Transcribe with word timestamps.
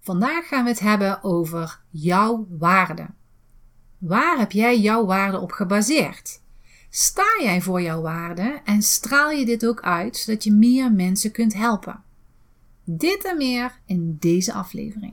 Vandaag 0.00 0.48
gaan 0.48 0.64
we 0.64 0.70
het 0.70 0.80
hebben 0.80 1.22
over 1.22 1.80
jouw 1.90 2.46
waarde. 2.58 3.06
Waar 3.98 4.38
heb 4.38 4.52
jij 4.52 4.80
jouw 4.80 5.04
waarde 5.04 5.38
op 5.38 5.52
gebaseerd? 5.52 6.40
Sta 6.90 7.38
jij 7.42 7.60
voor 7.60 7.82
jouw 7.82 8.00
waarde 8.00 8.60
en 8.64 8.82
straal 8.82 9.30
je 9.30 9.44
dit 9.44 9.66
ook 9.66 9.80
uit 9.80 10.16
zodat 10.16 10.44
je 10.44 10.52
meer 10.52 10.92
mensen 10.92 11.30
kunt 11.30 11.54
helpen? 11.54 12.02
Dit 12.84 13.24
en 13.24 13.36
meer 13.36 13.72
in 13.86 14.16
deze 14.20 14.52
aflevering. 14.52 15.12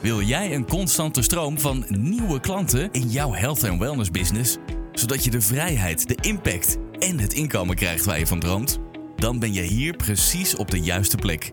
Wil 0.00 0.20
jij 0.20 0.54
een 0.54 0.66
constante 0.66 1.22
stroom 1.22 1.58
van 1.58 1.84
nieuwe 1.88 2.40
klanten 2.40 2.92
in 2.92 3.08
jouw 3.08 3.32
health 3.32 3.62
en 3.62 3.78
wellness 3.78 4.10
business, 4.10 4.56
zodat 4.92 5.24
je 5.24 5.30
de 5.30 5.40
vrijheid, 5.40 6.08
de 6.08 6.28
impact 6.28 6.76
en 6.98 7.18
het 7.18 7.32
inkomen 7.32 7.76
krijgt 7.76 8.04
waar 8.04 8.18
je 8.18 8.26
van 8.26 8.40
droomt? 8.40 8.78
Dan 9.16 9.38
ben 9.38 9.52
je 9.52 9.62
hier 9.62 9.96
precies 9.96 10.56
op 10.56 10.70
de 10.70 10.80
juiste 10.80 11.16
plek. 11.16 11.52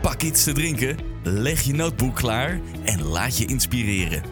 pak 0.00 0.22
iets 0.22 0.44
te 0.44 0.52
drinken, 0.52 0.96
leg 1.22 1.62
je 1.62 1.72
notebook 1.72 2.14
klaar 2.14 2.60
en 2.84 3.02
laat 3.02 3.36
je 3.36 3.46
inspireren. 3.46 4.22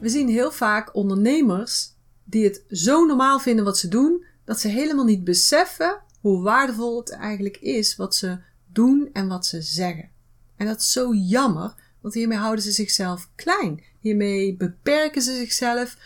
We 0.00 0.08
zien 0.08 0.28
heel 0.28 0.52
vaak 0.52 0.94
ondernemers 0.94 1.94
die 2.24 2.44
het 2.44 2.64
zo 2.68 3.04
normaal 3.04 3.40
vinden 3.40 3.64
wat 3.64 3.78
ze 3.78 3.88
doen, 3.88 4.24
dat 4.44 4.60
ze 4.60 4.68
helemaal 4.68 5.04
niet 5.04 5.24
beseffen 5.24 6.00
hoe 6.20 6.42
waardevol 6.42 6.98
het 6.98 7.10
eigenlijk 7.10 7.56
is 7.56 7.96
wat 7.96 8.14
ze 8.14 8.38
doen 8.66 9.08
en 9.12 9.28
wat 9.28 9.46
ze 9.46 9.62
zeggen. 9.62 10.10
En 10.56 10.66
dat 10.66 10.80
is 10.80 10.92
zo 10.92 11.14
jammer, 11.14 11.74
want 12.00 12.14
hiermee 12.14 12.38
houden 12.38 12.64
ze 12.64 12.70
zichzelf 12.70 13.30
klein. 13.34 13.82
Hiermee 14.00 14.56
beperken 14.56 15.22
ze 15.22 15.36
zichzelf 15.36 15.96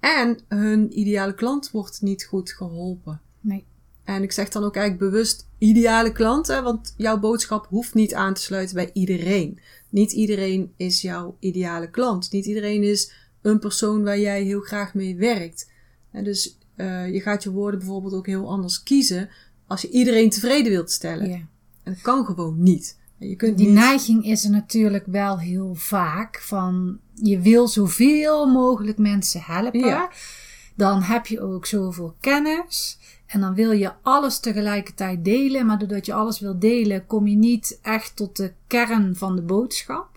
en 0.00 0.38
hun 0.48 0.98
ideale 0.98 1.34
klant 1.34 1.70
wordt 1.70 2.00
niet 2.00 2.24
goed 2.24 2.52
geholpen. 2.52 3.20
Nee. 3.40 3.66
En 4.06 4.22
ik 4.22 4.32
zeg 4.32 4.48
dan 4.48 4.64
ook 4.64 4.76
eigenlijk 4.76 5.10
bewust 5.10 5.46
ideale 5.58 6.12
klanten, 6.12 6.62
want 6.62 6.94
jouw 6.96 7.18
boodschap 7.18 7.66
hoeft 7.66 7.94
niet 7.94 8.14
aan 8.14 8.34
te 8.34 8.42
sluiten 8.42 8.74
bij 8.74 8.90
iedereen. 8.92 9.58
Niet 9.90 10.12
iedereen 10.12 10.72
is 10.76 11.00
jouw 11.00 11.36
ideale 11.38 11.90
klant. 11.90 12.32
Niet 12.32 12.46
iedereen 12.46 12.82
is 12.82 13.12
een 13.42 13.58
persoon 13.58 14.02
waar 14.04 14.18
jij 14.18 14.42
heel 14.42 14.60
graag 14.60 14.94
mee 14.94 15.16
werkt. 15.16 15.70
En 16.10 16.24
dus 16.24 16.58
uh, 16.76 17.12
je 17.12 17.20
gaat 17.20 17.42
je 17.42 17.50
woorden 17.50 17.78
bijvoorbeeld 17.78 18.14
ook 18.14 18.26
heel 18.26 18.48
anders 18.48 18.82
kiezen 18.82 19.28
als 19.66 19.82
je 19.82 19.90
iedereen 19.90 20.30
tevreden 20.30 20.72
wilt 20.72 20.90
stellen. 20.90 21.28
Ja. 21.28 21.34
En 21.82 21.92
dat 21.92 22.00
kan 22.00 22.24
gewoon 22.24 22.62
niet. 22.62 22.98
Je 23.18 23.36
kunt 23.36 23.58
Die 23.58 23.66
niet... 23.66 23.76
neiging 23.76 24.24
is 24.24 24.44
er 24.44 24.50
natuurlijk 24.50 25.06
wel 25.06 25.38
heel 25.38 25.74
vaak 25.74 26.40
van 26.42 26.98
je 27.14 27.40
wil 27.40 27.68
zoveel 27.68 28.46
mogelijk 28.46 28.98
mensen 28.98 29.40
helpen. 29.42 30.08
Dan 30.76 31.02
heb 31.02 31.26
je 31.26 31.40
ook 31.40 31.66
zoveel 31.66 32.16
kennis. 32.20 32.98
En 33.26 33.40
dan 33.40 33.54
wil 33.54 33.70
je 33.70 33.92
alles 34.02 34.38
tegelijkertijd 34.40 35.24
delen. 35.24 35.66
Maar 35.66 35.78
doordat 35.78 36.06
je 36.06 36.12
alles 36.14 36.40
wil 36.40 36.58
delen, 36.58 37.06
kom 37.06 37.26
je 37.26 37.36
niet 37.36 37.78
echt 37.82 38.16
tot 38.16 38.36
de 38.36 38.52
kern 38.66 39.16
van 39.16 39.36
de 39.36 39.42
boodschap. 39.42 40.14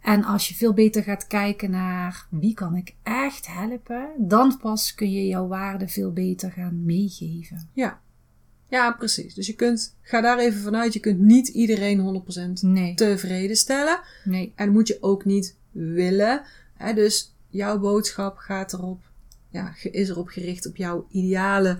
En 0.00 0.24
als 0.24 0.48
je 0.48 0.54
veel 0.54 0.72
beter 0.72 1.02
gaat 1.02 1.26
kijken 1.26 1.70
naar 1.70 2.26
wie 2.30 2.54
kan 2.54 2.74
ik 2.76 2.94
echt 3.02 3.46
helpen, 3.46 4.08
dan 4.18 4.58
pas 4.58 4.94
kun 4.94 5.10
je 5.12 5.26
jouw 5.26 5.46
waarde 5.46 5.88
veel 5.88 6.12
beter 6.12 6.50
gaan 6.50 6.84
meegeven. 6.84 7.68
Ja. 7.72 8.00
ja, 8.68 8.92
precies. 8.92 9.34
Dus 9.34 9.46
je 9.46 9.54
kunt, 9.54 9.96
ga 10.02 10.20
daar 10.20 10.38
even 10.38 10.60
vanuit, 10.60 10.92
je 10.92 11.00
kunt 11.00 11.18
niet 11.20 11.48
iedereen 11.48 12.22
100% 12.58 12.60
Nee, 12.60 12.94
tevreden 12.94 13.56
stellen. 13.56 14.00
nee, 14.24 14.52
En 14.56 14.72
moet 14.72 14.88
je 14.88 14.98
ook 15.00 15.24
niet 15.24 15.56
willen. 15.70 16.42
Hè? 16.74 16.94
Dus 16.94 17.34
jouw 17.48 17.78
boodschap 17.78 18.36
gaat 18.36 18.72
erop, 18.72 19.09
ja, 19.50 19.74
is 19.82 20.08
erop 20.08 20.28
gericht 20.28 20.66
op 20.66 20.76
jouw 20.76 21.06
ideale 21.10 21.78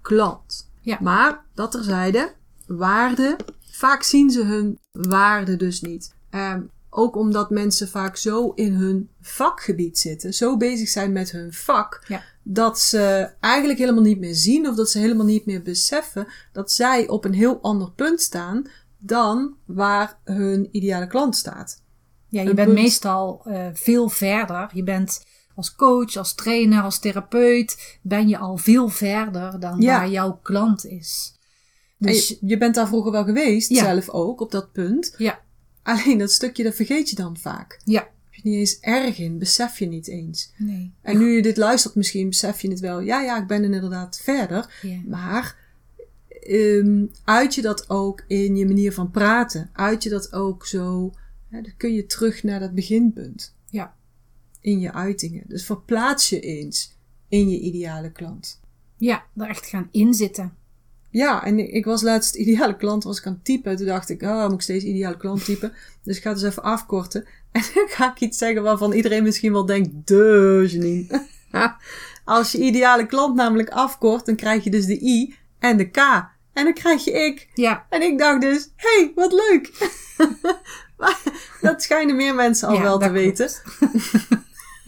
klant. 0.00 0.70
Ja. 0.80 0.98
Maar 1.00 1.44
dat 1.54 1.70
terzijde, 1.70 2.32
waarde, 2.66 3.36
vaak 3.70 4.02
zien 4.02 4.30
ze 4.30 4.44
hun 4.44 4.78
waarde 4.92 5.56
dus 5.56 5.80
niet. 5.80 6.14
Ehm, 6.30 6.60
ook 6.90 7.16
omdat 7.16 7.50
mensen 7.50 7.88
vaak 7.88 8.16
zo 8.16 8.52
in 8.54 8.72
hun 8.72 9.08
vakgebied 9.20 9.98
zitten, 9.98 10.34
zo 10.34 10.56
bezig 10.56 10.88
zijn 10.88 11.12
met 11.12 11.30
hun 11.30 11.52
vak, 11.52 12.04
Ja. 12.08 12.22
dat 12.42 12.80
ze 12.80 13.30
eigenlijk 13.40 13.78
helemaal 13.78 14.02
niet 14.02 14.18
meer 14.18 14.34
zien 14.34 14.68
of 14.68 14.74
dat 14.76 14.90
ze 14.90 14.98
helemaal 14.98 15.26
niet 15.26 15.46
meer 15.46 15.62
beseffen 15.62 16.26
dat 16.52 16.72
zij 16.72 17.08
op 17.08 17.24
een 17.24 17.34
heel 17.34 17.58
ander 17.62 17.90
punt 17.92 18.20
staan 18.20 18.64
dan 18.98 19.54
waar 19.64 20.18
hun 20.24 20.68
ideale 20.72 21.06
klant 21.06 21.36
staat. 21.36 21.82
Ja, 22.28 22.42
je 22.42 22.48
Een 22.48 22.54
bent 22.54 22.68
punt. 22.68 22.80
meestal 22.80 23.40
eh, 23.44 23.66
veel 23.72 24.08
verder. 24.08 24.70
Je 24.72 24.82
bent 24.82 25.24
als 25.58 25.74
coach, 25.74 26.16
als 26.16 26.34
trainer, 26.34 26.82
als 26.82 26.98
therapeut, 26.98 27.98
ben 28.02 28.28
je 28.28 28.38
al 28.38 28.56
veel 28.56 28.88
verder 28.88 29.60
dan 29.60 29.80
Ja. 29.80 29.98
waar 29.98 30.10
jouw 30.10 30.38
klant 30.42 30.86
is. 30.86 31.34
Dus 31.96 32.28
je, 32.28 32.38
je 32.40 32.58
bent 32.58 32.74
daar 32.74 32.86
vroeger 32.88 33.12
wel 33.12 33.24
geweest, 33.24 33.70
Ja. 33.70 33.84
zelf 33.84 34.08
ook, 34.08 34.40
op 34.40 34.50
dat 34.50 34.72
punt. 34.72 35.14
ja, 35.16 35.40
Alleen 35.82 36.18
dat 36.18 36.32
stukje, 36.32 36.62
dat 36.62 36.74
vergeet 36.74 37.10
je 37.10 37.16
dan 37.16 37.36
vaak. 37.36 37.80
ja, 37.84 38.00
Heb 38.00 38.34
je 38.44 38.48
niet 38.48 38.58
eens 38.58 38.78
erg 38.80 39.18
in, 39.18 39.38
besef 39.38 39.78
je 39.78 39.86
niet 39.86 40.08
eens. 40.08 40.52
nee. 40.56 40.92
En 41.02 41.18
nu 41.18 41.30
je 41.36 41.42
dit 41.42 41.56
luistert 41.56 41.94
misschien, 41.94 42.28
besef 42.28 42.60
je 42.62 42.70
het 42.70 42.80
wel. 42.80 43.00
Ja, 43.00 43.20
ja, 43.22 43.38
ik 43.40 43.46
ben 43.46 43.58
er 43.64 43.70
inderdaad 43.72 44.20
verder. 44.22 44.78
Ja. 44.82 45.00
Maar 45.06 45.56
ehm, 46.42 47.04
uit 47.24 47.54
je 47.54 47.62
dat 47.62 47.90
ook 47.90 48.24
in 48.26 48.56
je 48.56 48.66
manier 48.66 48.92
van 48.92 49.10
praten. 49.10 49.70
Uit 49.72 50.02
je 50.02 50.08
dat 50.10 50.32
ook 50.32 50.66
zo, 50.66 51.12
hè, 51.50 51.60
dan 51.62 51.72
kun 51.76 51.92
je 51.94 52.06
terug 52.06 52.42
naar 52.42 52.60
dat 52.60 52.74
beginpunt. 52.74 53.54
In 54.60 54.80
je 54.80 54.92
uitingen. 54.92 55.42
Dus 55.46 55.64
verplaats 55.64 56.28
je 56.28 56.40
eens 56.40 56.96
in 57.28 57.50
je 57.50 57.60
ideale 57.60 58.12
klant. 58.12 58.60
ja, 58.96 59.24
er 59.36 59.48
echt 59.48 59.66
gaan 59.66 59.88
inzitten. 59.90 60.56
Ja, 61.10 61.44
en 61.44 61.74
ik 61.74 61.84
was 61.84 62.02
laatst 62.02 62.34
ideale 62.34 62.76
klant, 62.76 63.04
was 63.04 63.18
ik 63.18 63.26
aan 63.26 63.32
het 63.32 63.44
typen. 63.44 63.76
Toen 63.76 63.86
dacht 63.86 64.08
ik, 64.08 64.22
oh, 64.22 64.42
moet 64.44 64.52
ik 64.52 64.60
steeds 64.60 64.84
ideale 64.84 65.16
klant 65.16 65.44
typen? 65.44 65.72
Dus 66.02 66.16
ik 66.16 66.22
ga 66.22 66.30
het 66.30 66.38
eens 66.42 66.48
even 66.50 66.62
afkorten. 66.62 67.24
En 67.52 67.62
dan 67.74 67.88
ga 67.88 68.10
ik 68.10 68.20
iets 68.20 68.38
zeggen 68.38 68.62
waarvan 68.62 68.92
iedereen 68.92 69.22
misschien 69.22 69.52
wel 69.52 69.66
denkt, 69.66 69.88
de 70.04 70.64
Janine. 70.68 71.26
Als 72.24 72.52
je 72.52 72.58
ideale 72.58 73.06
klant 73.06 73.34
namelijk 73.34 73.68
afkort, 73.68 74.26
dan 74.26 74.36
krijg 74.36 74.64
je 74.64 74.70
dus 74.70 74.86
de 74.86 75.00
I 75.04 75.34
en 75.58 75.76
de 75.76 75.90
K. 75.90 75.96
En 76.52 76.64
dan 76.64 76.74
krijg 76.74 77.04
je 77.04 77.10
ik. 77.12 77.48
Ja, 77.54 77.86
En 77.90 78.02
ik 78.02 78.18
dacht 78.18 78.40
dus, 78.40 78.68
hey, 78.76 79.12
wat 79.14 79.32
leuk. 79.32 79.70
Maar 80.98 81.20
dat 81.60 81.82
schijnen 81.82 82.16
meer 82.16 82.34
mensen 82.34 82.68
al 82.68 82.74
Ja, 82.74 82.82
wel 82.82 82.98
te 82.98 83.10
weten. 83.10 83.50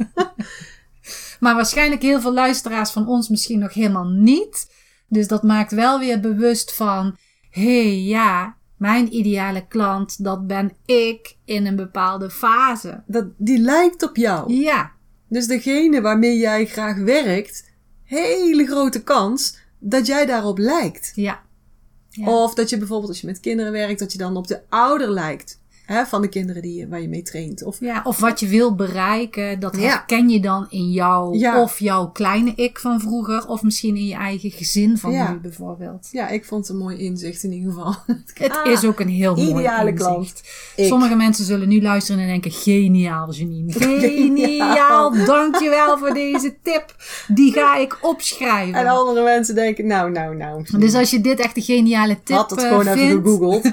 maar 1.40 1.54
waarschijnlijk 1.54 2.02
heel 2.02 2.20
veel 2.20 2.32
luisteraars 2.32 2.90
van 2.90 3.08
ons 3.08 3.28
misschien 3.28 3.58
nog 3.58 3.74
helemaal 3.74 4.08
niet. 4.08 4.72
Dus 5.08 5.28
dat 5.28 5.42
maakt 5.42 5.72
wel 5.72 5.98
weer 5.98 6.20
bewust 6.20 6.74
van, 6.74 7.16
hé 7.50 7.82
hey, 7.82 8.00
ja, 8.00 8.56
mijn 8.76 9.14
ideale 9.14 9.66
klant, 9.66 10.24
dat 10.24 10.46
ben 10.46 10.72
ik 10.84 11.36
in 11.44 11.66
een 11.66 11.76
bepaalde 11.76 12.30
fase. 12.30 13.02
Dat, 13.06 13.26
die 13.36 13.58
lijkt 13.58 14.02
op 14.02 14.16
jou. 14.16 14.52
Ja, 14.52 14.92
Dus 15.28 15.46
degene 15.46 16.00
waarmee 16.00 16.38
jij 16.38 16.66
graag 16.66 16.96
werkt, 16.96 17.72
hele 18.02 18.66
grote 18.66 19.02
kans 19.02 19.58
dat 19.78 20.06
jij 20.06 20.26
daarop 20.26 20.58
lijkt. 20.58 21.12
ja. 21.14 21.48
Ja. 22.12 22.26
Of 22.26 22.54
dat 22.54 22.70
je 22.70 22.78
bijvoorbeeld 22.78 23.08
als 23.08 23.20
je 23.20 23.26
met 23.26 23.40
kinderen 23.40 23.72
werkt, 23.72 23.98
dat 23.98 24.12
je 24.12 24.18
dan 24.18 24.36
op 24.36 24.46
de 24.46 24.60
ouder 24.68 25.10
lijkt. 25.10 25.59
Hè, 25.90 26.04
van 26.06 26.22
de 26.22 26.28
kinderen 26.28 26.62
die 26.62 26.86
waar 26.88 27.00
je 27.00 27.08
mee 27.08 27.22
traint. 27.22 27.64
Of, 27.64 27.80
Ja, 27.80 28.00
of 28.04 28.18
wat 28.18 28.40
je 28.40 28.46
wil 28.48 28.74
bereiken, 28.74 29.60
dat 29.60 29.76
Ja. 29.76 29.82
herken 29.88 30.28
je 30.28 30.40
dan 30.40 30.66
in 30.70 30.90
jou 30.90 31.38
Ja. 31.38 31.62
of 31.62 31.78
jouw 31.78 32.06
kleine 32.10 32.52
ik 32.54 32.78
van 32.78 33.00
vroeger, 33.00 33.46
of 33.48 33.62
misschien 33.62 33.96
in 33.96 34.06
je 34.06 34.14
eigen 34.14 34.50
gezin 34.50 34.98
van 34.98 35.12
Ja. 35.12 35.30
nu 35.32 35.38
bijvoorbeeld. 35.38 36.08
ja, 36.12 36.28
ik 36.28 36.44
vond 36.44 36.66
het 36.66 36.76
een 36.76 36.82
mooi 36.82 36.96
inzicht 36.98 37.42
in 37.42 37.52
ieder 37.52 37.72
geval. 37.72 37.94
Het 38.34 38.50
Ah, 38.64 38.72
is 38.72 38.84
ook 38.84 39.00
een 39.00 39.08
heel 39.08 39.34
mooi 39.34 39.48
ideale 39.48 39.90
inzicht. 39.90 40.08
klant. 40.10 40.42
Ik. 40.76 40.86
Sommige 40.86 41.14
mensen 41.16 41.44
zullen 41.44 41.68
nu 41.68 41.82
luisteren 41.82 42.20
en 42.20 42.26
denken, 42.28 42.50
geniaal 42.50 43.32
Janine, 43.32 43.72
Geniaal. 44.00 45.24
dankjewel 45.24 45.98
voor 45.98 46.12
deze 46.14 46.54
tip. 46.62 46.94
Die 47.28 47.52
ga 47.52 47.76
ik 47.76 47.98
opschrijven. 48.02 48.74
En 48.74 48.86
andere 48.86 49.22
mensen 49.24 49.54
denken, 49.54 49.86
nou, 49.86 50.10
nou, 50.10 50.36
nou. 50.36 50.64
Dus 50.78 50.94
als 50.94 51.10
je 51.10 51.20
dit 51.20 51.38
echt 51.40 51.56
een 51.56 51.62
geniale 51.62 52.16
tip 52.24 52.36
had 52.36 52.50
het 52.50 52.60
eh, 52.62 52.68
gewoon 52.68 52.86
even 52.86 52.98
vindt, 52.98 53.28
gegoogeld. 53.28 53.70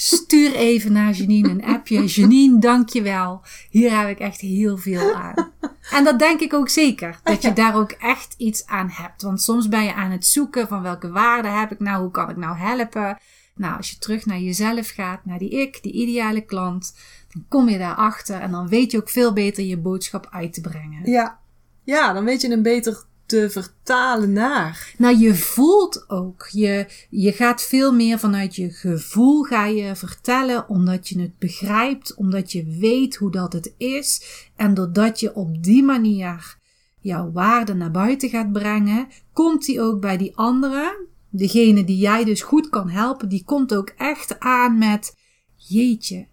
Stuur 0.00 0.54
even 0.54 0.92
naar 0.92 1.12
Janine 1.12 1.48
een 1.48 1.64
appje. 1.64 2.04
Janine, 2.14 2.58
dankjewel. 2.58 3.42
Hier 3.70 3.98
heb 3.98 4.08
ik 4.08 4.18
echt 4.18 4.40
heel 4.40 4.76
veel 4.76 5.14
aan. 5.14 5.52
En 5.90 6.04
dat 6.04 6.18
denk 6.18 6.40
ik 6.40 6.54
ook 6.54 6.68
zeker. 6.68 7.20
Dat 7.22 7.42
je 7.42 7.52
daar 7.52 7.76
ook 7.76 7.90
echt 7.90 8.34
iets 8.36 8.66
aan 8.66 8.88
hebt. 8.90 9.22
Want 9.22 9.42
soms 9.42 9.68
ben 9.68 9.84
je 9.84 9.94
aan 9.94 10.10
het 10.10 10.26
zoeken 10.26 10.68
van 10.68 10.82
welke 10.82 11.10
waarde 11.10 11.48
heb 11.48 11.72
ik 11.72 11.80
nou? 11.80 12.02
Hoe 12.02 12.10
kan 12.10 12.30
ik 12.30 12.36
nou 12.36 12.56
helpen? 12.56 13.18
Nou, 13.54 13.76
als 13.76 13.90
je 13.90 13.98
terug 13.98 14.26
naar 14.26 14.38
jezelf 14.38 14.88
gaat, 14.88 15.24
naar 15.24 15.38
die 15.38 15.50
ik, 15.50 15.82
die 15.82 15.92
ideale 15.92 16.40
klant, 16.40 16.94
dan 17.32 17.44
kom 17.48 17.68
je 17.68 17.78
daarachter 17.78 18.40
en 18.40 18.50
dan 18.50 18.68
weet 18.68 18.90
je 18.90 18.98
ook 18.98 19.10
veel 19.10 19.32
beter 19.32 19.64
je 19.64 19.78
boodschap 19.78 20.28
uit 20.30 20.52
te 20.52 20.60
brengen. 20.60 21.10
Ja. 21.10 21.38
Ja, 21.82 22.12
dan 22.12 22.24
weet 22.24 22.40
je 22.40 22.48
hem 22.48 22.62
beter 22.62 23.04
te 23.28 23.50
vertalen 23.50 24.32
naar. 24.32 24.94
Nou, 24.98 25.18
je 25.18 25.34
voelt 25.34 26.04
ook. 26.10 26.48
Je, 26.50 26.86
je 27.10 27.32
gaat 27.32 27.62
veel 27.62 27.92
meer 27.92 28.18
vanuit 28.18 28.56
je 28.56 28.70
gevoel 28.70 29.42
ga 29.42 29.66
je 29.66 29.96
vertellen, 29.96 30.68
omdat 30.68 31.08
je 31.08 31.20
het 31.20 31.38
begrijpt, 31.38 32.14
omdat 32.14 32.52
je 32.52 32.76
weet 32.78 33.16
hoe 33.16 33.30
dat 33.30 33.52
het 33.52 33.74
is. 33.76 34.22
En 34.56 34.74
doordat 34.74 35.20
je 35.20 35.34
op 35.34 35.62
die 35.62 35.82
manier 35.82 36.56
jouw 37.00 37.32
waarde 37.32 37.74
naar 37.74 37.90
buiten 37.90 38.28
gaat 38.28 38.52
brengen, 38.52 39.08
komt 39.32 39.64
die 39.64 39.80
ook 39.80 40.00
bij 40.00 40.16
die 40.16 40.36
anderen. 40.36 41.06
Degene 41.30 41.84
die 41.84 41.98
jij 41.98 42.24
dus 42.24 42.42
goed 42.42 42.68
kan 42.68 42.88
helpen, 42.88 43.28
die 43.28 43.44
komt 43.44 43.74
ook 43.74 43.88
echt 43.96 44.40
aan 44.40 44.78
met: 44.78 45.16
Jeetje, 45.54 46.26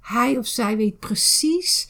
hij 0.00 0.38
of 0.38 0.46
zij 0.46 0.76
weet 0.76 0.98
precies 0.98 1.88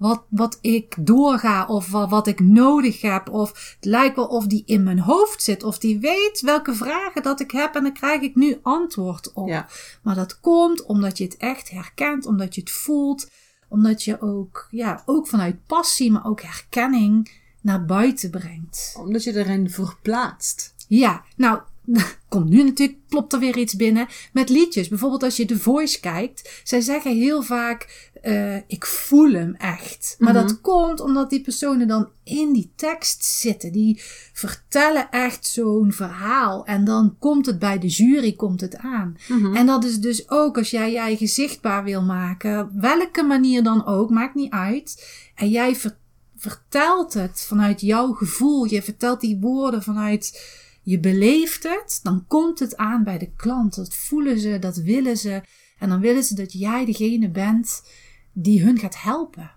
wat, 0.00 0.24
wat 0.28 0.58
ik 0.60 0.94
doorga 0.98 1.66
of 1.66 1.90
wat, 1.90 2.10
wat 2.10 2.26
ik 2.26 2.40
nodig 2.40 3.00
heb. 3.00 3.28
Of 3.28 3.74
het 3.76 3.84
lijkt 3.84 4.16
wel 4.16 4.26
of 4.26 4.46
die 4.46 4.62
in 4.66 4.82
mijn 4.82 4.98
hoofd 4.98 5.42
zit. 5.42 5.62
Of 5.62 5.78
die 5.78 5.98
weet 5.98 6.40
welke 6.40 6.74
vragen 6.74 7.22
dat 7.22 7.40
ik 7.40 7.50
heb 7.50 7.74
en 7.74 7.82
dan 7.82 7.92
krijg 7.92 8.20
ik 8.20 8.34
nu 8.34 8.58
antwoord 8.62 9.32
op. 9.32 9.48
Ja. 9.48 9.68
Maar 10.02 10.14
dat 10.14 10.40
komt 10.40 10.84
omdat 10.86 11.18
je 11.18 11.24
het 11.24 11.36
echt 11.36 11.70
herkent, 11.70 12.26
omdat 12.26 12.54
je 12.54 12.60
het 12.60 12.70
voelt. 12.70 13.30
Omdat 13.68 14.04
je 14.04 14.20
ook, 14.20 14.68
ja, 14.70 15.02
ook 15.06 15.28
vanuit 15.28 15.66
passie, 15.66 16.12
maar 16.12 16.26
ook 16.26 16.42
herkenning 16.42 17.30
naar 17.60 17.84
buiten 17.84 18.30
brengt. 18.30 18.94
Omdat 18.98 19.24
je 19.24 19.36
erin 19.36 19.70
verplaatst. 19.70 20.74
Ja, 20.88 21.24
nou, 21.36 21.60
komt 22.28 22.48
nu 22.48 22.62
natuurlijk, 22.62 22.98
plopt 23.08 23.32
er 23.32 23.38
weer 23.38 23.56
iets 23.56 23.76
binnen. 23.76 24.08
Met 24.32 24.48
liedjes, 24.48 24.88
bijvoorbeeld 24.88 25.22
als 25.22 25.36
je 25.36 25.44
The 25.44 25.58
Voice 25.58 26.00
kijkt. 26.00 26.60
Zij 26.64 26.80
zeggen 26.80 27.16
heel 27.16 27.42
vaak, 27.42 28.09
eh, 28.22 28.56
ik 28.56 28.86
voel 28.86 29.32
hem 29.32 29.54
echt. 29.54 30.16
Maar 30.18 30.32
Mhm. 30.34 30.42
dat 30.42 30.60
komt 30.60 31.00
omdat 31.00 31.30
die 31.30 31.40
personen 31.40 31.88
dan 31.88 32.08
in 32.24 32.52
die 32.52 32.72
tekst 32.76 33.24
zitten. 33.24 33.72
Die 33.72 34.00
vertellen 34.32 35.10
echt 35.10 35.46
zo'n 35.46 35.92
verhaal. 35.92 36.64
En 36.66 36.84
dan 36.84 37.16
komt 37.18 37.46
het 37.46 37.58
bij 37.58 37.78
de 37.78 37.86
jury, 37.86 38.32
komt 38.32 38.60
het 38.60 38.76
aan. 38.76 39.16
Mhm. 39.28 39.56
En 39.56 39.66
dat 39.66 39.84
is 39.84 39.98
dus 39.98 40.30
ook 40.30 40.56
als 40.58 40.70
jij 40.70 40.90
je 40.90 40.98
eigen 40.98 41.28
zichtbaar 41.28 41.84
wil 41.84 42.02
maken. 42.02 42.70
Welke 42.80 43.22
manier 43.22 43.62
dan 43.62 43.86
ook, 43.86 44.10
maakt 44.10 44.34
niet 44.34 44.52
uit. 44.52 45.06
En 45.34 45.48
jij 45.48 45.76
ver- 45.76 45.98
vertelt 46.36 47.14
het 47.14 47.40
vanuit 47.48 47.80
jouw 47.80 48.12
gevoel. 48.12 48.64
Je 48.64 48.82
vertelt 48.82 49.20
die 49.20 49.38
woorden 49.40 49.82
vanuit 49.82 50.42
je 50.82 51.00
beleeft 51.00 51.62
het, 51.62 52.00
dan 52.02 52.24
komt 52.28 52.58
het 52.58 52.76
aan 52.76 53.04
bij 53.04 53.18
de 53.18 53.30
klant. 53.36 53.74
Dat 53.74 53.94
voelen 53.94 54.38
ze, 54.38 54.58
dat 54.58 54.76
willen 54.76 55.16
ze. 55.16 55.40
En 55.78 55.88
dan 55.88 56.00
willen 56.00 56.22
ze 56.24 56.34
dat 56.34 56.52
jij 56.52 56.84
degene 56.84 57.30
bent 57.30 57.82
die 58.32 58.62
hun 58.62 58.78
gaat 58.78 59.02
helpen. 59.02 59.50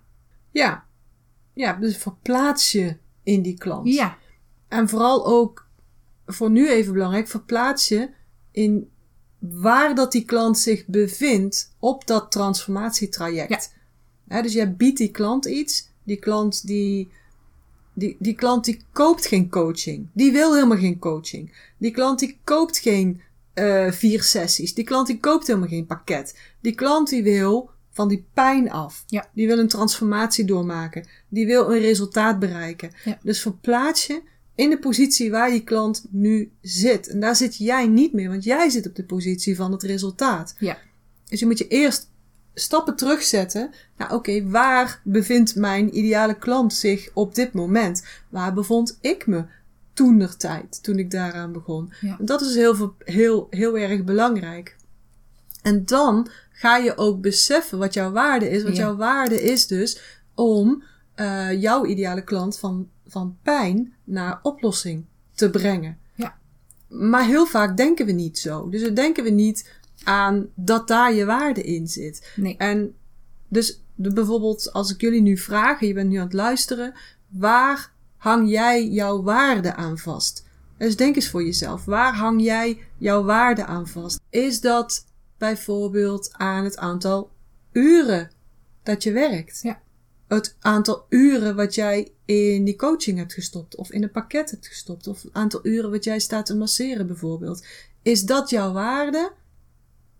Ja. 0.51 0.85
Ja, 1.53 1.73
dus 1.73 1.97
verplaats 1.97 2.71
je 2.71 2.97
in 3.23 3.41
die 3.41 3.57
klant. 3.57 3.87
Ja, 3.87 4.17
En 4.67 4.89
vooral 4.89 5.25
ook, 5.25 5.67
voor 6.25 6.49
nu 6.49 6.69
even 6.69 6.93
belangrijk, 6.93 7.27
verplaats 7.27 7.87
je 7.87 8.09
in 8.51 8.91
waar 9.39 9.95
dat 9.95 10.11
die 10.11 10.25
klant 10.25 10.57
zich 10.57 10.85
bevindt 10.85 11.75
op 11.79 12.07
dat 12.07 12.31
transformatietraject. 12.31 13.73
Hè, 14.27 14.41
dus 14.41 14.53
jij 14.53 14.75
biedt 14.75 14.97
die 14.97 15.11
klant 15.11 15.45
iets. 15.45 15.91
Die 16.03 16.17
klant 16.17 16.67
die, 16.67 17.11
die, 17.93 18.15
die 18.19 18.35
klant 18.35 18.65
die 18.65 18.81
koopt 18.91 19.25
geen 19.25 19.49
coaching. 19.49 20.07
Die 20.13 20.31
wil 20.31 20.53
helemaal 20.53 20.77
geen 20.77 20.99
coaching. 20.99 21.71
Die 21.77 21.91
klant 21.91 22.19
die 22.19 22.39
koopt 22.43 22.77
geen 22.77 23.21
eh, 23.53 23.91
vier 23.91 24.23
sessies. 24.23 24.73
Die 24.73 24.83
klant 24.83 25.07
die 25.07 25.19
koopt 25.19 25.47
helemaal 25.47 25.67
geen 25.69 25.85
pakket. 25.85 26.39
Die 26.61 26.75
klant 26.75 27.09
die 27.09 27.23
wil 27.23 27.69
van 27.93 28.07
die 28.07 28.25
pijn 28.33 28.71
af. 28.71 29.03
Ja. 29.07 29.29
Die 29.33 29.47
wil 29.47 29.59
een 29.59 29.67
transformatie 29.67 30.45
doormaken. 30.45 31.05
Die 31.29 31.45
wil 31.45 31.71
een 31.73 31.79
resultaat 31.79 32.39
bereiken. 32.39 32.91
Ja. 33.05 33.19
Dus 33.23 33.41
verplaats 33.41 34.07
je 34.07 34.21
in 34.55 34.69
de 34.69 34.79
positie 34.79 35.31
waar 35.31 35.49
die 35.49 35.63
klant 35.63 36.05
nu 36.09 36.51
zit. 36.61 37.07
En 37.07 37.19
daar 37.19 37.35
zit 37.35 37.57
jij 37.57 37.87
niet 37.87 38.13
meer, 38.13 38.29
want 38.29 38.43
jij 38.43 38.69
zit 38.69 38.87
op 38.87 38.95
de 38.95 39.03
positie 39.03 39.55
van 39.55 39.71
het 39.71 39.83
resultaat. 39.83 40.55
ja, 40.59 40.77
Dus 41.29 41.39
je 41.39 41.45
moet 41.45 41.57
je 41.57 41.67
eerst 41.67 42.11
stappen 42.53 42.95
terugzetten. 42.95 43.71
Nou, 43.97 44.13
oké, 44.13 44.49
waar 44.49 45.01
bevindt 45.03 45.55
mijn 45.55 45.97
ideale 45.97 46.37
klant 46.37 46.73
zich 46.73 47.09
op 47.13 47.35
dit 47.35 47.53
moment? 47.53 48.05
Waar 48.29 48.53
bevond 48.53 48.97
ik 49.01 49.27
me 49.27 49.43
toenertijd, 49.93 50.83
toen 50.83 50.99
ik 50.99 51.11
daaraan 51.11 51.51
begon? 51.51 51.93
Ja. 52.01 52.15
En 52.19 52.25
dat 52.25 52.41
is 52.41 52.55
heel, 52.55 52.75
veel- 52.75 52.95
heel, 52.99 53.47
heel 53.49 53.77
erg 53.77 54.03
belangrijk. 54.03 54.75
En 55.63 55.85
dan 55.85 56.27
ga 56.51 56.77
je 56.77 56.97
ook 56.97 57.21
beseffen 57.21 57.77
wat 57.77 57.93
jouw 57.93 58.11
waarde 58.11 58.49
is. 58.49 58.63
Want 58.63 58.75
Ja. 58.75 58.81
jouw 58.83 58.95
waarde 58.95 59.41
is 59.41 59.67
dus 59.67 59.99
om 60.35 60.83
eh, 61.15 61.61
jouw 61.61 61.85
ideale 61.85 62.23
klant 62.23 62.57
van, 62.59 62.89
van 63.07 63.37
pijn 63.43 63.93
naar 64.03 64.39
oplossing 64.41 65.05
te 65.35 65.49
brengen. 65.49 65.97
Ja. 66.15 66.37
Maar 66.87 67.25
heel 67.25 67.45
vaak 67.45 67.77
denken 67.77 68.05
we 68.05 68.11
niet 68.11 68.39
zo. 68.39 68.69
Dus 68.69 68.81
dan 68.81 68.93
denken 68.93 69.23
we 69.23 69.29
niet 69.29 69.71
aan 70.03 70.47
dat 70.55 70.87
daar 70.87 71.13
je 71.13 71.25
waarde 71.25 71.61
in 71.63 71.87
zit. 71.87 72.31
nee. 72.35 72.57
En 72.57 72.93
dus 73.47 73.81
de, 73.95 74.13
bijvoorbeeld 74.13 74.73
als 74.73 74.91
ik 74.93 75.01
jullie 75.01 75.21
nu 75.21 75.37
vraag, 75.37 75.79
je 75.79 75.93
bent 75.93 76.09
nu 76.09 76.15
aan 76.17 76.23
het 76.23 76.33
luisteren, 76.33 76.93
waar 77.29 77.91
hang 78.17 78.49
jij 78.49 78.87
jouw 78.89 79.23
waarde 79.23 79.75
aan 79.75 79.97
vast? 79.97 80.45
Dus 80.77 80.95
denk 80.95 81.15
eens 81.15 81.29
voor 81.29 81.43
jezelf, 81.43 81.85
waar 81.85 82.15
hang 82.15 82.41
jij 82.41 82.79
jouw 82.97 83.23
waarde 83.23 83.65
aan 83.65 83.87
vast? 83.87 84.19
Is 84.29 84.61
dat 84.61 85.05
bijvoorbeeld 85.43 86.33
aan 86.33 86.63
het 86.63 86.77
aantal 86.77 87.31
uren 87.71 88.31
dat 88.83 89.03
je 89.03 89.11
werkt? 89.11 89.59
Ja. 89.61 89.81
Het 90.27 90.55
aantal 90.59 91.05
uren 91.09 91.55
wat 91.55 91.75
jij 91.75 92.11
in 92.25 92.63
die 92.63 92.75
coaching 92.75 93.17
hebt 93.17 93.33
gestopt, 93.33 93.75
of 93.75 93.91
in 93.91 94.03
een 94.03 94.11
pakket 94.11 94.51
hebt 94.51 94.67
gestopt, 94.67 95.07
of 95.07 95.21
het 95.21 95.33
aantal 95.33 95.59
uren 95.63 95.91
wat 95.91 96.03
jij 96.03 96.19
staat 96.19 96.45
te 96.45 96.55
masseren 96.55 97.07
bijvoorbeeld. 97.07 97.65
Is 98.01 98.23
dat 98.23 98.49
jouw 98.49 98.71
waarde? 98.73 99.31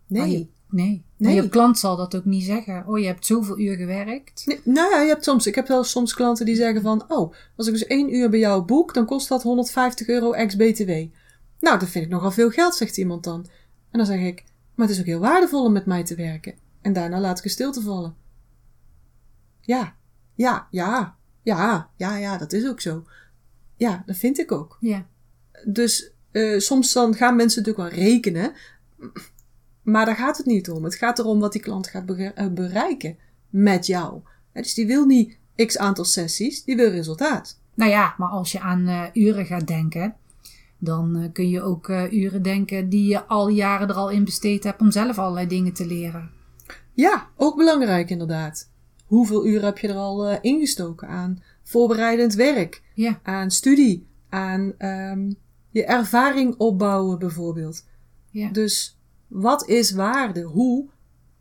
Nee. 0.08 0.31
Je- 0.31 0.38
nee. 0.38 0.48
Nee. 0.70 1.04
Maar 1.18 1.44
je 1.44 1.50
klant 1.50 1.80
zal 1.80 1.96
dat 1.96 2.16
ook 2.16 2.25
niet 2.25 2.44
zeggen. 2.44 2.88
Oh, 2.88 3.00
je 3.00 3.06
hebt 3.06 3.25
zoveel 3.25 3.60
uur 3.60 3.75
gewerkt. 3.75 4.46
Nee, 4.46 4.60
nou 4.64 4.92
ja, 4.92 5.02
je 5.02 5.08
hebt 5.10 5.24
soms, 5.24 5.48
ik 5.48 5.56
heb 5.56 5.68
wel 5.68 5.84
soms 5.84 6.14
klanten 6.14 6.46
die 6.46 6.56
zeggen 6.56 6.81
van, 6.81 7.06
oh, 7.08 7.34
als 7.56 7.68
ik 7.68 7.74
dus 7.74 7.86
één 7.86 8.16
uur 8.16 8.30
bij 8.30 8.40
jou 8.40 8.64
boek, 8.64 8.94
dan 8.94 9.06
kost 9.06 9.28
dat 9.28 9.44
150 9.44 10.08
euro 10.08 10.31
ex-BTW. 10.31 10.92
Nou, 11.60 11.80
dat 11.80 11.90
vind 11.90 12.06
ik 12.06 12.12
nogal 12.12 12.31
veel 12.31 12.50
geld, 12.50 12.75
zegt 12.75 12.98
iemand 12.98 13.24
dan. 13.24 13.46
En 13.92 13.98
dan 13.98 14.06
zeg 14.06 14.20
ik, 14.20 14.44
maar 14.75 14.88
het 14.88 14.96
is 14.96 15.02
ook 15.02 15.08
heel 15.08 15.20
waardevol 15.20 15.64
om 15.64 15.72
met 15.72 15.86
mij 15.86 16.04
te 16.04 16.16
werken. 16.16 16.54
En 16.81 16.94
daarna 16.94 17.20
laat 17.20 17.38
ik 17.38 17.44
een 17.44 17.50
stilte 17.50 17.81
vallen. 17.81 18.16
Ja, 19.60 19.96
ja, 20.36 20.68
ja, 20.72 21.16
ja, 21.42 21.89
ja, 21.98 22.18
ja, 22.18 22.38
dat 22.38 22.53
is 22.53 22.68
ook 22.68 22.82
zo. 22.82 23.06
Ja, 23.75 24.03
dat 24.06 24.18
vind 24.18 24.39
ik 24.39 24.51
ook. 24.51 24.77
Ja, 24.80 25.08
Dus 25.65 26.12
eh, 26.32 26.60
soms 26.60 26.94
dan 26.94 27.15
gaan 27.15 27.36
mensen 27.36 27.63
natuurlijk 27.63 27.96
wel 27.96 28.06
rekenen. 28.06 28.53
Maar 29.82 30.06
daar 30.06 30.15
gaat 30.15 30.38
het 30.38 30.46
niet 30.46 30.70
om. 30.70 30.84
Het 30.84 30.96
gaat 30.96 31.20
erom 31.20 31.39
wat 31.39 31.51
die 31.51 31.62
klant 31.62 31.88
gaat 31.88 32.10
eh, 32.10 32.48
bereiken 32.48 33.18
met 33.50 33.86
jou. 33.86 34.22
Dus 34.53 34.74
die 34.74 34.88
wil 34.88 35.06
niet 35.06 35.38
x 35.56 35.77
aantal 35.77 36.06
sessies, 36.06 36.63
die 36.63 36.75
wil 36.75 36.89
resultaat. 36.89 37.60
Nou 37.74 37.92
ja, 37.92 38.15
maar 38.18 38.30
als 38.30 38.51
je 38.51 38.60
aan 38.60 38.88
eh, 38.88 39.03
uren 39.13 39.46
gaat 39.46 39.68
denken, 39.68 40.15
dan 40.84 41.16
eh, 41.16 41.32
kun 41.32 41.50
je 41.50 41.62
ook 41.62 41.90
eh, 41.90 42.12
uren 42.12 42.42
denken 42.42 42.90
die 42.90 43.08
je 43.08 43.25
al 43.25 43.48
jaren 43.48 43.90
er 43.90 43.96
al 43.96 44.10
in 44.10 44.24
besteed 44.24 44.63
hebt 44.63 44.82
om 44.82 44.92
zelf 44.92 45.20
allerlei 45.20 45.48
dingen 45.48 45.74
te 45.74 45.86
leren. 45.86 46.32
Ja, 46.94 47.28
ook 47.38 47.56
belangrijk 47.58 48.10
inderdaad. 48.10 48.70
Hoeveel 49.06 49.46
uren 49.48 49.66
heb 49.66 49.78
je 49.78 49.88
er 49.88 49.96
al 49.96 50.28
eh, 50.28 50.38
ingestoken 50.42 51.08
aan 51.08 51.44
voorbereidend 51.63 52.34
werk, 52.34 52.82
Ja, 52.94 53.20
aan 53.24 53.52
studie, 53.52 54.08
aan 54.30 54.74
ehm, 54.78 55.32
je 55.70 55.86
ervaring 55.86 56.56
opbouwen 56.58 57.20
bijvoorbeeld. 57.20 57.86
ja, 58.30 58.50
Dus 58.50 58.98
wat 59.28 59.68
is 59.68 59.92
waarde? 59.92 60.42
Hoe 60.42 60.90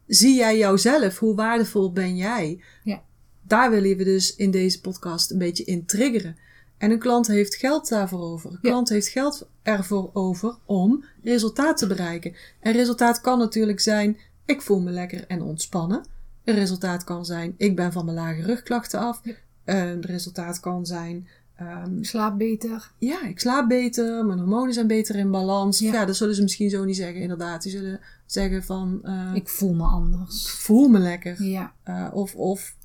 zie 0.06 0.34
jij 0.34 0.58
jouzelf? 0.58 1.18
Hoe 1.18 1.34
waardevol 1.34 1.92
ben 1.92 2.16
jij? 2.16 2.62
Ja. 2.84 3.02
Daar 3.42 3.70
willen 3.70 3.96
we 3.96 4.04
dus 4.04 4.36
in 4.36 4.50
deze 4.50 4.80
podcast 4.80 5.30
een 5.30 5.38
beetje 5.38 5.64
in 5.64 5.84
triggeren. 5.84 6.36
En 6.82 6.90
een 6.90 6.98
klant 6.98 7.26
heeft 7.26 7.54
geld 7.54 7.88
daarvoor 7.88 8.20
over. 8.20 8.50
Een 8.50 8.58
Ja. 8.62 8.70
klant 8.70 8.88
heeft 8.88 9.08
geld 9.08 9.48
ervoor 9.62 10.10
over 10.12 10.56
om 10.64 11.04
resultaat 11.22 11.76
te 11.76 11.86
bereiken. 11.86 12.34
En 12.60 12.72
resultaat 12.72 13.20
kan 13.20 13.38
natuurlijk 13.38 13.80
zijn, 13.80 14.16
ik 14.44 14.62
voel 14.62 14.80
me 14.80 14.90
lekker 14.90 15.26
en 15.26 15.42
ontspannen. 15.42 16.04
Een 16.44 16.54
resultaat 16.54 17.04
kan 17.04 17.24
zijn, 17.24 17.54
ik 17.56 17.76
ben 17.76 17.92
van 17.92 18.04
mijn 18.04 18.16
lage 18.16 18.42
rugklachten 18.42 19.00
af. 19.00 19.20
Ja. 19.24 19.32
Een 19.64 20.00
resultaat 20.00 20.60
kan 20.60 20.86
zijn, 20.86 21.28
ehm, 21.56 21.98
ik 21.98 22.06
slaap 22.06 22.38
beter. 22.38 22.90
ja, 22.98 23.22
ik 23.26 23.40
slaap 23.40 23.68
beter, 23.68 24.24
mijn 24.24 24.38
hormonen 24.38 24.74
zijn 24.74 24.86
beter 24.86 25.16
in 25.16 25.30
balans. 25.30 25.78
Ja, 25.78 25.92
Ja. 25.92 26.04
dat 26.04 26.16
zullen 26.16 26.34
ze 26.34 26.42
misschien 26.42 26.70
zo 26.70 26.84
niet 26.84 26.96
zeggen, 26.96 27.20
inderdaad. 27.20 27.62
Die 27.62 27.72
zullen 27.72 28.00
zeggen 28.26 28.64
van, 28.64 29.00
eh, 29.02 29.30
Ik 29.34 29.48
voel 29.48 29.74
me 29.74 29.84
anders. 29.84 30.50
voel 30.50 30.88
me 30.88 30.98
lekker. 30.98 31.42
Ja, 31.42 31.72
Eh, 31.82 32.08
of, 32.12 32.34
of, 32.34 32.76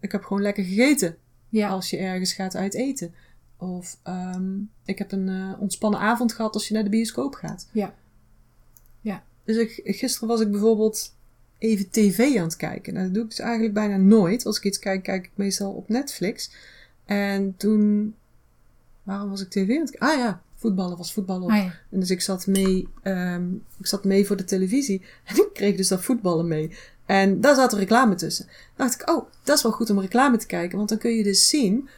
ik 0.00 0.12
heb 0.12 0.24
gewoon 0.24 0.42
lekker 0.42 0.64
gegeten 0.64 1.16
ja, 1.50 1.68
als 1.68 1.90
je 1.90 1.96
ergens 1.96 2.32
gaat 2.32 2.56
uit 2.56 2.74
eten. 2.74 3.14
Of, 3.56 3.98
ehm, 4.02 4.58
ik 4.84 4.98
heb 4.98 5.12
een 5.12 5.28
eh, 5.28 5.60
ontspannen 5.60 6.00
avond 6.00 6.32
gehad 6.32 6.54
als 6.54 6.68
je 6.68 6.74
naar 6.74 6.84
de 6.84 6.90
bioscoop 6.90 7.34
gaat. 7.34 7.68
ja. 7.72 7.94
Ja. 9.00 9.22
Dus 9.44 9.56
ik, 9.56 9.80
gisteren 9.84 10.28
was 10.28 10.40
ik 10.40 10.50
bijvoorbeeld 10.50 11.14
even 11.58 11.90
tv 11.90 12.36
aan 12.36 12.44
het 12.44 12.56
kijken. 12.56 12.92
Nou, 12.92 13.04
dat 13.04 13.14
doe 13.14 13.22
ik 13.22 13.28
dus 13.28 13.38
eigenlijk 13.38 13.74
bijna 13.74 13.96
nooit. 13.96 14.46
Als 14.46 14.56
ik 14.56 14.64
iets 14.64 14.78
kijk, 14.78 15.02
kijk 15.02 15.24
ik 15.24 15.30
meestal 15.34 15.72
op 15.72 15.88
Netflix. 15.88 16.50
En 17.04 17.56
toen... 17.56 18.14
Waarom 19.02 19.30
was 19.30 19.40
ik 19.40 19.48
tv 19.48 19.74
aan 19.74 19.80
het 19.80 19.90
kijken? 19.90 20.08
Ah 20.08 20.18
ja, 20.18 20.42
voetballen 20.60 20.96
was 20.96 21.12
voetballen. 21.12 21.50
Ah, 21.50 21.56
ja. 21.56 21.74
En 21.90 22.00
dus 22.00 22.10
ik 22.10 22.20
zat 22.20 22.46
mee, 22.46 22.88
ehm, 23.02 23.52
ik 23.78 23.86
zat 23.86 24.04
mee 24.04 24.26
voor 24.26 24.36
de 24.36 24.44
televisie. 24.44 25.02
En 25.24 25.36
ik 25.36 25.48
kreeg 25.52 25.76
dus 25.76 25.88
dat 25.88 26.02
voetballen 26.02 26.48
mee. 26.48 26.76
En 27.06 27.40
daar 27.40 27.54
zat 27.54 27.72
er 27.72 27.78
reclame 27.78 28.14
tussen. 28.14 28.46
Dan 28.46 28.86
dacht 28.86 29.00
ik, 29.00 29.10
oh, 29.10 29.26
dat 29.44 29.56
is 29.56 29.62
wel 29.62 29.72
goed 29.72 29.90
om 29.90 30.00
reclame 30.00 30.36
te 30.36 30.46
kijken. 30.46 30.76
Want 30.76 30.88
dan 30.88 30.98
kun 30.98 31.10
je 31.10 31.22
dus 31.22 31.48
zien 31.48 31.88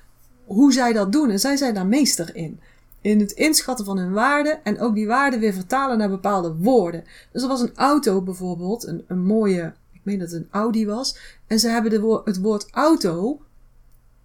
hoe 0.45 0.73
zij 0.73 0.93
dat 0.93 1.13
doen. 1.13 1.31
En 1.31 1.39
zij 1.39 1.57
zijn 1.57 1.75
daar 1.75 1.87
meester 1.87 2.37
in. 2.37 2.61
In 3.01 3.21
het 3.21 3.33
inschatten 3.33 3.85
van 3.85 3.99
hun 3.99 4.13
waarde. 4.13 4.61
En 4.63 4.81
ook 4.81 4.95
die 4.95 5.07
waarden 5.07 5.41
weer 5.41 5.53
vertalen 5.53 5.99
naar 5.99 6.09
bepaalde 6.09 6.55
woorden. 6.55 7.05
Dus 7.33 7.43
er 7.43 7.49
was 7.49 7.61
een 7.61 7.75
auto 7.75 8.23
bijvoorbeeld. 8.23 8.87
Een, 8.87 9.05
een 9.07 9.23
mooie, 9.23 9.73
ik 9.93 10.01
meen 10.03 10.19
dat 10.19 10.31
het 10.31 10.41
een 10.41 10.49
Audi 10.51 10.87
was. 10.87 11.17
En 11.47 11.59
ze 11.59 11.69
hebben 11.69 11.91
de 11.91 12.21
het 12.25 12.41
woord 12.41 12.69
auto 12.71 13.41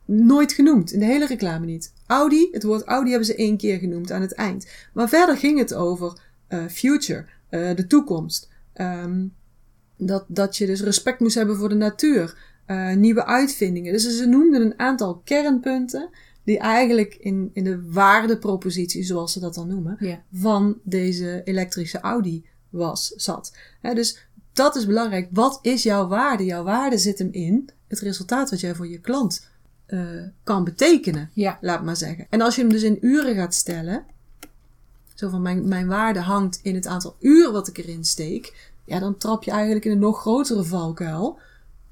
nooit 0.07 0.51
genoemd. 0.53 0.91
In 0.91 0.99
de 0.99 1.05
hele 1.05 1.25
reclame 1.27 1.65
niet. 1.65 1.93
Audi, 2.07 2.47
het 2.51 2.63
woord 2.63 2.83
Audi 2.83 3.09
hebben 3.09 3.27
ze 3.27 3.35
één 3.35 3.57
keer 3.57 3.79
genoemd 3.79 4.11
aan 4.11 4.21
het 4.21 4.33
eind. 4.33 4.67
Maar 4.93 5.09
verder 5.09 5.37
ging 5.37 5.59
het 5.59 5.73
over 5.73 6.19
eh, 6.47 6.65
future, 6.69 7.25
eh, 7.49 7.75
de 7.75 7.87
toekomst. 7.87 8.49
Ehm, 8.73 9.25
dat, 9.97 10.25
dat 10.27 10.57
je 10.57 10.65
dus 10.65 10.81
respect 10.81 11.19
moest 11.19 11.35
hebben 11.35 11.57
voor 11.57 11.69
de 11.69 11.75
natuur. 11.75 12.37
eh, 12.65 12.93
nieuwe 12.95 13.25
uitvindingen. 13.25 13.93
Dus 13.93 14.17
ze 14.17 14.25
noemden 14.25 14.61
een 14.61 14.79
aantal 14.79 15.21
kernpunten 15.23 16.09
die 16.43 16.57
eigenlijk 16.59 17.15
in, 17.15 17.49
in 17.53 17.63
de 17.63 17.91
waardepropositie, 17.91 19.03
zoals 19.03 19.33
ze 19.33 19.39
dat 19.39 19.53
dan 19.53 19.67
noemen, 19.67 19.97
van 20.33 20.77
deze 20.83 21.41
elektrische 21.43 21.99
Audi 21.99 22.45
was, 22.69 23.07
zat. 23.15 23.57
Dus 23.81 24.27
dat 24.53 24.75
is 24.75 24.85
belangrijk. 24.85 25.27
Wat 25.31 25.59
is 25.61 25.83
jouw 25.83 26.07
waarde? 26.07 26.45
Jouw 26.45 26.63
waarde 26.63 26.97
zit 26.97 27.19
hem 27.19 27.29
in 27.31 27.69
het 27.87 27.99
resultaat 27.99 28.49
wat 28.49 28.59
jij 28.59 28.75
voor 28.75 28.87
je 28.87 28.99
klant 28.99 29.49
eh, 29.87 29.99
kan 30.43 30.63
betekenen, 30.63 31.29
Ja. 31.33 31.57
laat 31.61 31.83
maar 31.83 31.95
zeggen. 31.95 32.27
En 32.29 32.41
als 32.41 32.55
je 32.55 32.61
hem 32.61 32.71
dus 32.71 32.83
in 32.83 32.97
uren 33.01 33.35
gaat 33.35 33.53
stellen, 33.53 34.05
zo 35.13 35.29
van 35.29 35.41
mijn, 35.41 35.67
mijn 35.67 35.87
waarde 35.87 36.19
hangt 36.19 36.59
in 36.63 36.75
het 36.75 36.87
aantal 36.87 37.15
uren 37.19 37.51
wat 37.51 37.67
ik 37.67 37.77
erin 37.77 38.03
steek, 38.05 38.71
ja, 38.85 38.99
dan 38.99 39.17
trap 39.17 39.43
je 39.43 39.51
eigenlijk 39.51 39.85
in 39.85 39.91
een 39.91 39.99
nog 39.99 40.19
grotere 40.19 40.63
valkuil. 40.63 41.39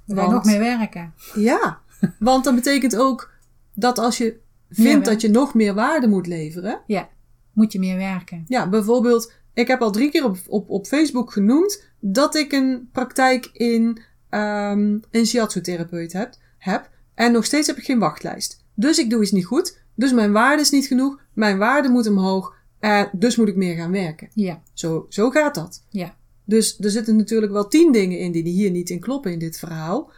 We 0.06 0.16
gaan 0.16 0.32
nog 0.32 0.46
meer 0.46 0.60
werken. 0.60 1.14
Ja, 1.36 1.80
want 2.20 2.44
dat 2.44 2.56
betekent 2.56 2.96
ook 2.96 3.32
dat 3.74 3.98
als 4.00 4.18
je 4.18 4.40
vindt 4.70 5.06
dat 5.06 5.22
je 5.22 5.30
nog 5.30 5.54
meer 5.54 5.74
waarde 5.74 6.08
moet 6.08 6.28
leveren, 6.28 6.82
Ja. 6.88 7.10
Moet 7.54 7.72
je 7.72 7.80
meer 7.80 7.98
werken. 7.98 8.44
ja, 8.48 8.70
bijvoorbeeld, 8.70 9.34
ik 9.54 9.68
heb 9.68 9.82
al 9.82 9.92
drie 9.92 10.12
keer 10.12 10.24
op, 10.24 10.38
op, 10.48 10.70
op 10.70 10.86
Facebook 10.88 11.32
genoemd 11.32 11.84
dat 12.00 12.36
ik 12.36 12.52
een 12.52 12.90
praktijk 12.92 13.46
in 13.54 14.02
ehm 14.30 14.98
een 15.12 15.26
shiatsu-therapeut 15.26 16.14
heb, 16.14 16.34
heb. 16.58 16.90
En 17.16 17.32
nog 17.32 17.46
steeds 17.46 17.68
heb 17.68 17.78
ik 17.78 17.84
geen 17.84 18.00
wachtlijst. 18.00 18.64
Dus 18.74 18.98
ik 18.98 19.10
doe 19.10 19.22
iets 19.22 19.32
niet 19.32 19.46
goed. 19.46 19.78
Dus 19.96 20.14
mijn 20.14 20.32
waarde 20.32 20.62
is 20.62 20.70
niet 20.70 20.88
genoeg. 20.88 21.20
Mijn 21.34 21.58
waarde 21.58 21.90
moet 21.90 22.08
omhoog. 22.08 22.54
En 22.80 23.10
dus 23.12 23.36
moet 23.36 23.48
ik 23.48 23.56
meer 23.56 23.76
gaan 23.76 23.92
werken. 23.92 24.30
Ja. 24.34 24.62
Zo, 24.74 25.06
zo 25.10 25.30
gaat 25.30 25.56
dat. 25.56 25.84
Ja. 25.90 26.16
Dus 26.44 26.80
er 26.80 26.90
zitten 26.90 27.16
natuurlijk 27.16 27.52
wel 27.52 27.68
tien 27.68 27.92
dingen 27.92 28.20
in 28.20 28.32
die 28.32 28.44
hier 28.44 28.72
niet 28.72 28.90
in 28.90 29.00
kloppen 29.00 29.32
in 29.32 29.40
dit 29.40 29.60
verhaal. 29.60 30.12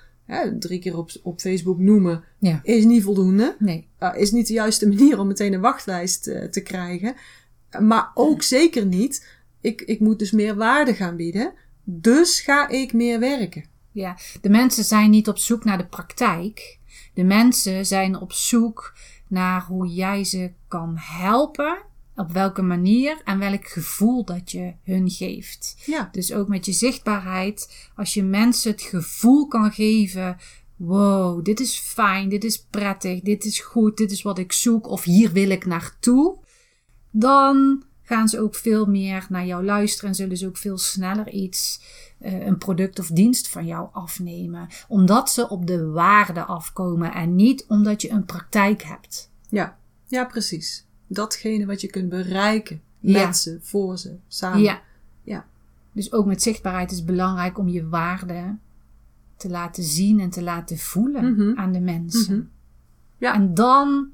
Drie 0.60 0.80
keer 0.80 0.98
op, 0.98 1.12
op 1.24 1.39
Facebook 1.39 1.80
noemen 1.80 2.24
Ja. 2.39 2.60
is 2.63 2.86
niet 2.86 3.04
voldoende 3.04 3.56
Nee. 3.60 3.88
uh, 4.00 4.13
is 4.16 4.32
niet 4.32 4.48
de 4.48 4.54
juiste 4.54 4.88
manier 4.88 5.20
om 5.20 5.27
meteen 5.27 5.54
een 5.54 5.62
wachtlijst 5.62 6.27
eh, 6.27 6.44
te 6.44 6.62
krijgen. 6.62 7.16
Maar 7.80 8.12
ook 8.13 8.44
zeker 8.44 8.86
niet. 8.86 9.27
Ik, 9.62 9.82
ik 9.82 10.00
moet 10.00 10.20
dus 10.20 10.32
meer 10.32 10.56
waarde 10.56 10.94
gaan 10.94 11.16
bieden. 11.16 11.54
Dus 11.84 12.39
ga 12.39 12.68
ik 12.68 12.94
meer 12.94 13.20
werken. 13.20 13.66
Ja, 13.92 14.18
de 14.42 14.50
mensen 14.50 14.84
zijn 14.84 15.10
niet 15.10 15.27
op 15.27 15.38
zoek 15.38 15.63
naar 15.63 15.77
de 15.77 15.86
praktijk. 15.86 16.76
De 17.13 17.24
mensen 17.24 17.86
zijn 17.86 18.20
op 18.20 18.32
zoek 18.32 18.94
naar 19.27 19.66
hoe 19.66 19.88
jij 19.88 20.24
ze 20.24 20.51
kan 20.68 20.94
helpen. 20.98 21.77
Op 22.16 22.32
welke 22.32 22.62
manier 22.62 23.22
en 23.24 23.39
welk 23.39 23.68
gevoel 23.68 24.25
dat 24.25 24.51
je 24.51 24.74
hun 24.84 25.10
geeft. 25.10 25.75
Ja, 25.86 26.10
Dus 26.12 26.34
ook 26.34 26.48
met 26.48 26.66
je 26.66 26.72
zichtbaarheid. 26.72 27.89
Als 27.96 28.13
je 28.13 28.24
mensen 28.24 28.72
het 28.72 28.82
gevoel 28.82 29.48
kan 29.48 29.72
geven. 29.72 30.38
Wow, 30.75 31.46
dit 31.46 31.60
is 31.60 31.77
fijn, 31.80 32.30
dit 32.30 32.44
is 32.44 32.63
prettig, 32.63 33.22
dit 33.22 33.46
is 33.46 33.60
goed, 33.60 33.98
dit 33.98 34.12
is 34.12 34.22
wat 34.22 34.38
ik 34.38 34.51
zoek 34.51 34.88
of 34.88 35.04
hier 35.04 35.32
wil 35.32 35.50
ik 35.50 35.66
naartoe. 35.66 36.38
Dan 37.12 37.84
gaan 38.08 38.28
ze 38.30 38.40
ook 38.40 38.56
veel 38.56 38.86
meer 38.86 39.26
naar 39.30 39.46
jou 39.46 39.66
luisteren 39.66 40.10
en 40.10 40.16
zullen 40.16 40.38
ze 40.38 40.48
ook 40.48 40.58
veel 40.58 40.78
sneller 40.78 41.30
iets, 41.30 41.82
eh, 42.20 42.46
een 42.46 42.58
product 42.58 43.00
of 43.00 43.08
dienst 43.08 43.48
van 43.50 43.66
jou 43.66 43.88
afnemen. 43.92 44.68
Omdat 44.88 45.30
ze 45.32 45.50
op 45.50 45.68
de 45.68 45.86
waarde 45.86 46.44
afkomen 46.44 47.14
en 47.14 47.36
niet 47.36 47.66
omdat 47.68 48.02
je 48.02 48.10
een 48.10 48.26
praktijk 48.26 48.84
hebt. 48.84 49.32
ja, 49.50 49.78
ja, 50.08 50.26
precies. 50.26 50.86
Datgene 51.08 51.66
wat 51.66 51.82
je 51.82 51.88
kunt 51.88 52.10
bereiken. 52.10 52.82
Met 53.00 53.14
Ja. 53.16 53.34
ze, 53.34 53.58
voor 53.62 53.98
ze, 53.98 54.16
samen. 54.28 54.62
Ja. 54.62 54.82
Ja. 55.24 55.46
Dus 55.92 56.12
ook 56.12 56.26
met 56.26 56.42
zichtbaarheid 56.42 56.92
is 56.92 56.98
het 56.98 57.06
belangrijk 57.06 57.58
om 57.58 57.68
je 57.68 57.88
waarde 57.90 58.56
te 59.38 59.50
laten 59.50 59.84
zien 59.84 60.20
en 60.20 60.30
te 60.30 60.42
laten 60.44 60.78
voelen 60.78 61.32
Mhm. 61.34 61.60
aan 61.60 61.72
de 61.72 61.80
mensen. 61.80 62.36
Mhm. 62.38 62.46
Ja. 63.18 63.34
En 63.34 63.54
dan, 63.54 64.08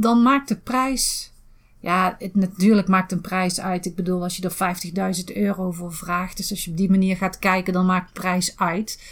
dan 0.00 0.22
maakt 0.22 0.48
de 0.48 0.56
prijs. 0.56 1.32
Ja, 1.80 2.16
het, 2.18 2.34
natuurlijk 2.34 2.88
maakt 2.88 3.12
een 3.12 3.20
prijs 3.20 3.60
uit. 3.60 3.86
Ik 3.86 3.94
bedoel, 3.94 4.22
als 4.22 4.36
je 4.36 4.48
er 4.48 5.14
50.000 5.30 5.36
euro 5.36 5.70
voor 5.70 5.92
vraagt. 5.92 6.36
Dus 6.36 6.50
als 6.50 6.64
je 6.64 6.70
op 6.70 6.76
die 6.76 6.90
manier 6.90 7.16
gaat 7.16 7.38
kijken, 7.38 7.72
dan 7.72 7.86
maakt 7.86 8.12
prijs 8.12 8.56
uit. 8.56 9.02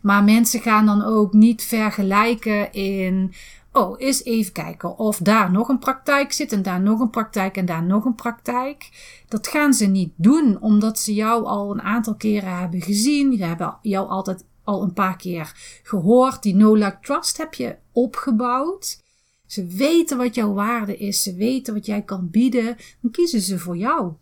Maar 0.00 0.24
mensen 0.24 0.60
gaan 0.60 0.86
dan 0.86 1.04
ook 1.04 1.32
niet 1.32 1.62
vergelijken 1.62 2.72
in. 2.72 3.34
Oh, 3.72 4.00
eens 4.00 4.24
even 4.24 4.52
kijken 4.52 4.98
of 4.98 5.18
daar 5.18 5.50
nog 5.50 5.68
een 5.68 5.78
praktijk 5.78 6.32
zit 6.32 6.52
en 6.52 6.62
daar 6.62 6.80
nog 6.80 7.00
een 7.00 7.10
praktijk 7.10 7.56
en 7.56 7.66
daar 7.66 7.82
nog 7.82 8.04
een 8.04 8.14
praktijk. 8.14 8.90
Dat 9.28 9.48
gaan 9.48 9.74
ze 9.74 9.86
niet 9.86 10.12
doen, 10.16 10.60
omdat 10.60 10.98
ze 10.98 11.14
jou 11.14 11.44
al 11.44 11.70
een 11.70 11.82
aantal 11.82 12.14
keren 12.14 12.58
hebben 12.58 12.82
gezien. 12.82 13.36
Ze 13.36 13.44
hebben 13.44 13.76
jou 13.82 14.08
altijd 14.08 14.44
al 14.64 14.82
een 14.82 14.92
paar 14.92 15.16
keer 15.16 15.52
gehoord. 15.82 16.42
Die 16.42 16.54
no 16.54 16.74
like 16.74 16.98
trust 17.00 17.36
heb 17.36 17.54
je 17.54 17.76
opgebouwd. 17.92 19.02
Ze 19.48 19.66
weten 19.66 20.16
wat 20.16 20.34
jouw 20.34 20.52
waarde 20.52 20.96
is. 20.96 21.22
Ze 21.22 21.34
weten 21.34 21.74
wat 21.74 21.86
jij 21.86 22.02
kan 22.02 22.30
bieden. 22.30 22.76
Dan 23.00 23.10
kiezen 23.10 23.40
ze 23.40 23.58
voor 23.58 23.76
jou. 23.76 24.12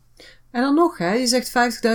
En 0.50 0.62
dan 0.62 0.74
nog, 0.74 0.98
hè, 0.98 1.12
je 1.12 1.26
zegt 1.26 1.48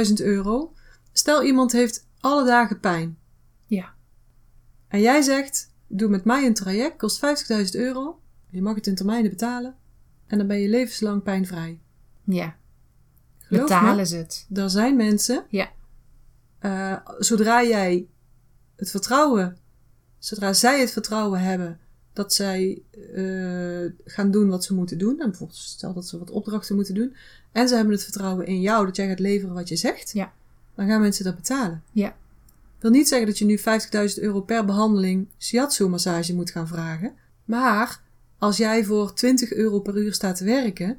50.000 0.08 0.14
euro. 0.26 0.74
Stel 1.12 1.44
iemand 1.44 1.72
heeft 1.72 2.08
alle 2.20 2.46
dagen 2.46 2.80
pijn. 2.80 3.18
Ja. 3.66 3.94
En 4.88 5.02
jij 5.02 5.22
zegt, 5.22 5.74
doe 5.88 6.10
met 6.10 6.24
mij 6.26 6.46
een 6.46 6.54
traject, 6.54 6.98
kost 6.98 7.26
50.000 7.26 7.70
euro. 7.72 8.20
Je 8.50 8.62
mag 8.62 8.76
het 8.76 8.88
in 8.88 8.96
termijnen 8.96 9.30
betalen. 9.30 9.76
En 10.28 10.38
dan 10.38 10.48
ben 10.48 10.60
je 10.60 10.70
levenslang 10.70 11.24
pijnvrij. 11.24 11.80
Ja. 12.24 12.56
Geloof 13.40 13.70
me, 13.70 13.76
Betalen 13.76 14.08
ze 14.08 14.16
het. 14.16 14.48
Er 14.54 14.70
zijn 14.70 14.96
mensen, 14.96 15.46
Ja. 15.50 15.72
eh, 16.60 16.98
zodra 17.18 17.64
jij 17.64 18.08
het 18.76 18.92
vertrouwen, 18.92 19.58
zodra 20.18 20.54
zij 20.54 20.80
het 20.80 20.92
vertrouwen 20.92 21.40
hebben 21.40 21.80
dat 22.14 22.34
zij 22.34 22.82
eh, 23.16 23.92
gaan 24.06 24.32
doen 24.32 24.50
wat 24.50 24.64
ze 24.64 24.74
moeten 24.74 24.98
doen, 24.98 25.20
en 25.20 25.30
bijvoorbeeld 25.30 25.60
stel 25.60 25.94
dat 25.94 26.08
ze 26.08 26.18
wat 26.20 26.32
opdrachten 26.32 26.76
moeten 26.76 26.94
doen, 26.96 27.16
en 27.52 27.68
ze 27.68 27.76
hebben 27.76 27.94
het 27.94 28.04
vertrouwen 28.04 28.46
in 28.46 28.62
jou 28.62 28.86
dat 28.86 28.96
jij 28.96 29.08
gaat 29.08 29.20
leveren 29.20 29.54
wat 29.56 29.70
je 29.70 29.76
zegt, 29.76 30.12
Ja. 30.14 30.34
dan 30.76 30.88
gaan 30.88 31.02
mensen 31.02 31.24
dat 31.26 31.36
betalen. 31.36 31.84
Ja. 31.92 32.16
wil 32.80 32.92
niet 32.92 33.08
zeggen 33.08 33.28
dat 33.28 33.38
je 33.38 33.46
nu 33.46 33.58
50.000 33.60 34.20
euro 34.24 34.42
per 34.42 34.66
behandeling 34.66 35.28
shiatsu-massage 35.40 36.36
moet 36.36 36.52
gaan 36.52 36.68
vragen, 36.68 37.14
maar 37.46 38.02
als 38.38 38.58
jij 38.58 38.86
voor 38.86 39.14
20 39.14 39.54
euro 39.54 39.80
per 39.80 39.98
uur 39.98 40.14
staat 40.14 40.38
te 40.38 40.44
werken, 40.44 40.98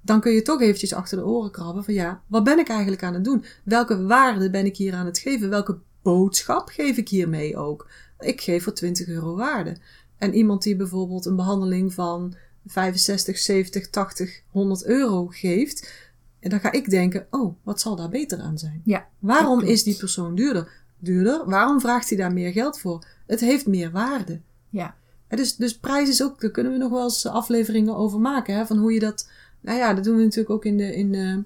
dan 0.00 0.20
kun 0.20 0.32
je 0.32 0.42
toch 0.42 0.60
eventjes 0.60 0.92
achter 0.94 1.18
de 1.18 1.24
oren 1.26 1.50
krabben 1.50 1.84
van 1.84 1.94
ja, 1.94 2.22
wat 2.26 2.44
ben 2.44 2.58
ik 2.58 2.68
eigenlijk 2.68 3.02
aan 3.02 3.14
het 3.14 3.24
doen? 3.24 3.44
Welke 3.64 4.02
waarde 4.02 4.50
ben 4.50 4.64
ik 4.66 4.76
hier 4.76 4.94
aan 4.94 5.06
het 5.06 5.18
geven? 5.18 5.50
Welke 5.50 5.78
boodschap 6.02 6.68
geef 6.68 6.96
ik 6.96 7.08
hiermee 7.08 7.56
ook? 7.56 7.88
Ik 8.20 8.40
geef 8.40 8.62
voor 8.62 8.72
20 8.72 9.06
euro 9.06 9.36
waarde. 9.36 9.76
En 10.18 10.34
iemand 10.34 10.62
die 10.62 10.76
bijvoorbeeld 10.76 11.26
een 11.26 11.36
behandeling 11.36 11.94
van 11.94 12.34
65, 12.66 13.38
70, 13.38 13.90
80, 13.90 14.42
100 14.50 14.84
euro 14.84 15.26
geeft, 15.26 16.06
en 16.40 16.50
dan 16.50 16.60
ga 16.60 16.72
ik 16.72 16.90
denken, 16.90 17.26
oh, 17.30 17.54
wat 17.62 17.80
zal 17.80 17.96
daar 17.96 18.08
beter 18.08 18.40
aan 18.40 18.58
zijn? 18.58 18.80
Ja. 18.84 19.06
Waarom 19.18 19.60
is 19.60 19.82
die 19.82 19.96
persoon 19.96 20.34
duurder? 20.34 20.72
Duurder? 20.98 21.42
Waarom 21.46 21.80
vraagt 21.80 22.08
hij 22.08 22.18
daar 22.18 22.32
meer 22.32 22.52
geld 22.52 22.78
voor? 22.78 23.04
Het 23.26 23.40
heeft 23.40 23.66
meer 23.66 23.90
waarde. 23.90 24.40
Ja. 24.68 24.96
Dus, 25.28 25.56
dus 25.56 25.78
prijs 25.78 26.08
is 26.08 26.22
ook, 26.22 26.40
daar 26.40 26.50
kunnen 26.50 26.72
we 26.72 26.78
nog 26.78 26.90
wel 26.90 27.02
eens 27.02 27.26
afleveringen 27.26 27.96
over 27.96 28.20
maken. 28.20 28.54
Hè, 28.54 28.66
van 28.66 28.78
hoe 28.78 28.92
je 28.92 29.00
dat, 29.00 29.30
nou 29.60 29.78
ja, 29.78 29.94
dat 29.94 30.04
doen 30.04 30.16
we 30.16 30.22
natuurlijk 30.22 30.50
ook 30.50 30.64
in 30.64 30.76
de, 30.76 30.94
in 30.94 31.12
de, 31.12 31.42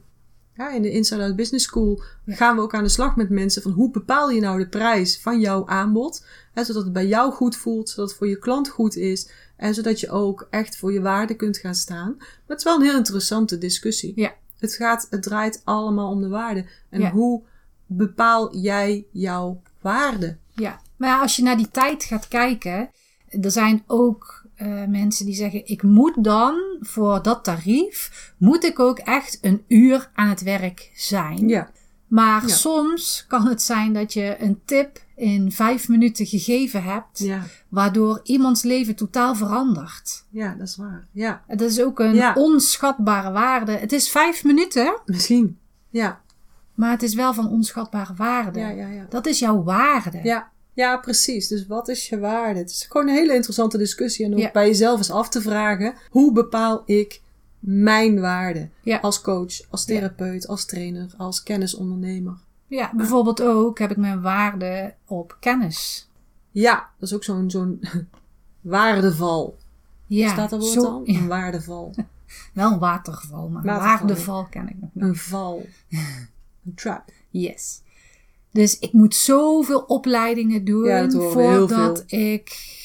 ja, 0.61 0.71
in 0.71 0.83
de 0.83 0.91
Inside 0.91 1.23
Out 1.23 1.37
Business 1.37 1.65
School. 1.65 2.03
Gaan 2.27 2.57
we 2.57 2.63
ook 2.63 2.75
aan 2.75 2.83
de 2.83 2.89
slag 2.89 3.17
met 3.17 3.31
mensen 3.31 3.63
van 3.63 3.73
hoe 3.73 3.91
bepaal 3.91 4.31
je 4.31 4.41
nou 4.41 4.59
de 4.59 4.69
prijs 4.69 5.21
van 5.21 5.41
jouw 5.41 5.67
aanbod. 5.67 6.27
Hè, 6.53 6.65
zodat 6.65 6.83
het 6.83 6.93
bij 6.93 7.07
jou 7.07 7.33
goed 7.33 7.57
voelt, 7.57 7.89
zodat 7.89 8.09
het 8.09 8.19
voor 8.19 8.29
je 8.29 8.39
klant 8.39 8.69
goed 8.69 8.97
is. 8.97 9.31
En 9.57 9.75
zodat 9.75 10.01
je 10.01 10.11
ook 10.11 10.47
echt 10.51 10.77
voor 10.77 10.93
je 10.93 11.01
waarde 11.01 11.35
kunt 11.35 11.59
gaan 11.59 11.75
staan. 11.75 12.15
Maar 12.19 12.47
het 12.47 12.59
is 12.59 12.65
wel 12.65 12.75
een 12.77 12.83
heel 12.83 12.97
interessante 12.97 13.59
discussie. 13.59 14.13
Ja. 14.17 14.35
Het 14.59 14.75
gaat, 14.75 15.07
het 15.11 15.23
draait 15.23 15.61
allemaal 15.65 16.11
om 16.11 16.21
de 16.21 16.29
waarde. 16.29 16.67
En 16.91 17.01
Ja. 17.01 17.11
hoe 17.11 17.43
bepaal 17.87 18.57
jij 18.57 19.07
jouw 19.11 19.63
waarde? 19.81 20.37
Ja, 20.55 20.81
maar 20.97 21.21
als 21.21 21.37
je 21.37 21.43
naar 21.43 21.57
die 21.57 21.71
tijd 21.71 22.05
gaat 22.05 22.29
kijken, 22.29 22.91
er 23.41 23.51
zijn 23.51 23.83
ook 23.87 24.40
eh, 24.61 24.85
mensen 24.89 25.27
die 25.27 25.35
zeggen: 25.35 25.67
ik 25.67 25.83
moet 25.83 26.25
dan 26.25 26.55
voor 26.81 27.23
dat 27.23 27.45
tarief, 27.45 28.33
moet 28.37 28.65
ik 28.65 28.79
ook 28.79 28.99
echt 28.99 29.39
een 29.41 29.65
uur 29.69 30.11
aan 30.15 30.29
het 30.29 30.43
werk 30.43 30.91
zijn. 30.95 31.49
Ja, 31.49 31.71
Maar 32.09 32.47
Ja. 32.47 32.55
soms 32.55 33.25
kan 33.29 33.47
het 33.47 33.63
zijn 33.63 33.93
dat 33.93 34.13
je 34.13 34.37
een 34.41 34.61
tip 34.65 34.99
in 35.17 35.53
vijf 35.53 35.89
minuten 35.89 36.27
gegeven 36.27 36.83
hebt, 36.83 37.19
ja, 37.19 37.43
waardoor 37.69 38.21
iemands 38.25 38.63
leven 38.63 38.95
totaal 38.95 39.35
verandert. 39.35 40.25
ja, 40.31 40.55
dat 40.59 40.69
is 40.69 40.77
waar. 40.77 41.07
Ja, 41.13 41.43
Dat 41.49 41.61
is 41.61 41.81
ook 41.83 41.99
een 42.01 42.15
Ja. 42.15 42.33
onschatbare 42.35 43.31
waarde. 43.33 43.73
Het 43.73 43.93
is 43.93 44.11
vijf 44.11 44.45
minuten, 44.45 45.01
misschien. 45.05 45.59
Ja, 45.91 46.21
maar 46.75 46.91
het 46.91 47.03
is 47.03 47.15
wel 47.15 47.35
van 47.35 47.49
onschatbare 47.49 48.15
waarde. 48.17 48.59
ja, 48.59 48.69
ja, 48.69 48.89
ja. 48.89 49.07
Dat 49.09 49.27
is 49.27 49.39
jouw 49.39 49.63
waarde. 49.63 50.21
Ja, 50.23 50.49
ja, 50.73 50.97
precies. 50.97 51.49
Dus 51.49 51.67
wat 51.67 51.89
is 51.89 52.09
je 52.09 52.19
waarde? 52.19 52.59
Het 52.59 52.71
is 52.71 52.87
gewoon 52.89 53.09
een 53.09 53.15
hele 53.15 53.35
interessante 53.35 53.79
discussie. 53.79 54.25
En 54.25 54.33
ook 54.33 54.39
Ja. 54.39 54.51
bij 54.53 54.67
jezelf 54.67 54.99
eens 54.99 55.11
af 55.11 55.29
te 55.29 55.41
vragen: 55.41 55.95
hoe 56.11 56.33
bepaal 56.33 56.83
ik 56.87 57.21
mijn 57.59 58.21
waarde? 58.21 58.69
Ja. 58.83 58.99
Als 58.99 59.21
coach, 59.21 59.61
als 59.71 59.85
therapeut, 59.85 60.47
als 60.49 60.65
trainer, 60.65 61.07
als 61.17 61.43
kennisondernemer. 61.43 62.35
Ja, 62.67 62.93
bijvoorbeeld 62.95 63.43
ook 63.43 63.79
heb 63.79 63.91
ik 63.91 63.97
mijn 63.97 64.21
waarde 64.21 64.95
op 65.07 65.37
kennis. 65.41 66.09
Ja, 66.51 66.89
dat 66.99 67.09
is 67.09 67.15
ook 67.15 67.25
zo'n 67.25 67.51
zo'n 67.51 67.81
waardeval. 68.61 69.57
Ja, 70.07 70.29
Staat 70.29 70.51
dat 70.51 70.61
woord 70.61 70.73
zo- 70.73 71.01
ja, 71.05 71.19
Een 71.19 71.27
waardeval. 71.27 71.95
wel 72.55 72.73
een 72.73 72.79
waterval, 72.79 73.49
maar 73.49 73.63
Waterval. 73.63 73.97
waardeval 74.07 74.45
ken 74.51 74.69
ik 74.69 74.77
nog 74.81 74.91
niet. 74.93 75.05
Een 75.05 75.17
val. 75.17 75.67
Een 76.67 76.75
trap. 76.75 77.11
Yes. 77.31 77.81
Dus 78.53 78.79
ik 78.79 78.93
moet 78.93 79.15
zoveel 79.15 79.79
opleidingen 79.81 80.65
doen 80.65 80.85
Ja, 80.85 81.11
voordat 81.11 82.05
ik 82.07 82.79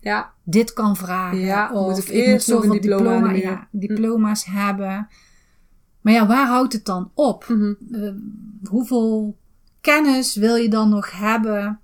Ja, 0.00 0.32
dit 0.42 0.72
kan 0.72 0.96
vragen. 0.96 1.38
Ja, 1.38 1.70
of 1.72 1.94
moet 1.96 2.12
ik 2.12 2.26
moet 2.26 2.42
zoveel 2.42 2.70
diploma 2.72 3.02
diploma, 3.18 3.32
ja, 3.32 3.68
diploma's 3.70 4.44
hebben. 4.44 5.08
Maar 6.00 6.12
ja, 6.12 6.26
waar 6.26 6.46
houdt 6.46 6.72
het 6.72 6.84
dan 6.84 7.10
op? 7.14 7.48
Mhm. 7.48 7.72
Eh, 7.92 8.10
hoeveel 8.70 9.36
kennis 9.80 10.34
wil 10.34 10.56
je 10.56 10.68
dan 10.68 10.88
nog 10.88 11.10
hebben 11.18 11.80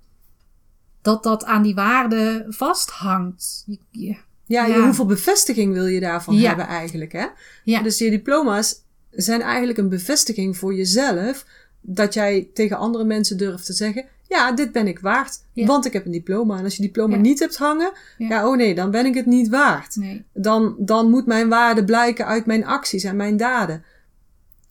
dat 1.01 1.23
dat 1.23 1.45
aan 1.45 1.63
die 1.63 1.75
waarde 1.75 2.45
vasthangt? 2.49 3.63
Je- 3.65 3.79
je- 3.89 4.17
ja, 4.45 4.65
Ja. 4.65 4.83
hoeveel 4.83 5.05
bevestiging 5.05 5.73
wil 5.73 5.85
je 5.85 5.99
daarvan 5.99 6.35
hebben 6.37 6.67
eigenlijk? 6.67 7.11
Hè? 7.11 7.25
Ja. 7.63 7.81
Dus 7.81 7.97
je 7.97 8.09
diploma's 8.09 8.81
zijn 9.11 9.41
eigenlijk 9.41 9.77
een 9.77 9.89
bevestiging 9.89 10.57
voor 10.57 10.73
jezelf. 10.75 11.45
Dat 11.85 12.13
jij 12.13 12.49
tegen 12.53 12.77
andere 12.77 13.03
mensen 13.03 13.37
durft 13.37 13.65
te 13.65 13.73
zeggen: 13.73 14.05
Ja, 14.27 14.51
dit 14.51 14.71
ben 14.71 14.87
ik 14.87 14.99
waard. 14.99 15.43
Ja. 15.53 15.65
Want 15.65 15.85
ik 15.85 15.93
heb 15.93 16.05
een 16.05 16.11
diploma. 16.11 16.57
En 16.57 16.63
als 16.63 16.75
je 16.75 16.81
diploma 16.81 17.15
Ja. 17.15 17.21
niet 17.21 17.39
hebt 17.39 17.57
hangen, 17.57 17.91
Ja. 18.17 18.27
ja. 18.27 18.47
oh 18.47 18.55
nee, 18.57 18.75
dan 18.75 18.91
ben 18.91 19.05
ik 19.05 19.15
het 19.15 19.25
niet 19.25 19.49
waard. 19.49 19.95
Nee. 19.95 20.25
Dan, 20.33 20.75
dan 20.79 21.09
moet 21.09 21.25
mijn 21.25 21.49
waarde 21.49 21.83
blijken 21.83 22.25
uit 22.25 22.45
mijn 22.45 22.65
acties 22.65 23.03
en 23.03 23.15
mijn 23.15 23.37
daden. 23.37 23.83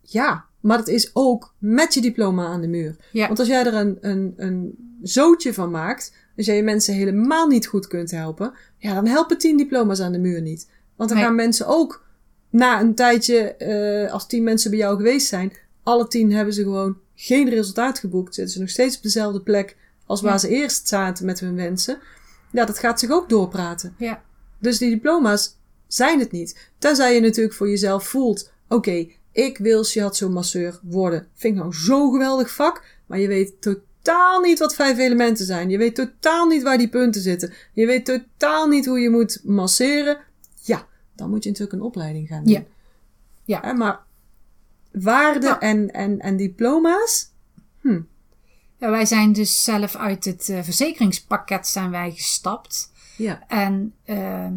Ja, 0.03 0.45
maar 0.61 0.77
dat 0.79 0.89
is 0.89 1.11
ook 1.13 1.55
met 1.59 1.95
je 1.95 2.01
diploma 2.01 2.47
aan 2.47 2.61
de 2.61 2.69
muur. 2.69 2.97
Want 3.13 3.39
als 3.39 3.49
jij 3.49 3.67
er 3.67 3.75
een, 3.75 3.99
een, 4.01 4.33
een 4.37 4.75
zootje 5.03 5.55
van 5.55 5.71
maakt, 5.71 6.13
als 6.37 6.47
jij 6.47 6.57
je 6.57 6.63
mensen 6.63 6.95
helemaal 6.95 7.47
niet 7.47 7.67
goed 7.67 7.87
kunt 7.87 8.11
helpen, 8.11 8.53
ja, 8.79 8.95
dan 8.95 9.07
helpen 9.07 9.39
tien 9.39 9.57
diploma's 9.57 10.01
aan 10.01 10.13
de 10.13 10.19
muur 10.19 10.41
niet. 10.43 10.69
Want 10.97 11.09
dan 11.09 11.19
Nee. 11.19 11.27
gaan 11.27 11.37
mensen 11.37 11.67
ook 11.67 12.05
na 12.51 12.81
een 12.81 12.95
tijdje, 12.95 13.39
eh, 13.55 14.13
als 14.13 14.27
tien 14.27 14.43
mensen 14.43 14.71
bij 14.71 14.79
jou 14.79 14.97
geweest 14.97 15.27
zijn, 15.27 15.53
alle 15.83 16.07
tien 16.09 16.33
hebben 16.33 16.55
ze 16.55 16.63
gewoon 16.63 16.99
geen 17.15 17.49
resultaat 17.49 17.99
geboekt. 17.99 18.35
Zitten 18.35 18.55
ze 18.55 18.61
nog 18.61 18.69
steeds 18.69 18.97
op 18.97 19.03
dezelfde 19.03 19.41
plek 19.41 19.77
als 20.07 20.21
waar 20.21 20.33
Ja. 20.33 20.39
ze 20.39 20.49
eerst 20.49 20.89
zaten 20.89 21.27
met 21.27 21.41
hun 21.41 21.55
wensen. 21.55 21.99
Ja, 22.51 22.65
dat 22.65 22.79
gaat 22.79 23.01
zich 23.01 23.11
ook 23.11 23.29
doorpraten. 23.29 23.95
Ja. 23.99 24.23
Dus 24.59 24.79
die 24.79 24.91
diploma's 24.91 25.57
zijn 25.87 26.19
het 26.19 26.33
niet. 26.33 26.71
Tenzij 26.79 27.15
je 27.15 27.21
natuurlijk 27.21 27.55
voor 27.55 27.69
jezelf 27.69 28.07
voelt: 28.07 28.53
oké, 28.69 29.07
ik 29.33 29.59
wil 29.59 29.85
shiatsu-masseur 29.85 30.81
worden. 30.83 31.27
Vind 31.35 31.55
ik 31.55 31.61
nou 31.61 31.75
zo'n 31.75 32.13
geweldig 32.13 32.51
vak, 32.51 32.85
maar 33.07 33.19
je 33.19 33.29
weet 33.29 33.61
totaal 33.61 34.41
niet 34.41 34.59
wat 34.59 34.75
vijf 34.75 34.99
elementen 34.99 35.47
zijn. 35.47 35.71
Je 35.71 35.79
weet 35.79 35.95
totaal 35.95 36.47
niet 36.47 36.63
waar 36.63 36.79
die 36.79 36.89
punten 36.89 37.21
zitten. 37.21 37.53
Je 37.73 37.87
weet 37.87 38.05
totaal 38.05 38.67
niet 38.69 38.87
hoe 38.87 39.01
je 39.01 39.11
moet 39.11 39.41
masseren. 39.45 40.19
Ja, 40.61 40.87
dan 41.17 41.31
moet 41.31 41.43
je 41.43 41.51
natuurlijk 41.51 41.79
een 41.79 41.87
opleiding 41.87 42.29
gaan 42.29 42.45
doen. 42.45 42.53
Ja. 42.53 43.61
Ja. 43.63 43.73
Maar 43.73 44.01
waarde 44.93 45.47
Ja. 45.47 45.61
en, 45.61 45.91
en, 45.91 46.19
en 46.19 46.37
diploma's, 46.37 47.31
Ja, 48.79 48.91
wij 48.91 49.07
zijn 49.07 49.33
dus 49.33 49.65
zelf 49.65 49.97
uit 49.97 50.25
het 50.25 50.49
eh, 50.49 50.63
verzekeringspakket 50.63 51.67
zijn 51.67 51.91
wij 51.91 52.11
gestapt. 52.11 52.93
ja, 53.17 53.43
En 53.49 53.95
ehm, 54.05 54.55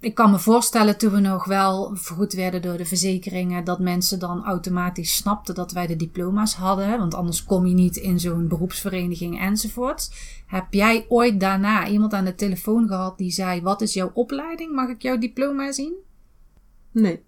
ik 0.00 0.14
kan 0.14 0.30
me 0.30 0.38
voorstellen 0.38 0.98
toen 0.98 1.12
we 1.12 1.20
nog 1.20 1.44
wel 1.44 1.90
vergoed 1.96 2.32
werden 2.32 2.62
door 2.62 2.76
de 2.76 2.84
verzekeringen, 2.84 3.64
dat 3.64 3.78
mensen 3.80 4.18
dan 4.18 4.44
automatisch 4.44 5.16
snapten 5.16 5.54
dat 5.54 5.72
wij 5.72 5.86
de 5.86 5.96
diploma's 5.96 6.54
hadden. 6.54 6.98
Want 6.98 7.14
anders 7.14 7.44
kom 7.44 7.66
je 7.66 7.74
niet 7.74 7.96
in 7.96 8.20
zo'n 8.20 8.48
beroepsvereniging 8.48 9.40
enzovoorts. 9.40 10.10
Heb 10.46 10.72
jij 10.72 11.06
ooit 11.08 11.40
daarna 11.40 11.88
iemand 11.88 12.12
aan 12.12 12.24
de 12.24 12.34
telefoon 12.34 12.88
gehad 12.88 13.18
die 13.18 13.30
zei: 13.30 13.60
Wat 13.62 13.80
is 13.80 13.92
jouw 13.94 14.10
opleiding? 14.14 14.72
Mag 14.74 14.88
ik 14.88 15.02
jouw 15.02 15.18
diploma 15.18 15.72
zien? 15.72 15.94
nee. 16.92 17.26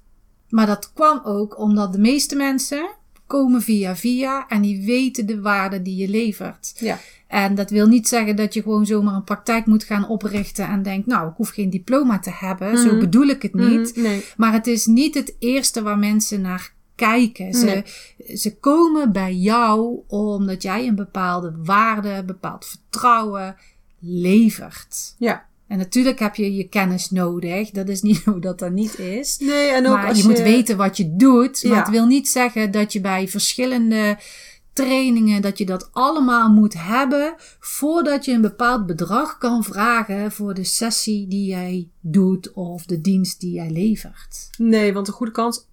Maar 0.51 0.67
dat 0.67 0.93
kwam 0.95 1.21
ook 1.25 1.59
omdat 1.59 1.93
de 1.93 1.99
meeste 1.99 2.37
mensen 2.37 2.89
komen 3.27 3.63
via 3.63 3.97
via 3.97 4.49
en 4.49 4.63
die 4.63 4.85
weten 4.87 5.27
de 5.27 5.41
waarde 5.41 5.83
die 5.83 5.97
je 5.97 6.09
levert. 6.09 6.73
Ja, 6.79 6.99
En 7.27 7.55
dat 7.55 7.71
wil 7.71 7.87
niet 7.87 8.09
zeggen 8.09 8.37
dat 8.37 8.55
je 8.55 8.63
gewoon 8.63 8.87
zomaar 8.87 9.15
een 9.15 9.25
praktijk 9.25 9.67
moet 9.67 9.85
gaan 9.85 10.09
oprichten 10.09 10.69
en 10.69 10.83
denkt, 10.83 11.07
nou, 11.07 11.29
ik 11.29 11.35
hoef 11.37 11.49
geen 11.49 11.71
diploma 11.71 12.19
te 12.19 12.31
hebben. 12.33 12.79
Zo 12.79 12.87
Mhm. 12.91 12.99
bedoel 12.99 13.27
ik 13.27 13.43
het 13.43 13.55
niet. 13.55 13.93
Mhm, 13.97 14.03
nee. 14.07 14.25
Maar 14.37 14.53
het 14.53 14.67
is 14.67 14.87
niet 14.87 15.15
het 15.15 15.35
eerste 15.39 15.83
waar 15.83 15.99
mensen 15.99 16.41
naar 16.41 16.73
kijken. 16.95 17.55
Ze, 17.55 17.83
ze 18.37 18.57
komen 18.59 19.13
bij 19.13 19.35
jou 19.35 19.99
omdat 20.07 20.63
jij 20.63 20.87
een 20.87 20.95
bepaalde 20.95 21.55
waarde, 21.65 22.09
een 22.11 22.27
bepaald 22.27 22.65
vertrouwen 22.67 23.57
levert. 23.99 25.15
Ja. 25.19 25.49
En 25.71 25.79
natuurlijk 25.79 26.19
heb 26.19 26.35
je 26.35 26.55
je 26.55 26.69
kennis 26.69 27.11
nodig. 27.11 27.71
Dat 27.71 27.89
is 27.89 28.03
niet 28.03 28.23
zo 28.25 28.39
dat 28.39 28.59
dat 28.59 28.71
niet 28.73 28.99
is. 28.99 29.39
Nee, 29.39 29.69
en 29.69 29.87
ook 29.87 29.95
maar 29.97 30.09
als 30.09 30.19
je, 30.19 30.29
moet 30.29 30.39
weten 30.41 30.77
wat 30.77 30.97
je 30.97 31.17
doet. 31.17 31.63
Maar 31.65 31.73
Ja. 31.73 31.79
het 31.79 31.89
wil 31.91 32.07
niet 32.07 32.29
zeggen 32.29 32.71
dat 32.71 32.93
je 32.93 33.01
bij 33.01 33.29
verschillende 33.29 34.19
trainingen, 34.73 35.43
dat 35.43 35.59
je 35.59 35.67
dat 35.67 35.89
allemaal 35.93 36.49
moet 36.51 36.75
hebben 36.77 37.35
voordat 37.61 38.25
je 38.25 38.33
een 38.33 38.41
bepaald 38.41 38.87
bedrag 38.87 39.39
kan 39.39 39.65
vragen 39.65 40.33
voor 40.33 40.55
de 40.55 40.65
sessie 40.65 41.29
die 41.29 41.47
jij 41.47 41.89
doet 42.01 42.53
of 42.53 42.85
de 42.85 43.01
dienst 43.01 43.41
die 43.41 43.53
jij 43.53 43.71
levert. 43.71 44.51
Nee, 44.59 44.93
want 44.93 45.07
de 45.07 45.13
goede 45.13 45.33
kans, 45.33 45.67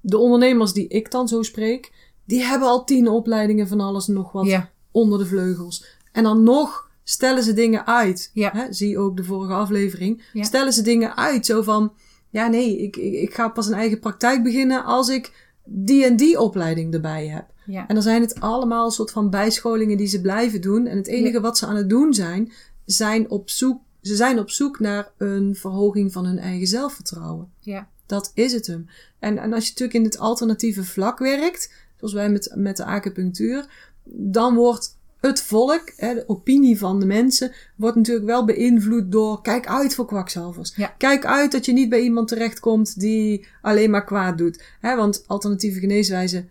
de 0.00 0.18
ondernemers 0.18 0.72
die 0.72 0.88
ik 0.88 1.10
dan 1.10 1.28
zo 1.28 1.42
spreek, 1.42 1.92
die 2.24 2.40
hebben 2.42 2.68
al 2.68 2.84
tien 2.84 3.08
opleidingen 3.08 3.68
van 3.68 3.80
alles 3.80 4.08
en 4.08 4.14
nog 4.14 4.32
wat 4.32 4.46
Ja. 4.46 4.70
onder 4.90 5.18
de 5.18 5.26
vleugels. 5.26 5.84
En 6.12 6.22
dan 6.22 6.42
nog 6.42 6.90
stellen 7.04 7.42
ze 7.42 7.52
dingen 7.52 7.86
uit. 7.86 8.30
Ja. 8.32 8.50
Hè, 8.52 8.72
zie 8.72 8.98
ook 8.98 9.16
de 9.16 9.24
vorige 9.24 9.52
aflevering. 9.52 10.22
Ja. 10.32 10.44
Stellen 10.44 10.72
ze 10.72 10.82
dingen 10.82 11.16
uit, 11.16 11.46
zo 11.46 11.62
van, 11.62 11.92
ja 12.30 12.46
nee, 12.46 12.78
ik, 12.78 12.96
ik, 12.96 13.12
ik 13.12 13.34
ga 13.34 13.48
pas 13.48 13.66
een 13.66 13.74
eigen 13.74 13.98
praktijk 13.98 14.42
beginnen 14.42 14.84
als 14.84 15.08
ik 15.08 15.50
die 15.64 16.04
en 16.04 16.16
die 16.16 16.40
opleiding 16.40 16.94
erbij 16.94 17.26
heb. 17.26 17.46
Ja. 17.66 17.86
En 17.86 17.94
dan 17.94 18.02
zijn 18.02 18.20
het 18.20 18.40
allemaal 18.40 18.84
een 18.84 18.90
soort 18.90 19.10
van 19.10 19.30
bijscholingen 19.30 19.96
die 19.96 20.06
ze 20.06 20.20
blijven 20.20 20.60
doen. 20.60 20.86
En 20.86 20.96
het 20.96 21.06
enige 21.06 21.40
wat 21.40 21.58
ze 21.58 21.66
aan 21.66 21.76
het 21.76 21.88
doen 21.88 22.14
zijn, 22.14 22.52
zijn 22.84 23.30
op 23.30 23.50
zoek, 23.50 23.80
ze 24.00 24.16
zijn 24.16 24.38
op 24.38 24.50
zoek 24.50 24.80
naar 24.80 25.12
een 25.18 25.54
verhoging 25.54 26.12
van 26.12 26.24
hun 26.24 26.38
eigen 26.38 26.66
zelfvertrouwen. 26.66 27.52
Ja. 27.60 27.88
Dat 28.06 28.30
is 28.34 28.52
het 28.52 28.66
hem. 28.66 28.86
En, 29.18 29.38
en 29.38 29.52
als 29.52 29.64
je 29.64 29.70
natuurlijk 29.70 29.98
in 29.98 30.04
het 30.04 30.18
alternatieve 30.18 30.84
vlak 30.84 31.18
werkt, 31.18 31.72
zoals 31.96 32.12
wij 32.12 32.30
met, 32.30 32.52
met 32.54 32.76
de 32.76 32.84
acupunctuur, 32.84 33.90
dan 34.04 34.54
wordt 34.54 34.98
het 35.30 35.42
volk, 35.42 35.92
hè, 35.96 36.14
de 36.14 36.24
opinie 36.26 36.78
van 36.78 37.00
de 37.00 37.06
mensen, 37.06 37.52
wordt 37.76 37.96
natuurlijk 37.96 38.26
wel 38.26 38.44
beïnvloed 38.44 39.12
door 39.12 39.42
kijk 39.42 39.66
uit 39.66 39.94
voor 39.94 40.06
kwakzalvers. 40.06 40.72
Ja. 40.76 40.94
Kijk 40.98 41.24
uit 41.24 41.52
dat 41.52 41.64
je 41.64 41.72
niet 41.72 41.88
bij 41.88 42.00
iemand 42.00 42.28
terechtkomt 42.28 43.00
die 43.00 43.46
alleen 43.62 43.90
maar 43.90 44.04
kwaad 44.04 44.38
doet. 44.38 44.62
Hè, 44.80 44.96
want 44.96 45.24
alternatieve 45.26 45.80
geneeswijze 45.80 46.44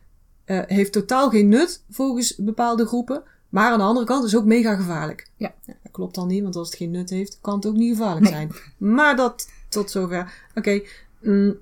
eh, 0.45 0.59
heeft 0.65 0.91
totaal 0.91 1.29
geen 1.29 1.47
nut 1.49 1.83
volgens 1.89 2.35
bepaalde 2.35 2.85
groepen. 2.85 3.23
Maar 3.49 3.71
aan 3.71 3.77
de 3.77 3.83
andere 3.83 4.05
kant 4.05 4.23
is 4.23 4.35
ook 4.35 4.45
mega 4.45 4.75
gevaarlijk. 4.75 5.27
Ja. 5.37 5.53
dat 5.65 5.91
klopt 5.91 6.15
dan 6.15 6.27
niet, 6.27 6.43
want 6.43 6.55
als 6.55 6.67
het 6.67 6.77
geen 6.77 6.91
nut 6.91 7.09
heeft, 7.09 7.37
kan 7.41 7.55
het 7.55 7.65
ook 7.65 7.75
niet 7.75 7.97
gevaarlijk 7.97 8.23
Nee. 8.23 8.33
zijn. 8.33 8.51
Maar 8.77 9.15
dat 9.15 9.49
tot 9.69 9.91
zover. 9.91 10.33
Oké. 10.55 10.81
mm, 11.19 11.57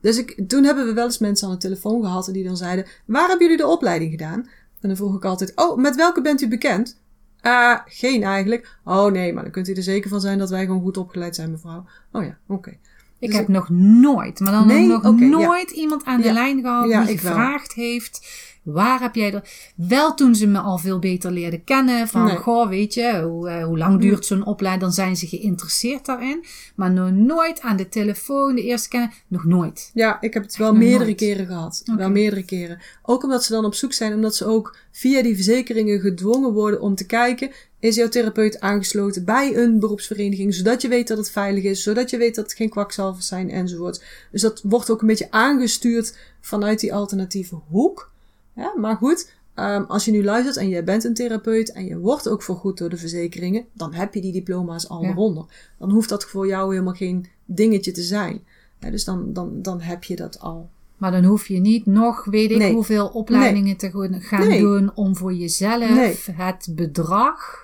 dus 0.00 0.18
ik, 0.18 0.48
toen 0.48 0.64
hebben 0.64 0.86
we 0.86 0.92
wel 0.92 1.04
eens 1.04 1.18
mensen 1.18 1.46
aan 1.48 1.54
de 1.54 1.60
telefoon 1.60 2.02
gehad 2.02 2.26
en 2.26 2.32
die 2.32 2.44
dan 2.44 2.56
zeiden: 2.56 2.86
Waar 3.04 3.28
hebben 3.28 3.46
jullie 3.46 3.62
de 3.62 3.70
opleiding 3.70 4.10
gedaan? 4.10 4.48
En 4.84 4.90
dan 4.90 4.98
vroeg 4.98 5.16
ik 5.16 5.24
altijd: 5.24 5.52
Oh, 5.54 5.78
met 5.78 5.96
welke 5.96 6.20
bent 6.20 6.40
u 6.40 6.48
bekend? 6.48 7.00
Ah, 7.40 7.78
geen 7.86 8.22
eigenlijk. 8.22 8.78
Oh 8.84 9.12
nee, 9.12 9.32
maar 9.32 9.42
dan 9.42 9.52
kunt 9.52 9.68
u 9.68 9.72
er 9.72 9.82
zeker 9.82 10.10
van 10.10 10.20
zijn 10.20 10.38
dat 10.38 10.50
wij 10.50 10.64
gewoon 10.64 10.82
goed 10.82 10.96
opgeleid 10.96 11.34
zijn, 11.34 11.50
mevrouw. 11.50 11.84
Oh 12.12 12.24
ja, 12.24 12.38
oké. 12.46 12.70
Ik 13.18 13.30
Dus 13.30 13.38
heb 13.38 13.48
nog 13.48 13.68
nooit, 13.70 14.40
maar 14.40 14.52
dan 14.52 14.66
Nee? 14.66 14.86
nog 14.86 15.02
ja. 15.02 15.10
nooit 15.10 15.70
iemand 15.70 16.04
aan 16.04 16.20
de 16.20 16.26
Ja. 16.26 16.32
lijn 16.32 16.60
gehad 16.60 16.88
Ja, 16.88 17.04
die 17.04 17.20
wel. 17.20 17.32
gevraagd 17.32 17.72
heeft. 17.72 18.26
Waar 18.64 19.00
heb 19.00 19.14
jij 19.14 19.34
er... 19.34 19.72
Wel 19.76 20.14
toen 20.14 20.34
ze 20.34 20.46
me 20.46 20.58
al 20.58 20.78
veel 20.78 20.98
beter 20.98 21.30
leerden 21.30 21.64
kennen. 21.64 22.08
Van, 22.08 22.24
Nee. 22.24 22.36
goh, 22.36 22.68
weet 22.68 22.94
je, 22.94 23.22
hoe, 23.22 23.48
eh, 23.48 23.64
hoe 23.64 23.78
lang 23.78 24.00
duurt 24.00 24.26
zo'n 24.26 24.46
opleiding? 24.46 24.84
Dan 24.84 24.92
zijn 24.92 25.16
ze 25.16 25.26
geïnteresseerd 25.26 26.04
daarin. 26.06 26.44
Maar 26.74 26.90
nog 26.92 27.10
nooit 27.10 27.60
aan 27.60 27.76
de 27.76 27.88
telefoon, 27.88 28.54
de 28.54 28.62
eerste 28.62 28.88
kennen. 28.88 29.10
Nog 29.28 29.44
nooit. 29.44 29.90
Ja, 29.94 30.20
ik 30.20 30.34
heb 30.34 30.42
het 30.42 30.56
wel 30.56 30.74
meerdere 30.74 31.04
nooit. 31.04 31.16
keren 31.16 31.46
gehad. 31.46 31.82
Wel 31.96 32.10
meerdere 32.10 32.44
keren. 32.44 32.78
Ook 33.02 33.22
omdat 33.22 33.44
ze 33.44 33.52
dan 33.52 33.64
op 33.64 33.74
zoek 33.74 33.92
zijn, 33.92 34.14
omdat 34.14 34.36
ze 34.36 34.44
ook 34.46 34.76
via 34.90 35.22
die 35.22 35.34
verzekeringen 35.34 36.00
gedwongen 36.00 36.52
worden 36.52 36.80
om 36.80 36.94
te 36.94 37.06
kijken, 37.06 37.50
is 37.80 37.94
jouw 37.94 38.08
therapeut 38.08 38.60
aangesloten 38.60 39.24
bij 39.24 39.56
een 39.56 39.78
beroepsvereniging, 39.78 40.54
zodat 40.54 40.82
je 40.82 40.88
weet 40.88 41.08
dat 41.08 41.18
het 41.18 41.30
veilig 41.30 41.64
is, 41.64 41.82
zodat 41.82 42.10
je 42.10 42.16
weet 42.16 42.34
dat 42.34 42.44
het 42.44 42.54
geen 42.54 42.68
kwakzalvers 42.68 43.26
zijn 43.26 43.50
enzovoort. 43.50 44.02
Dus 44.32 44.40
dat 44.40 44.60
wordt 44.62 44.90
ook 44.90 45.00
een 45.00 45.06
beetje 45.06 45.30
aangestuurd 45.30 46.16
vanuit 46.40 46.80
die 46.80 46.94
alternatieve 46.94 47.60
hoek. 47.68 48.12
Ja, 48.56 48.72
maar 48.76 48.96
goed, 48.96 49.30
ehm, 49.54 49.82
als 49.82 50.04
je 50.04 50.10
nu 50.10 50.24
luistert 50.24 50.56
en 50.56 50.68
jij 50.68 50.84
bent 50.84 51.04
een 51.04 51.14
therapeut 51.14 51.72
en 51.72 51.84
je 51.84 51.98
wordt 51.98 52.28
ook 52.28 52.42
vergoed 52.42 52.78
door 52.78 52.88
de 52.88 52.96
verzekeringen, 52.96 53.64
dan 53.72 53.94
heb 53.94 54.14
je 54.14 54.20
die 54.20 54.32
diploma's 54.32 54.88
al 54.88 55.02
Ja. 55.02 55.08
eronder. 55.08 55.44
Dan 55.78 55.90
hoeft 55.90 56.08
dat 56.08 56.24
voor 56.24 56.46
jou 56.46 56.70
helemaal 56.72 56.94
geen 56.94 57.26
dingetje 57.44 57.92
te 57.92 58.02
zijn. 58.02 58.44
Ja, 58.80 58.90
dus 58.90 59.04
dan, 59.04 59.32
dan, 59.32 59.62
dan 59.62 59.80
heb 59.80 60.04
je 60.04 60.16
dat 60.16 60.40
al. 60.40 60.70
Maar 60.96 61.10
dan 61.12 61.24
hoef 61.24 61.46
je 61.48 61.58
niet 61.60 61.86
nog, 61.86 62.24
weet 62.24 62.50
ik 62.50 62.56
Nee. 62.58 62.72
hoeveel 62.72 63.06
opleidingen 63.08 63.76
te 63.76 63.90
gaan- 64.20 64.48
Nee. 64.48 64.60
doen 64.60 64.90
om 64.94 65.16
voor 65.16 65.34
jezelf 65.34 66.26
het 66.36 66.68
bedrag 66.70 67.62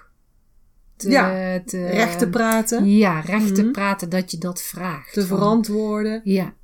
te, 0.97 1.11
Ja, 1.11 1.61
te, 1.67 1.87
recht 1.87 2.19
te 2.19 2.29
praten, 2.29 2.87
Ja, 2.89 3.21
recht 3.21 3.55
te 3.55 3.63
Mhm. 3.63 3.71
praten 3.73 4.09
dat 4.11 4.31
je 4.31 4.39
dat 4.39 4.63
vraagt. 4.63 5.13
te 5.13 5.27
verantwoorden. 5.27 6.21
Ja, 6.25 6.55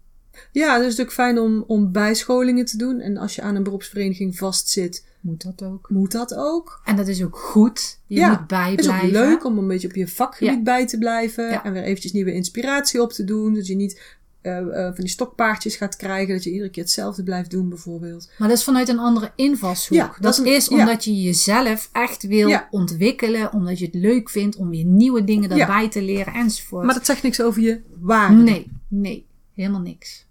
Ja, 0.52 0.68
het 0.72 0.80
is 0.80 0.96
natuurlijk 0.96 1.12
fijn 1.12 1.38
om, 1.38 1.64
om 1.66 1.92
bijscholingen 1.92 2.64
te 2.64 2.76
doen. 2.76 3.00
En 3.00 3.16
als 3.16 3.34
je 3.34 3.42
aan 3.42 3.54
een 3.54 3.62
beroepsvereniging 3.62 4.36
vastzit, 4.38 5.04
moet 5.20 5.42
dat 5.42 5.62
ook. 5.68 5.90
moet 5.90 6.12
dat 6.12 6.34
ook. 6.34 6.80
En 6.84 6.96
dat 6.96 7.08
is 7.08 7.24
ook 7.24 7.38
goed. 7.38 7.98
Je 8.06 8.18
Ja, 8.18 8.28
moet 8.28 8.36
Het 8.38 8.48
is 8.78 8.86
bijblijven. 8.86 9.06
ook 9.06 9.12
leuk 9.28 9.44
om 9.44 9.58
een 9.58 9.66
beetje 9.68 9.88
op 9.88 9.94
je 9.94 10.08
vakgebied 10.08 10.54
Ja. 10.54 10.62
bij 10.62 10.86
te 10.86 10.98
blijven. 10.98 11.50
Ja. 11.50 11.64
En 11.64 11.72
weer 11.72 11.82
eventjes 11.82 12.12
nieuwe 12.12 12.32
inspiratie 12.32 13.02
op 13.02 13.12
te 13.12 13.24
doen. 13.24 13.54
Dat 13.54 13.66
je 13.66 13.74
niet 13.76 14.14
eh, 14.40 14.58
eh, 14.58 14.66
van 14.94 14.94
die 15.04 15.08
stokpaardjes 15.08 15.76
gaat 15.76 15.96
krijgen. 15.96 16.34
Dat 16.34 16.44
je 16.44 16.50
iedere 16.52 16.70
keer 16.70 16.82
hetzelfde 16.82 17.22
blijft 17.22 17.50
doen 17.50 17.68
bijvoorbeeld. 17.68 18.30
Maar 18.38 18.48
dat 18.48 18.56
is 18.56 18.64
vanuit 18.64 18.88
een 18.88 18.98
andere 18.98 19.30
invalshoek. 19.36 19.96
Ja, 19.96 20.06
dat, 20.06 20.16
dat 20.22 20.32
is 20.32 20.38
een- 20.38 20.46
is 20.54 20.66
ja. 20.68 20.78
omdat 20.78 21.04
je 21.04 21.22
jezelf 21.22 21.88
echt 21.92 22.22
wil 22.26 22.58
ontwikkelen. 22.70 23.52
Omdat 23.52 23.78
je 23.78 23.84
het 23.84 23.94
leuk 23.94 24.30
vindt 24.30 24.56
om 24.56 24.70
weer 24.70 24.84
nieuwe 24.84 25.24
dingen 25.24 25.48
daarbij 25.48 25.88
te 25.88 26.02
leren 26.02 26.32
enzovoort. 26.34 26.84
Maar 26.84 26.94
dat 26.94 27.06
zegt 27.06 27.22
niks 27.22 27.40
over 27.42 27.62
je 27.62 27.80
waarde. 28.00 28.42
Nee, 28.42 28.70
nee. 28.88 29.26
Helemaal 29.54 29.80
niks. 29.80 30.25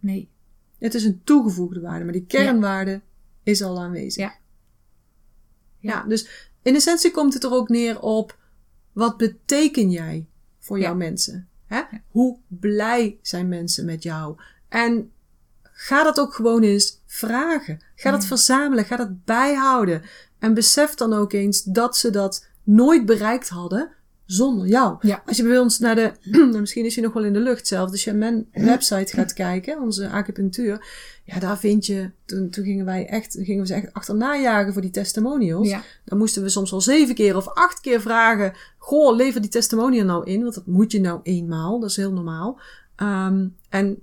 Nee. 0.00 0.28
Het 0.78 0.94
is 0.94 1.04
een 1.04 1.20
toegevoegde 1.24 1.80
waarde. 1.80 2.04
Maar 2.04 2.12
die 2.12 2.26
kernwaarde 2.26 3.00
is 3.42 3.62
al 3.62 3.80
aanwezig. 3.80 4.22
Ja. 4.22 4.38
Ja, 5.78 6.02
dus 6.02 6.50
in 6.62 6.74
essentie 6.74 7.10
komt 7.10 7.34
het 7.34 7.44
er 7.44 7.52
ook 7.52 7.68
neer 7.68 8.00
op 8.00 8.38
wat 8.92 9.16
beteken 9.16 9.90
jij 9.90 10.26
voor 10.58 10.78
jouw 10.78 10.94
mensen? 10.94 11.48
Hè? 11.66 11.82
Hoe 12.08 12.38
blij 12.46 13.18
zijn 13.22 13.48
mensen 13.48 13.84
met 13.84 14.02
jou? 14.02 14.36
En 14.68 15.12
ga 15.62 16.02
dat 16.02 16.20
ook 16.20 16.34
gewoon 16.34 16.62
eens 16.62 17.00
vragen. 17.06 17.80
Ga 17.94 18.10
dat 18.10 18.24
verzamelen. 18.24 18.84
Ga 18.84 18.96
dat 18.96 19.24
bijhouden. 19.24 20.02
En 20.38 20.54
besef 20.54 20.94
dan 20.94 21.12
ook 21.12 21.32
eens 21.32 21.62
dat 21.62 21.96
ze 21.96 22.10
dat 22.10 22.46
nooit 22.62 23.06
bereikt 23.06 23.48
hadden 23.48 23.90
zonder 24.32 24.66
jou. 24.66 24.96
Ja. 25.00 25.22
Als 25.26 25.36
je 25.36 25.42
bij 25.42 25.58
ons 25.58 25.78
naar 25.78 25.94
de, 25.94 26.12
misschien 26.60 26.84
is 26.84 26.94
je 26.94 27.00
nog 27.00 27.12
wel 27.12 27.24
in 27.24 27.32
de 27.32 27.38
lucht 27.40 27.66
zelf, 27.66 27.90
als 27.90 28.04
je 28.04 28.12
mijn 28.12 28.48
website 28.52 29.16
gaat 29.16 29.32
kijken, 29.32 29.80
onze 29.80 30.08
acupunctuur, 30.08 30.86
ja, 31.24 31.38
daar 31.38 31.58
vind 31.58 31.86
je, 31.86 32.10
toen, 32.24 32.50
toen 32.50 32.64
gingen 32.64 32.84
wij 32.84 33.06
echt, 33.06 33.36
gingen 33.40 33.60
we 33.60 33.66
ze 33.66 33.74
echt 33.74 33.92
achterna 33.92 34.36
jagen 34.40 34.72
voor 34.72 34.82
die 34.82 34.90
testimonials. 34.90 35.68
Ja. 35.68 35.82
Dan 36.04 36.18
moesten 36.18 36.42
we 36.42 36.48
soms 36.48 36.70
wel 36.70 36.80
zeven 36.80 37.14
keer 37.14 37.36
of 37.36 37.48
acht 37.48 37.80
keer 37.80 38.00
vragen, 38.00 38.52
goh, 38.78 39.16
lever 39.16 39.40
die 39.40 39.50
testimonial 39.50 40.04
nou 40.04 40.24
in, 40.30 40.42
want 40.42 40.54
dat 40.54 40.66
moet 40.66 40.92
je 40.92 41.00
nou 41.00 41.20
eenmaal, 41.22 41.80
dat 41.80 41.90
is 41.90 41.96
heel 41.96 42.12
normaal. 42.12 42.60
Ehm, 42.96 43.46
en 43.68 44.02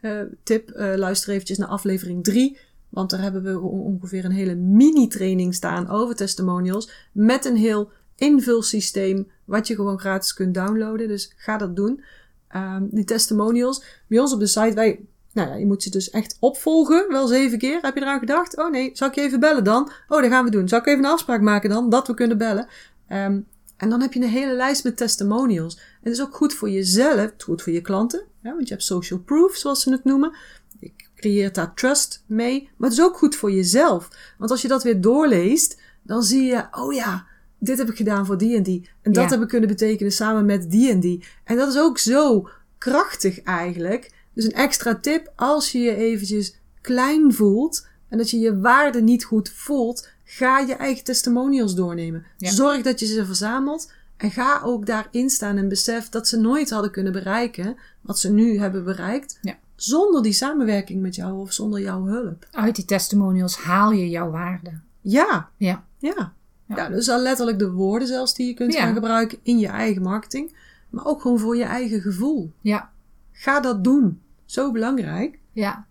eh, 0.00 0.20
tip, 0.42 0.70
eh, 0.70 0.94
luister 0.96 1.32
eventjes 1.32 1.58
naar 1.58 1.68
aflevering 1.68 2.24
drie, 2.24 2.56
want 2.88 3.10
daar 3.10 3.20
hebben 3.22 3.42
we 3.42 3.60
on- 3.60 3.80
ongeveer 3.80 4.24
een 4.24 4.30
hele 4.30 4.54
mini-training 4.54 5.54
staan 5.54 5.88
over 5.88 6.14
testimonials, 6.16 6.90
met 7.12 7.44
een 7.44 7.56
heel 7.56 7.90
invulsysteem, 8.16 9.30
wat 9.44 9.66
je 9.66 9.74
gewoon 9.74 9.98
gratis 9.98 10.34
kunt 10.34 10.54
downloaden. 10.54 11.08
Dus 11.08 11.32
ga 11.36 11.56
dat 11.56 11.76
doen. 11.76 12.04
Ehm, 12.48 12.82
die 12.90 13.04
testimonials, 13.04 13.84
bij 14.06 14.18
ons 14.18 14.32
op 14.32 14.40
de 14.40 14.46
site, 14.46 14.74
wij, 14.74 15.00
nou 15.32 15.48
ja, 15.48 15.54
je 15.54 15.66
moet 15.66 15.82
ze 15.82 15.90
dus 15.90 16.10
echt 16.10 16.36
opvolgen, 16.40 17.06
wel 17.08 17.26
zeven 17.26 17.58
keer. 17.58 17.78
Heb 17.80 17.94
je 17.94 18.00
eraan 18.00 18.18
gedacht? 18.18 18.58
Oh 18.58 18.70
nee, 18.70 18.90
zal 18.92 19.08
ik 19.08 19.14
je 19.14 19.20
even 19.20 19.40
bellen 19.40 19.64
dan? 19.64 19.90
Oh, 20.08 20.20
dat 20.20 20.30
gaan 20.30 20.44
we 20.44 20.50
doen. 20.50 20.68
Zal 20.68 20.78
ik 20.78 20.86
even 20.86 21.04
een 21.04 21.10
afspraak 21.10 21.40
maken 21.40 21.70
dan, 21.70 21.90
dat 21.90 22.06
we 22.06 22.14
kunnen 22.14 22.38
bellen? 22.38 22.66
Ehm, 23.08 23.40
en 23.76 23.90
dan 23.90 24.00
heb 24.00 24.12
je 24.12 24.20
een 24.20 24.28
hele 24.28 24.54
lijst 24.54 24.84
met 24.84 24.96
testimonials. 24.96 25.76
En 25.76 25.82
het 26.02 26.12
is 26.12 26.22
ook 26.22 26.36
goed 26.36 26.54
voor 26.54 26.70
jezelf, 26.70 27.30
goed 27.38 27.62
voor 27.62 27.72
je 27.72 27.80
klanten, 27.80 28.24
want 28.42 28.68
je 28.68 28.74
hebt 28.74 28.86
social 28.86 29.18
proof, 29.18 29.56
zoals 29.56 29.82
ze 29.82 29.90
het 29.90 30.04
noemen. 30.04 30.36
Je 30.80 30.92
creëert 31.14 31.54
daar 31.54 31.74
trust 31.74 32.24
mee, 32.26 32.70
maar 32.76 32.88
het 32.88 32.98
is 32.98 33.04
ook 33.04 33.16
goed 33.16 33.36
voor 33.36 33.50
jezelf. 33.50 34.08
Want 34.38 34.50
als 34.50 34.62
je 34.62 34.68
dat 34.68 34.82
weer 34.82 35.00
doorleest, 35.00 35.80
dan 36.02 36.22
zie 36.22 36.42
je, 36.42 36.66
oh 36.70 36.92
ja, 36.92 37.26
dit 37.58 37.78
heb 37.78 37.88
ik 37.90 37.96
gedaan 37.96 38.26
voor 38.26 38.38
die 38.38 38.56
en 38.56 38.62
die. 38.62 38.88
En 39.02 39.12
dat 39.12 39.24
Ja. 39.24 39.30
heb 39.30 39.40
ik 39.42 39.48
kunnen 39.48 39.68
betekenen 39.68 40.12
samen 40.12 40.44
met 40.44 40.70
die 40.70 40.90
en 40.90 41.00
die. 41.00 41.24
En 41.44 41.56
dat 41.56 41.68
is 41.68 41.78
ook 41.78 41.98
zo 41.98 42.48
krachtig 42.78 43.42
eigenlijk. 43.42 44.10
Dus 44.32 44.44
een 44.44 44.52
extra 44.52 44.94
tip, 44.94 45.32
als 45.36 45.72
je 45.72 45.78
je 45.78 45.94
eventjes 45.96 46.58
klein 46.80 47.32
voelt 47.34 47.86
en 48.08 48.18
dat 48.18 48.30
je 48.30 48.38
je 48.38 48.58
waarde 48.60 49.02
niet 49.02 49.24
goed 49.24 49.50
voelt, 49.54 50.08
ga 50.24 50.58
je 50.58 50.74
eigen 50.74 51.04
testimonials 51.04 51.74
doornemen. 51.74 52.24
Ja. 52.36 52.50
Zorg 52.50 52.82
dat 52.82 53.00
je 53.00 53.06
ze 53.06 53.26
verzamelt 53.26 53.92
en 54.16 54.30
ga 54.30 54.60
ook 54.64 54.86
daarin 54.86 55.30
staan 55.30 55.56
en 55.56 55.68
besef 55.68 56.08
dat 56.08 56.28
ze 56.28 56.36
nooit 56.40 56.70
hadden 56.70 56.90
kunnen 56.90 57.12
bereiken 57.12 57.76
wat 58.00 58.18
ze 58.18 58.30
nu 58.32 58.58
hebben 58.58 58.84
bereikt. 58.84 59.38
Ja. 59.42 59.58
Zonder 59.74 60.22
die 60.22 60.32
samenwerking 60.32 61.00
met 61.02 61.14
jou 61.14 61.40
of 61.40 61.52
zonder 61.52 61.80
jouw 61.80 62.04
hulp. 62.04 62.46
Uit 62.50 62.76
die 62.76 62.84
testimonials 62.84 63.56
haal 63.56 63.90
je 63.92 64.08
jouw 64.08 64.30
waarde. 64.30 64.70
Ja, 65.00 65.48
Ja. 65.56 65.84
ja. 65.98 66.32
Ja. 66.68 66.76
Ja, 66.76 66.88
dus 66.88 67.08
al 67.08 67.20
letterlijk 67.20 67.58
de 67.58 67.70
woorden 67.70 68.08
zelfs 68.08 68.34
die 68.34 68.46
je 68.46 68.54
kunt 68.54 68.72
Ja. 68.72 68.80
gaan 68.80 68.94
gebruiken 68.94 69.38
in 69.42 69.58
je 69.58 69.68
eigen 69.68 70.02
marketing. 70.02 70.56
Maar 70.90 71.04
ook 71.06 71.20
gewoon 71.20 71.38
voor 71.38 71.56
je 71.56 71.64
eigen 71.64 72.00
gevoel. 72.00 72.52
Ja. 72.60 72.90
Ga 73.32 73.60
dat 73.60 73.84
doen. 73.84 74.20
Zo 74.44 74.72
belangrijk. 74.72 75.38
Ja. 75.52 75.86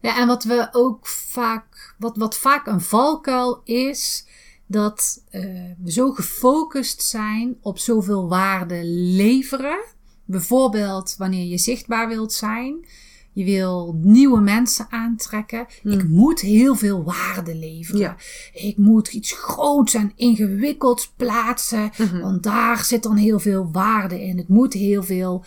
Ja, 0.00 0.18
en 0.18 0.26
wat 0.26 0.44
we 0.44 0.68
ook 0.72 1.06
vaak, 1.06 1.94
wat, 1.98 2.16
wat 2.16 2.36
vaak 2.36 2.66
een 2.66 2.80
valkuil 2.80 3.60
is, 3.64 4.26
dat 4.66 5.22
eh, 5.30 5.42
we 5.82 5.92
zo 5.92 6.10
gefocust 6.12 7.02
zijn 7.02 7.56
op 7.60 7.78
zoveel 7.78 8.28
waarde 8.28 8.80
leveren. 9.16 9.84
Bijvoorbeeld 10.24 11.14
wanneer 11.18 11.44
je 11.46 11.58
zichtbaar 11.58 12.08
wilt 12.08 12.32
zijn. 12.32 12.86
Je 13.34 13.44
wil 13.44 13.98
nieuwe 14.02 14.40
mensen 14.40 14.86
aantrekken. 14.90 15.66
Ik 15.82 16.08
moet 16.08 16.40
heel 16.40 16.74
veel 16.74 17.02
waarde 17.04 17.54
leveren. 17.56 18.00
Ja. 18.00 18.16
Ik 18.52 18.76
moet 18.76 19.08
iets 19.08 19.32
groots 19.32 19.94
en 19.94 20.12
ingewikkelds 20.16 21.12
plaatsen. 21.16 21.90
Want 22.20 22.42
daar 22.42 22.84
zit 22.84 23.02
dan 23.02 23.16
heel 23.16 23.38
veel 23.40 23.68
waarde 23.72 24.22
in. 24.22 24.38
Het 24.38 24.48
moet 24.48 24.72
heel 24.72 25.02
veel 25.02 25.44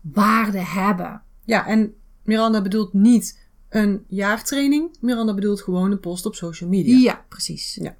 waarde 0.00 0.58
hebben. 0.64 1.22
Ja, 1.44 1.66
en 1.66 1.94
Miranda 2.24 2.62
bedoelt 2.62 2.92
niet 2.92 3.38
een 3.68 4.04
jaartraining. 4.08 4.96
Miranda 5.00 5.34
bedoelt 5.34 5.62
gewoon 5.62 5.90
een 5.90 6.00
post 6.00 6.26
op 6.26 6.34
social 6.34 6.70
media. 6.70 6.98
Ja, 6.98 7.24
precies. 7.28 7.78
Ja. 7.82 7.96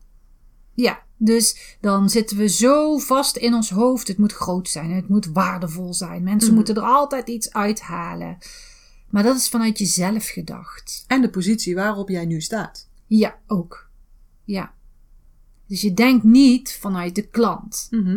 Ja, 0.74 1.02
dus 1.16 1.76
dan 1.80 2.08
zitten 2.10 2.36
we 2.36 2.48
zo 2.48 2.98
vast 2.98 3.36
in 3.36 3.54
ons 3.54 3.70
hoofd. 3.70 4.08
Het 4.08 4.18
moet 4.18 4.32
groot 4.32 4.68
zijn, 4.68 4.90
het 4.90 5.08
moet 5.08 5.26
waardevol 5.26 5.94
zijn. 5.94 6.22
Mensen 6.22 6.48
Mhm. 6.48 6.56
moeten 6.56 6.74
er 6.74 6.82
altijd 6.82 7.28
iets 7.28 7.52
uithalen. 7.52 8.38
Maar 9.10 9.22
dat 9.22 9.36
is 9.36 9.48
vanuit 9.48 9.78
jezelf 9.78 10.28
gedacht. 10.28 11.04
En 11.06 11.20
de 11.20 11.30
positie 11.30 11.74
waarop 11.74 12.08
jij 12.08 12.24
nu 12.26 12.40
staat. 12.40 12.88
Ja, 13.06 13.38
ook. 13.46 13.88
Ja. 14.44 14.72
Dus 15.66 15.80
je 15.80 15.94
denkt 15.94 16.24
niet 16.24 16.72
vanuit 16.80 17.14
de 17.14 17.26
klant. 17.28 17.86
Mhm. 17.90 18.08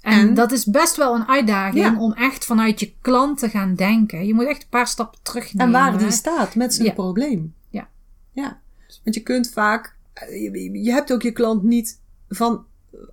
En, 0.00 0.12
En? 0.28 0.34
dat 0.34 0.52
is 0.52 0.64
best 0.64 0.96
wel 0.96 1.14
een 1.14 1.28
uitdaging 1.28 1.84
Ja. 1.84 2.00
om 2.00 2.12
echt 2.12 2.44
vanuit 2.44 2.80
je 2.80 2.94
klant 3.00 3.38
te 3.38 3.48
gaan 3.48 3.74
denken. 3.74 4.26
Je 4.26 4.34
moet 4.34 4.46
echt 4.46 4.62
een 4.62 4.68
paar 4.68 4.86
stappen 4.86 5.20
terugnemen. 5.22 5.66
En 5.66 5.72
waar 5.72 5.98
die 5.98 6.10
staat 6.10 6.54
met 6.54 6.74
zijn 6.74 6.86
Ja. 6.88 6.92
probleem. 6.94 7.54
Ja. 7.68 7.88
Ja. 8.32 8.60
Want 9.04 9.14
je 9.14 9.22
kunt 9.22 9.50
vaak, 9.50 9.96
eh, 10.12 10.42
je, 10.42 10.82
je 10.82 10.90
hebt 10.90 11.12
ook 11.12 11.22
je 11.22 11.32
klant 11.32 11.62
niet 11.62 12.00
van 12.28 12.64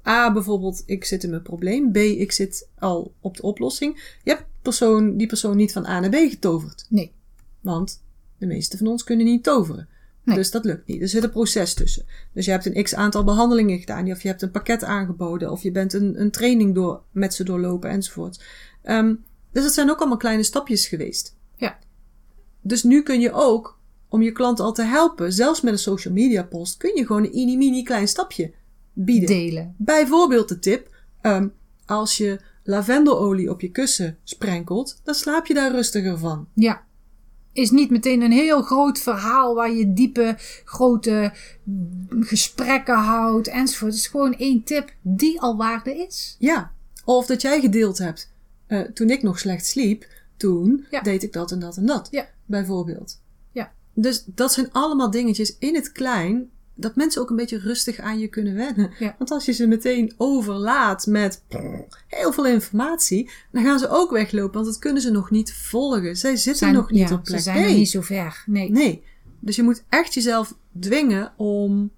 A 0.07 0.33
bijvoorbeeld, 0.33 0.83
ik 0.85 1.05
zit 1.05 1.23
in 1.23 1.29
mijn 1.29 1.41
probleem. 1.41 1.91
B, 1.91 1.97
ik 1.97 2.31
zit 2.31 2.69
al 2.79 3.13
op 3.19 3.35
de 3.37 3.41
oplossing. 3.43 4.17
Je 4.23 4.31
hebt 4.31 4.45
persoon, 4.69 5.17
die 5.17 5.27
persoon 5.27 5.57
niet 5.57 5.71
van 5.71 5.85
A 5.85 5.99
naar 5.99 6.09
B 6.09 6.15
getoverd. 6.15 6.85
Nee. 6.89 7.11
Want 7.61 8.03
de 8.37 8.45
meeste 8.45 8.77
van 8.77 8.87
ons 8.87 9.03
kunnen 9.03 9.25
niet 9.25 9.43
toveren. 9.43 9.87
Nee. 10.23 10.35
Dus 10.35 10.51
dat 10.51 10.65
lukt 10.65 10.87
niet. 10.87 11.01
Er 11.01 11.07
zit 11.07 11.23
een 11.23 11.29
proces 11.29 11.73
tussen. 11.73 12.05
Dus 12.33 12.45
je 12.45 12.51
hebt 12.51 12.65
een 12.65 12.83
x 12.83 12.95
aantal 12.95 13.23
behandelingen 13.23 13.79
gedaan. 13.79 14.11
Of 14.11 14.21
je 14.21 14.27
hebt 14.27 14.41
een 14.41 14.51
pakket 14.51 14.83
aangeboden. 14.83 15.51
Of 15.51 15.63
je 15.63 15.71
bent 15.71 15.93
een, 15.93 16.21
een 16.21 16.31
training 16.31 16.75
door, 16.75 17.01
met 17.11 17.33
ze 17.33 17.43
doorlopen 17.43 17.89
enzovoort. 17.89 18.43
Ehm, 18.83 19.15
Dus 19.51 19.63
dat 19.63 19.73
zijn 19.73 19.89
ook 19.89 19.99
allemaal 19.99 20.17
kleine 20.17 20.43
stapjes 20.43 20.87
geweest. 20.87 21.35
Ja. 21.55 21.77
Dus 22.61 22.83
nu 22.83 23.03
kun 23.03 23.19
je 23.19 23.31
ook, 23.31 23.79
om 24.09 24.21
je 24.21 24.31
klant 24.31 24.59
al 24.59 24.73
te 24.73 24.83
helpen, 24.83 25.33
zelfs 25.33 25.61
met 25.61 25.73
een 25.73 25.79
social 25.79 26.13
media 26.13 26.43
post, 26.43 26.77
kun 26.77 26.95
je 26.95 27.05
gewoon 27.05 27.23
een 27.23 27.31
mini 27.33 27.57
mini 27.57 27.83
klein 27.83 28.07
stapje 28.07 28.53
bieden. 28.93 29.27
Delen. 29.27 29.75
Bijvoorbeeld 29.77 30.49
de 30.49 30.59
tip, 30.59 30.95
ehm, 31.21 31.47
als 31.85 32.17
je 32.17 32.39
lavendelolie 32.67 33.49
op 33.49 33.61
je 33.61 33.71
kussen 33.71 34.17
sprenkelt, 34.23 34.99
dan 35.03 35.13
slaap 35.15 35.45
je 35.45 35.53
daar 35.53 35.71
rustiger 35.71 36.17
van. 36.17 36.47
Ja. 36.53 36.85
Is 37.53 37.71
niet 37.71 37.89
meteen 37.89 38.21
een 38.21 38.31
heel 38.31 38.61
groot 38.61 38.99
verhaal 38.99 39.55
waar 39.55 39.71
je 39.71 39.93
diepe, 39.93 40.35
grote 40.65 41.33
gesprekken 42.19 42.95
houdt 42.95 43.47
enzovoort. 43.47 43.91
Het 43.91 44.01
is 44.01 44.07
gewoon 44.07 44.35
één 44.37 44.63
tip 44.63 44.93
die 45.01 45.41
al 45.41 45.57
waarde 45.57 45.97
is. 45.97 46.35
Ja. 46.39 46.71
Of 47.05 47.25
dat 47.25 47.41
jij 47.41 47.59
gedeeld 47.59 47.97
hebt, 47.97 48.31
eh, 48.67 48.79
toen 48.79 49.09
ik 49.09 49.21
nog 49.23 49.39
slecht 49.39 49.65
sliep, 49.65 50.05
toen 50.37 50.85
Ja. 50.89 51.01
deed 51.01 51.23
ik 51.23 51.33
dat 51.33 51.51
en 51.51 51.59
dat 51.59 51.77
en 51.77 51.85
dat. 51.85 52.07
Ja. 52.11 52.25
Bijvoorbeeld. 52.45 53.21
Ja. 53.51 53.71
Dus 53.93 54.23
dat 54.25 54.53
zijn 54.53 54.71
allemaal 54.71 55.11
dingetjes 55.11 55.57
in 55.57 55.75
het 55.75 55.91
klein, 55.91 56.49
dat 56.79 56.95
mensen 56.95 57.21
ook 57.21 57.29
een 57.29 57.35
beetje 57.35 57.57
rustig 57.59 57.99
aan 57.99 58.19
je 58.19 58.27
kunnen 58.27 58.55
wennen. 58.55 58.91
Ja. 58.99 59.15
Want 59.17 59.31
als 59.31 59.45
je 59.45 59.51
ze 59.51 59.67
meteen 59.67 60.13
overlaat 60.17 61.05
met 61.05 61.43
heel 62.07 62.31
veel 62.31 62.45
informatie, 62.45 63.29
dan 63.51 63.63
gaan 63.63 63.79
ze 63.79 63.89
ook 63.89 64.11
weglopen, 64.11 64.53
want 64.53 64.65
dat 64.65 64.79
kunnen 64.79 65.01
ze 65.01 65.11
nog 65.11 65.31
niet 65.31 65.53
volgen. 65.53 66.15
Zij 66.15 66.35
zitten 66.35 66.73
nog 66.73 66.91
niet 66.91 67.09
ja, 67.09 67.15
op 67.15 67.23
plek 67.23 67.37
Ze 67.37 67.43
zijn 67.43 67.65
nog 67.65 67.75
niet 67.75 67.89
zo 67.89 68.01
ver. 68.01 68.43
Nee. 68.45 68.71
Nee. 68.71 69.03
Dus 69.39 69.55
je 69.55 69.63
moet 69.63 69.83
echt 69.89 70.13
jezelf 70.13 70.57
dwingen 70.79 71.33
om 71.37 71.91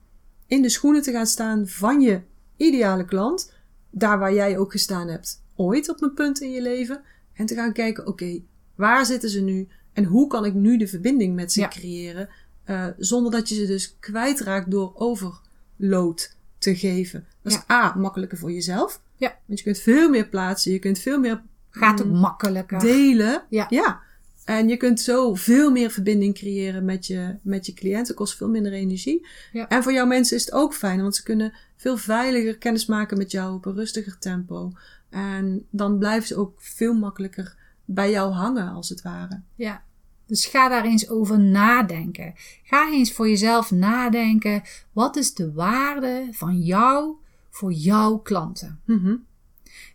in 0.48 0.62
de 0.62 0.70
schoenen 0.70 1.02
te 1.02 1.12
gaan 1.12 1.28
staan 1.28 1.68
van 1.68 2.02
je 2.02 2.22
ideale 2.58 3.06
klant. 3.06 3.54
Daar 3.92 4.20
waar 4.20 4.34
jij 4.34 4.58
ook 4.58 4.72
gestaan 4.72 5.08
hebt 5.08 5.44
ooit 5.56 5.90
op 5.90 6.02
een 6.02 6.14
punt 6.14 6.42
in 6.42 6.52
je 6.52 6.62
leven. 6.62 7.02
En 7.34 7.46
te 7.46 7.56
gaan 7.56 7.74
kijken, 7.74 8.08
oké, 8.08 8.42
waar 8.76 9.06
zitten 9.06 9.30
ze 9.30 9.42
nu? 9.42 9.68
En 9.94 10.04
hoe 10.04 10.28
kan 10.28 10.46
ik 10.46 10.54
nu 10.54 10.78
de 10.78 10.88
verbinding 10.88 11.36
met 11.36 11.52
ze 11.52 11.60
Ja. 11.60 11.68
creëren? 11.68 12.30
Eh, 12.70 12.86
zonder 12.98 13.32
dat 13.32 13.50
je 13.50 13.56
ze 13.56 13.66
dus 13.66 13.96
kwijtraakt 14.00 14.72
door 14.72 14.92
overload 14.96 16.36
te 16.58 16.76
geven. 16.76 17.26
Dat 17.42 17.52
is 17.52 17.60
A, 17.72 17.94
makkelijker 17.98 18.38
voor 18.38 18.52
jezelf. 18.52 19.02
Ja. 19.16 19.38
Want 19.46 19.60
je 19.60 19.66
kunt 19.66 19.78
veel 19.80 20.10
meer 20.10 20.28
plaatsen. 20.28 20.72
Je 20.72 20.80
kunt 20.80 21.00
veel 21.00 21.20
meer 21.20 21.42
Gaat 21.70 22.02
ook 22.02 22.08
mm, 22.08 22.20
makkelijker. 22.20 22.80
delen. 22.80 23.44
Ja. 23.50 23.66
ja. 23.70 24.00
En 24.46 24.68
je 24.68 24.78
kunt 24.78 25.02
zo 25.02 25.34
veel 25.36 25.72
meer 25.72 25.90
verbinding 25.92 26.34
creëren 26.34 26.86
met 26.86 27.08
je, 27.08 27.36
met 27.42 27.66
je 27.66 27.74
cliënten. 27.74 28.16
Kost 28.16 28.38
veel 28.38 28.50
minder 28.50 28.74
energie. 28.74 29.28
Ja. 29.52 29.68
En 29.68 29.84
voor 29.84 29.94
jouw 29.94 30.06
mensen 30.06 30.38
is 30.38 30.46
het 30.46 30.54
ook 30.54 30.74
fijn, 30.74 31.02
want 31.02 31.16
ze 31.16 31.24
kunnen 31.24 31.54
veel 31.76 31.98
veiliger 31.98 32.58
kennis 32.58 32.86
maken 32.86 33.18
met 33.18 33.32
jou 33.32 33.54
op 33.56 33.66
een 33.66 33.76
rustiger 33.76 34.18
tempo. 34.20 34.72
En 35.10 35.66
dan 35.70 35.98
blijven 35.98 36.28
ze 36.28 36.36
ook 36.36 36.54
veel 36.58 36.94
makkelijker 36.94 37.56
bij 37.86 38.12
jou 38.12 38.32
hangen, 38.32 38.72
als 38.72 38.90
het 38.90 39.02
ware. 39.02 39.42
Ja. 39.56 39.84
Dus 40.30 40.46
ga 40.46 40.70
daar 40.70 40.86
eens 40.86 41.10
over 41.10 41.40
nadenken. 41.40 42.34
Ga 42.64 42.92
eens 42.92 43.12
voor 43.12 43.30
jezelf 43.30 43.72
nadenken. 43.72 44.62
Wat 44.92 45.16
is 45.16 45.34
de 45.34 45.54
waarde 45.54 46.28
van 46.32 46.62
jou 46.62 47.16
voor 47.50 47.72
jouw 47.72 48.18
klanten? 48.18 48.82
Mhm. 48.86 49.16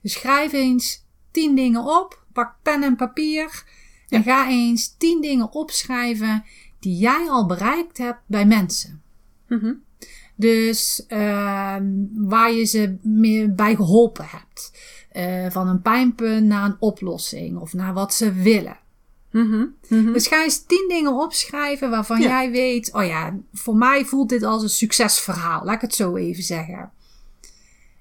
Dus 0.02 0.12
schrijf 0.12 0.52
eens 0.52 1.04
tien 1.30 1.54
dingen 1.54 1.84
op. 1.84 2.24
Pak 2.32 2.54
pen 2.62 2.82
en 2.82 2.96
papier. 2.96 3.64
En 4.08 4.22
ga 4.22 4.48
eens 4.48 4.96
tien 4.96 5.20
dingen 5.20 5.52
opschrijven 5.52 6.44
die 6.78 6.96
jij 6.98 7.26
al 7.28 7.46
bereikt 7.46 7.98
hebt 7.98 8.20
bij 8.26 8.46
mensen. 8.46 9.02
Mhm. 9.48 9.72
Dus 10.34 11.06
ehm, 11.06 11.84
waar 12.14 12.52
je 12.52 12.64
ze 12.64 12.96
mee 13.02 13.50
bij 13.50 13.76
geholpen 13.76 14.26
hebt. 14.28 14.72
Eh, 15.10 15.50
van 15.50 15.68
een 15.68 15.82
pijnpunt 15.82 16.46
naar 16.46 16.64
een 16.64 16.76
oplossing 16.78 17.58
of 17.58 17.72
naar 17.72 17.92
wat 17.92 18.14
ze 18.14 18.32
willen. 18.32 18.82
Mhm. 19.34 19.64
Mhm. 19.88 20.12
Dus 20.12 20.26
ga 20.26 20.42
eens 20.42 20.64
tien 20.66 20.86
dingen 20.88 21.12
opschrijven 21.12 21.90
waarvan 21.90 22.20
Ja. 22.20 22.28
jij 22.28 22.50
weet, 22.50 22.92
oh 22.92 23.04
ja, 23.06 23.36
voor 23.52 23.76
mij 23.76 24.04
voelt 24.04 24.28
dit 24.28 24.42
als 24.42 24.62
een 24.62 24.68
succesverhaal. 24.68 25.64
Laat 25.64 25.74
ik 25.74 25.80
het 25.80 25.94
zo 25.94 26.16
even 26.16 26.42
zeggen. 26.42 26.90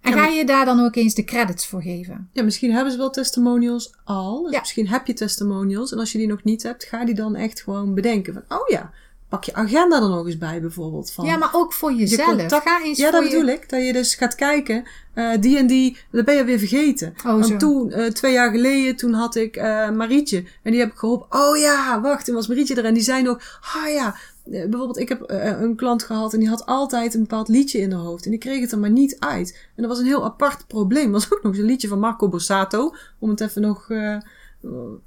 En 0.01 0.11
Ja, 0.11 0.17
ga 0.17 0.27
je 0.27 0.45
daar 0.45 0.65
dan 0.65 0.79
ook 0.79 0.95
eens 0.95 1.13
de 1.13 1.23
credits 1.23 1.67
voor 1.67 1.81
geven? 1.81 2.29
Ja, 2.31 2.43
misschien 2.43 2.71
hebben 2.71 2.91
ze 2.91 2.97
wel 2.97 3.09
testimonials 3.09 3.93
al. 4.03 4.43
Dus 4.43 4.51
Ja. 4.51 4.59
misschien 4.59 4.87
heb 4.87 5.07
je 5.07 5.13
testimonials. 5.13 5.91
En 5.91 5.99
als 5.99 6.11
je 6.11 6.17
die 6.17 6.27
nog 6.27 6.43
niet 6.43 6.63
hebt, 6.63 6.83
ga 6.83 7.05
die 7.05 7.15
dan 7.15 7.35
echt 7.35 7.61
gewoon 7.61 7.93
bedenken. 7.93 8.33
Van, 8.33 8.57
oh 8.59 8.67
ja, 8.67 8.91
pak 9.33 9.43
je 9.43 9.53
agenda 9.53 10.01
er 10.01 10.09
nog 10.09 10.25
eens 10.25 10.37
bij 10.37 10.61
bijvoorbeeld. 10.61 11.11
Van, 11.11 11.25
Ja, 11.25 11.37
maar 11.37 11.49
ook 11.53 11.73
voor 11.73 11.91
je 11.91 11.97
jezelf. 11.97 12.27
contact- 12.37 12.67
Ga 12.67 12.83
eens 12.83 12.97
Ja, 12.97 13.11
dat 13.11 13.23
je... 13.23 13.29
bedoel 13.29 13.47
ik. 13.47 13.69
Dat 13.69 13.85
je 13.85 13.93
dus 13.93 14.15
gaat 14.15 14.35
kijken, 14.35 14.83
eh, 15.13 15.31
die 15.39 15.57
en 15.57 15.67
die, 15.67 15.97
dat 16.11 16.25
ben 16.25 16.35
je 16.35 16.43
weer 16.43 16.57
vergeten. 16.59 17.13
Oh, 17.17 17.31
zo. 17.31 17.37
Want 17.39 17.59
toen, 17.59 17.91
eh, 17.91 18.05
twee 18.11 18.33
jaar 18.33 18.51
geleden, 18.51 18.95
toen 18.95 19.13
had 19.13 19.35
ik 19.35 19.55
eh, 19.55 19.89
Marietje. 19.89 20.43
En 20.63 20.71
die 20.71 20.79
heb 20.79 20.91
ik 20.91 20.97
geholpen. 20.97 21.39
Oh 21.39 21.57
ja, 21.57 22.01
wacht, 22.01 22.25
toen 22.25 22.35
was 22.35 22.47
Marietje 22.47 22.75
er. 22.75 22.85
En 22.85 22.93
die 22.93 23.03
zei 23.03 23.21
nog, 23.23 23.59
ah 23.75 23.91
ja, 23.93 24.07
eh, 24.51 24.51
bijvoorbeeld 24.51 24.99
ik 24.99 25.09
heb 25.09 25.23
een 25.27 25.75
klant 25.75 26.03
gehad. 26.03 26.33
En 26.33 26.39
die 26.39 26.49
had 26.49 26.65
altijd 26.65 27.13
een 27.13 27.21
bepaald 27.21 27.47
liedje 27.47 27.79
in 27.79 27.91
haar 27.91 28.01
hoofd. 28.01 28.25
En 28.25 28.31
die 28.31 28.39
kreeg 28.39 28.61
het 28.61 28.71
er 28.71 28.79
maar 28.79 28.89
niet 28.91 29.15
uit. 29.19 29.57
En 29.75 29.81
dat 29.83 29.87
was 29.91 29.99
een 29.99 30.05
heel 30.05 30.23
apart 30.23 30.67
probleem. 30.67 31.11
Dat 31.11 31.21
was 31.21 31.33
ook 31.37 31.43
nog 31.43 31.51
eens 31.51 31.61
een 31.61 31.67
liedje 31.67 31.87
van 31.87 31.99
Marco 31.99 32.27
Borsato. 32.29 32.95
Om 33.19 33.29
het 33.29 33.41
even 33.41 33.61
nog 33.61 33.89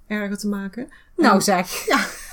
erger 0.06 0.38
te 0.38 0.48
maken. 0.48 0.88
Nou 1.16 1.34
En 1.34 1.42
zeg. 1.42 1.68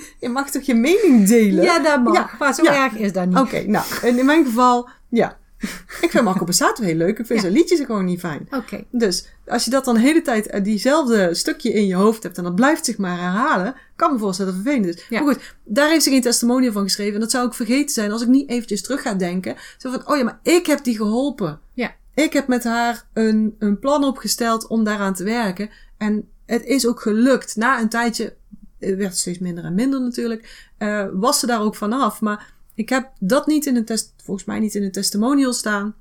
je 0.20 0.28
mag 0.28 0.50
toch 0.50 0.62
je 0.62 0.74
mening 0.74 1.26
delen? 1.26 1.64
Ja, 1.64 1.78
dat 1.78 2.02
mag. 2.02 2.14
Ja, 2.14 2.30
Maar 2.38 2.54
zo 2.54 2.62
ja. 2.62 2.84
erg 2.84 2.94
is 2.94 3.12
dat 3.12 3.26
niet. 3.26 3.38
Oké, 3.38 3.62
nou, 3.66 3.84
en 4.02 4.18
in 4.18 4.26
mijn 4.26 4.44
geval, 4.44 4.88
ja. 5.08 5.40
Ik 6.00 6.10
vind 6.10 6.24
Marco 6.24 6.44
Borsato 6.44 6.82
heel 6.82 6.94
leuk. 6.94 7.18
Ik 7.18 7.26
vind 7.26 7.40
zijn 7.40 7.52
liedjes 7.52 7.80
gewoon 7.80 8.04
niet 8.04 8.20
fijn. 8.20 8.48
Oké. 8.50 8.84
Dus 8.90 9.26
als 9.46 9.64
je 9.64 9.70
dat 9.70 9.84
dan 9.84 9.94
de 9.94 10.00
hele 10.00 10.22
tijd 10.22 10.46
eh, 10.46 10.64
diezelfde 10.64 11.34
stukje 11.34 11.72
in 11.72 11.86
je 11.86 11.94
hoofd 11.94 12.22
hebt 12.22 12.38
en 12.38 12.44
dat 12.44 12.54
blijft 12.54 12.84
zich 12.84 12.98
maar 12.98 13.18
herhalen, 13.18 13.74
kan 13.96 14.12
me 14.12 14.18
voorstellen 14.18 14.52
dat 14.52 14.60
het 14.60 14.70
vervelend 14.70 14.98
is. 14.98 15.06
Ja. 15.08 15.22
Maar 15.22 15.34
goed, 15.34 15.54
daar 15.64 15.88
heeft 15.88 16.02
ze 16.02 16.10
geen 16.10 16.20
testimonial 16.20 16.72
van 16.72 16.82
geschreven. 16.82 17.14
En 17.14 17.20
dat 17.20 17.30
zou 17.30 17.46
ik 17.46 17.54
vergeten 17.54 17.90
zijn 17.90 18.12
als 18.12 18.22
ik 18.22 18.28
niet 18.28 18.50
eventjes 18.50 18.82
terug 18.82 19.02
ga 19.02 19.14
denken. 19.14 19.56
Zo 19.78 19.90
van, 19.90 20.08
oh 20.08 20.16
ja, 20.16 20.24
maar 20.24 20.40
ik 20.42 20.66
heb 20.66 20.84
die 20.84 20.96
geholpen. 20.96 21.60
Ja. 21.72 21.94
Ik 22.14 22.32
heb 22.32 22.46
met 22.46 22.64
haar 22.64 23.06
een, 23.12 23.56
een 23.58 23.78
plan 23.78 24.04
opgesteld 24.04 24.66
om 24.66 24.84
daaraan 24.84 25.14
te 25.14 25.24
werken. 25.24 25.70
En 25.98 26.28
het 26.46 26.64
is 26.64 26.86
ook 26.86 27.00
gelukt. 27.00 27.56
Na 27.56 27.80
een 27.80 27.88
tijdje, 27.88 28.34
werd 28.96 29.16
steeds 29.16 29.38
minder 29.38 29.64
en 29.64 29.74
minder 29.74 30.00
natuurlijk, 30.00 30.68
eh, 30.78 31.06
was 31.12 31.38
ze 31.38 31.46
daar 31.46 31.60
ook 31.60 31.74
vanaf. 31.76 32.20
Maar 32.20 32.52
ik 32.74 32.88
heb 32.88 33.10
dat 33.18 33.46
niet 33.46 33.66
in 33.66 33.76
een 33.76 33.84
test, 33.84 34.12
volgens 34.24 34.46
mij 34.46 34.58
niet 34.58 34.74
in 34.74 34.82
een 34.82 34.92
testimonial 34.92 35.52
staan. 35.52 35.94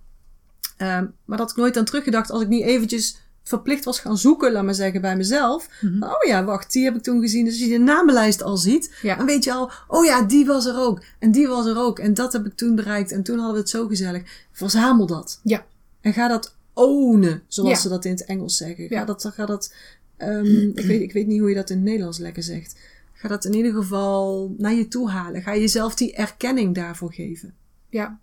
Ehm, 0.77 1.05
maar 1.25 1.37
dat 1.37 1.49
ik 1.51 1.55
nooit 1.55 1.77
aan 1.77 1.85
teruggedacht 1.85 2.31
als 2.31 2.41
ik 2.41 2.47
niet 2.47 2.63
eventjes 2.63 3.17
verplicht 3.43 3.85
was 3.85 3.99
gaan 3.99 4.17
zoeken, 4.17 4.51
laat 4.51 4.63
maar 4.63 4.73
zeggen, 4.73 5.01
bij 5.01 5.15
mezelf. 5.17 5.69
Mhm. 5.81 6.03
Oh 6.03 6.23
ja, 6.27 6.43
wacht, 6.43 6.71
die 6.71 6.83
heb 6.83 6.95
ik 6.95 7.01
toen 7.03 7.21
gezien. 7.21 7.45
Dus 7.45 7.53
als 7.53 7.63
je 7.63 7.69
de 7.77 7.83
namenlijst 7.83 8.43
al 8.43 8.57
ziet, 8.57 8.95
Ja. 9.01 9.15
dan 9.15 9.25
weet 9.25 9.43
je 9.43 9.53
al, 9.53 9.71
oh 9.87 10.05
ja, 10.05 10.21
die 10.21 10.45
was 10.45 10.65
er 10.65 10.77
ook. 10.79 11.01
En 11.19 11.31
die 11.31 11.47
was 11.47 11.65
er 11.65 11.77
ook. 11.77 11.99
En 11.99 12.13
dat 12.13 12.33
heb 12.33 12.45
ik 12.45 12.55
toen 12.55 12.75
bereikt. 12.75 13.11
En 13.11 13.23
toen 13.23 13.35
hadden 13.37 13.53
we 13.53 13.59
het 13.59 13.69
zo 13.69 13.87
gezellig. 13.87 14.45
Verzamel 14.51 15.05
dat. 15.05 15.39
Ja. 15.43 15.65
En 16.01 16.13
ga 16.13 16.27
dat 16.27 16.55
ownen, 16.73 17.43
zoals 17.47 17.69
Ja. 17.69 17.75
ze 17.75 17.89
dat 17.89 18.05
in 18.05 18.11
het 18.11 18.25
Engels 18.25 18.57
zeggen. 18.57 18.87
Ga 18.87 18.95
Ja. 18.95 19.05
dat, 19.05 19.31
ga 19.35 19.45
dat 19.45 19.73
ehm, 20.21 20.69
ik, 20.77 20.85
weet, 20.85 21.01
ik 21.01 21.13
weet 21.13 21.27
niet 21.27 21.39
hoe 21.39 21.49
je 21.49 21.55
dat 21.55 21.69
in 21.69 21.75
het 21.75 21.85
Nederlands 21.85 22.17
lekker 22.17 22.43
zegt. 22.43 22.79
Ga 23.13 23.27
dat 23.27 23.45
in 23.45 23.53
ieder 23.53 23.73
geval 23.73 24.53
naar 24.57 24.73
je 24.73 24.87
toe 24.87 25.09
halen. 25.09 25.41
Ga 25.41 25.55
jezelf 25.55 25.95
die 25.95 26.13
erkenning 26.13 26.75
daarvoor 26.75 27.13
geven. 27.13 27.55
Ja. 27.89 28.19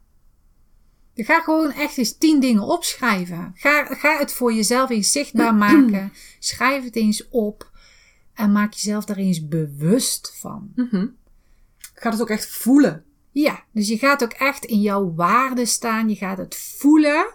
Je 1.12 1.24
Ga 1.24 1.40
gewoon 1.40 1.72
echt 1.72 1.98
eens 1.98 2.18
tien 2.18 2.40
dingen 2.40 2.62
opschrijven. 2.62 3.52
Ga, 3.54 3.84
ga 3.84 4.18
het 4.18 4.32
voor 4.32 4.52
jezelf 4.52 4.90
eens 4.90 5.12
zichtbaar 5.12 5.54
maken. 5.68 6.12
Schrijf 6.38 6.84
het 6.84 6.96
eens 6.96 7.28
op. 7.28 7.70
En 8.34 8.52
maak 8.52 8.72
jezelf 8.72 9.04
daar 9.04 9.16
eens 9.16 9.48
bewust 9.48 10.32
van. 10.38 10.72
Mhm. 10.74 11.06
Ga 11.94 12.11
het 12.11 12.20
ook 12.20 12.30
echt 12.30 12.46
voelen. 12.46 13.04
Ja, 13.30 13.64
dus 13.72 13.88
je 13.88 13.98
gaat 13.98 14.22
ook 14.22 14.32
echt 14.32 14.64
in 14.64 14.80
jouw 14.80 15.14
waarde 15.14 15.66
staan. 15.66 16.08
Je 16.08 16.16
gaat 16.16 16.38
het 16.38 16.56
voelen. 16.56 17.32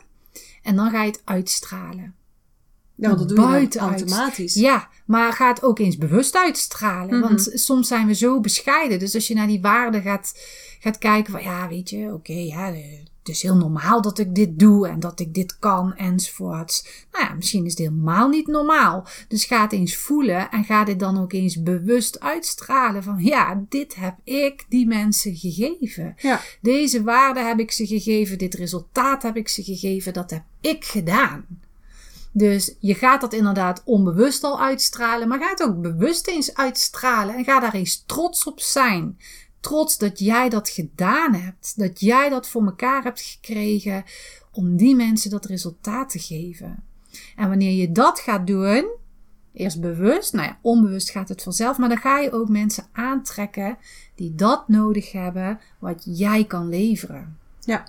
En 0.61 0.75
dan 0.75 0.89
ga 0.89 1.03
je 1.03 1.11
het 1.11 1.21
uitstralen. 1.23 2.15
Ja, 2.95 3.07
want 3.07 3.19
dat 3.19 3.27
doe 3.27 3.37
je 3.37 3.43
dan 3.43 3.51
Buitenuit. 3.51 3.99
automatisch. 3.99 4.53
Ja, 4.53 4.89
maar 5.05 5.33
ga 5.33 5.47
het 5.47 5.63
ook 5.63 5.79
eens 5.79 5.97
bewust 5.97 6.35
uitstralen. 6.35 7.19
Mhm. 7.19 7.27
Want 7.27 7.51
soms 7.53 7.87
zijn 7.87 8.07
we 8.07 8.13
zo 8.13 8.39
bescheiden. 8.39 8.99
Dus 8.99 9.15
als 9.15 9.27
je 9.27 9.33
naar 9.33 9.47
die 9.47 9.61
waarden 9.61 10.01
gaat, 10.01 10.33
gaat 10.79 10.97
kijken 10.97 11.31
van 11.31 11.43
ja, 11.43 11.67
weet 11.67 11.89
je, 11.89 12.13
oké, 12.13 12.33
ja, 12.33 12.73
eh, 12.73 12.99
het 13.23 13.35
is 13.35 13.41
heel 13.41 13.55
normaal 13.55 14.01
dat 14.01 14.19
ik 14.19 14.35
dit 14.35 14.59
doe 14.59 14.87
en 14.87 14.99
dat 14.99 15.19
ik 15.19 15.33
dit 15.33 15.59
kan 15.59 15.95
enzovoorts. 15.95 16.87
Nou 17.11 17.25
ja, 17.25 17.33
misschien 17.33 17.65
is 17.65 17.71
het 17.71 17.79
helemaal 17.79 18.29
niet 18.29 18.47
normaal. 18.47 19.07
Dus 19.27 19.45
ga 19.45 19.61
het 19.61 19.71
eens 19.71 19.95
voelen 19.95 20.49
en 20.51 20.63
ga 20.63 20.83
dit 20.83 20.99
dan 20.99 21.21
ook 21.21 21.33
eens 21.33 21.63
bewust 21.63 22.19
uitstralen 22.19 23.03
van 23.03 23.23
ja, 23.23 23.63
dit 23.69 23.95
heb 23.95 24.15
ik 24.23 24.65
die 24.69 24.87
mensen 24.87 25.35
gegeven. 25.35 26.15
Ja. 26.17 26.41
Deze 26.61 27.03
waarde 27.03 27.39
heb 27.39 27.59
ik 27.59 27.71
ze 27.71 27.87
gegeven, 27.87 28.37
dit 28.37 28.53
resultaat 28.53 29.23
heb 29.23 29.35
ik 29.35 29.47
ze 29.47 29.63
gegeven, 29.63 30.13
dat 30.13 30.29
heb 30.31 30.43
ik 30.61 30.85
gedaan. 30.85 31.45
Dus 32.35 32.75
je 32.79 32.95
gaat 32.95 33.21
dat 33.21 33.33
inderdaad 33.33 33.81
onbewust 33.85 34.43
al 34.43 34.61
uitstralen, 34.61 35.27
maar 35.27 35.39
ga 35.39 35.49
het 35.49 35.63
ook 35.63 35.81
bewust 35.81 36.27
eens 36.27 36.55
uitstralen 36.55 37.35
en 37.35 37.43
ga 37.43 37.59
daar 37.59 37.73
eens 37.73 38.03
trots 38.05 38.43
op 38.43 38.59
zijn. 38.59 39.17
Trots 39.59 39.97
dat 39.97 40.19
jij 40.19 40.49
dat 40.49 40.69
gedaan 40.69 41.33
hebt, 41.33 41.73
dat 41.77 41.99
jij 41.99 42.29
dat 42.29 42.49
voor 42.49 42.65
elkaar 42.65 43.03
hebt 43.03 43.21
gekregen 43.21 44.03
om 44.51 44.77
die 44.77 44.95
mensen 44.95 45.29
dat 45.29 45.45
resultaat 45.45 46.09
te 46.09 46.19
geven. 46.19 46.83
En 47.35 47.49
wanneer 47.49 47.71
je 47.71 47.91
dat 47.91 48.19
gaat 48.19 48.47
doen, 48.47 49.01
Eerst 49.53 49.81
bewust, 49.81 50.33
nou 50.33 50.47
ja, 50.47 50.57
onbewust 50.61 51.09
gaat 51.09 51.29
het 51.29 51.43
vanzelf, 51.43 51.77
maar 51.77 51.89
dan 51.89 51.97
ga 51.97 52.19
je 52.19 52.31
ook 52.31 52.49
mensen 52.49 52.85
aantrekken 52.91 53.77
die 54.15 54.35
dat 54.35 54.67
nodig 54.67 55.11
hebben, 55.11 55.59
wat 55.79 56.03
jij 56.05 56.45
kan 56.45 56.69
leveren. 56.69 57.37
Ja, 57.59 57.83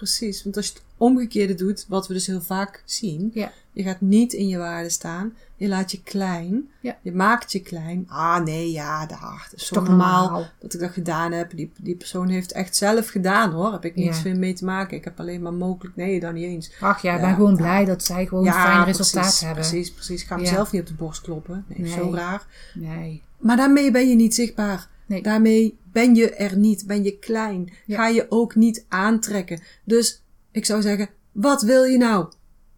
precies. 0.00 0.42
Want 0.42 0.56
als 0.56 0.66
je 0.66 0.72
het 0.72 0.82
omgekeerde 0.96 1.54
doet, 1.54 1.84
wat 1.88 2.06
we 2.08 2.14
dus 2.14 2.26
heel 2.26 2.40
vaak 2.40 2.82
zien, 2.84 3.30
Ja. 3.34 3.52
je 3.72 3.82
gaat 3.82 4.00
niet 4.00 4.32
in 4.32 4.48
je 4.48 4.58
waarde 4.58 4.88
staan, 4.88 5.34
je 5.56 5.68
laat 5.68 5.90
je 5.90 6.02
klein, 6.02 6.68
Ja. 6.80 6.96
je 7.02 7.12
maakt 7.12 7.52
je 7.52 7.60
klein. 7.60 8.04
Ah 8.08 8.44
nee, 8.44 8.70
ja, 8.72 9.06
daar, 9.06 9.46
dat 9.50 9.60
is 9.60 9.68
toch 9.68 9.88
normaal, 9.88 10.46
dat 10.58 10.74
ik 10.74 10.80
dat 10.80 10.90
gedaan 10.90 11.32
heb. 11.32 11.56
Die, 11.56 11.70
die 11.76 11.94
persoon 11.96 12.28
heeft 12.28 12.52
echt 12.52 12.76
zelf 12.76 13.08
gedaan 13.08 13.50
hoor, 13.52 13.72
heb 13.72 13.84
ik 13.84 13.94
niets 13.94 14.22
Ja. 14.22 14.34
mee 14.34 14.52
te 14.54 14.64
maken. 14.64 14.96
Ik 14.96 15.04
heb 15.04 15.20
alleen 15.20 15.42
maar 15.42 15.52
mogelijk, 15.54 15.96
nee, 15.96 16.20
dan 16.20 16.34
niet 16.34 16.44
eens. 16.44 16.70
Ach 16.80 17.02
ja, 17.02 17.14
ik 17.14 17.20
ben 17.20 17.34
gewoon 17.34 17.56
blij 17.56 17.84
dat 17.84 18.04
zij 18.04 18.26
gewoon 18.26 18.46
een 18.46 18.52
fijn 18.52 18.84
resultaat 18.84 19.22
precies, 19.22 19.40
hebben. 19.40 19.64
Precies, 19.68 19.92
precies. 19.92 20.22
Ik 20.22 20.26
ga 20.28 20.36
mezelf 20.36 20.72
niet 20.72 20.80
op 20.80 20.86
de 20.88 20.94
borst 20.94 21.20
kloppen. 21.20 21.64
Nee, 21.68 21.78
Nee. 21.78 21.92
zo 21.92 22.10
raar. 22.14 22.46
Nee. 22.74 23.22
Maar 23.40 23.56
daarmee 23.56 23.90
ben 23.90 24.08
je 24.08 24.14
niet 24.14 24.34
zichtbaar. 24.34 24.88
Nee. 25.06 25.22
Daarmee 25.22 25.78
ben 25.92 26.14
je 26.14 26.34
er 26.34 26.56
niet, 26.56 26.86
ben 26.86 27.04
je 27.04 27.18
klein. 27.18 27.72
Ja. 27.86 27.96
Ga 27.96 28.08
je 28.08 28.26
ook 28.28 28.54
niet 28.54 28.84
aantrekken. 28.88 29.60
Dus 29.84 30.22
ik 30.50 30.64
zou 30.64 30.82
zeggen, 30.82 31.08
wat 31.32 31.62
wil 31.62 31.84
je 31.84 31.98
nou? 31.98 32.28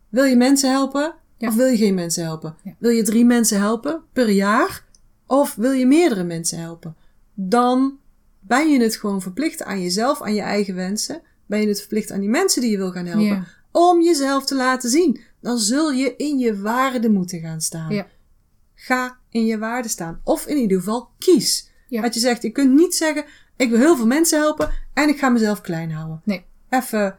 Wil 0.08 0.24
je 0.24 0.36
mensen 0.36 0.70
helpen? 0.70 1.14
Ja. 1.36 1.48
Of 1.48 1.54
wil 1.54 1.66
je 1.66 1.76
geen 1.76 1.94
mensen 1.94 2.24
helpen? 2.24 2.56
Ja. 2.62 2.74
Wil 2.78 2.90
je 2.90 3.02
drie 3.02 3.24
mensen 3.24 3.58
helpen 3.58 4.02
per 4.12 4.30
jaar? 4.30 4.84
Of 5.26 5.54
wil 5.54 5.72
je 5.72 5.86
meerdere 5.86 6.24
mensen 6.24 6.58
helpen? 6.58 6.96
Dan 7.34 7.98
ben 8.40 8.70
je 8.70 8.80
het 8.80 8.96
gewoon 8.96 9.22
verplicht 9.22 9.62
aan 9.62 9.82
jezelf, 9.82 10.22
aan 10.22 10.34
je 10.34 10.40
eigen 10.40 10.74
wensen. 10.74 11.22
Ben 11.46 11.60
je 11.60 11.68
het 11.68 11.78
verplicht 11.78 12.10
aan 12.10 12.20
die 12.20 12.28
mensen 12.28 12.62
die 12.62 12.70
je 12.70 12.76
wil 12.76 12.90
gaan 12.90 13.06
helpen. 13.06 13.46
Om 13.70 14.02
jezelf 14.02 14.44
te 14.44 14.54
laten 14.54 14.90
zien. 14.90 15.20
Dan 15.40 15.58
zul 15.58 15.90
je 15.90 16.16
in 16.16 16.38
je 16.38 16.60
waarde 16.60 17.10
moeten 17.10 17.40
gaan 17.40 17.60
staan. 17.60 18.06
Ga 18.74 19.18
in 19.32 19.46
je 19.46 19.58
waarde 19.58 19.88
staan. 19.88 20.20
Of 20.24 20.46
in 20.46 20.56
ieder 20.56 20.78
geval 20.78 21.08
kies. 21.18 21.70
Ja. 21.88 22.02
Dat 22.02 22.14
je 22.14 22.20
zegt, 22.20 22.42
je 22.42 22.50
kunt 22.50 22.72
niet 22.72 22.94
zeggen, 22.94 23.24
ik 23.56 23.70
wil 23.70 23.78
heel 23.78 23.96
veel 23.96 24.06
mensen 24.06 24.38
helpen 24.38 24.70
en 24.94 25.08
ik 25.08 25.18
ga 25.18 25.28
mezelf 25.28 25.60
klein 25.60 25.92
houden. 25.92 26.20
Nee. 26.24 26.44
Even, 26.68 27.16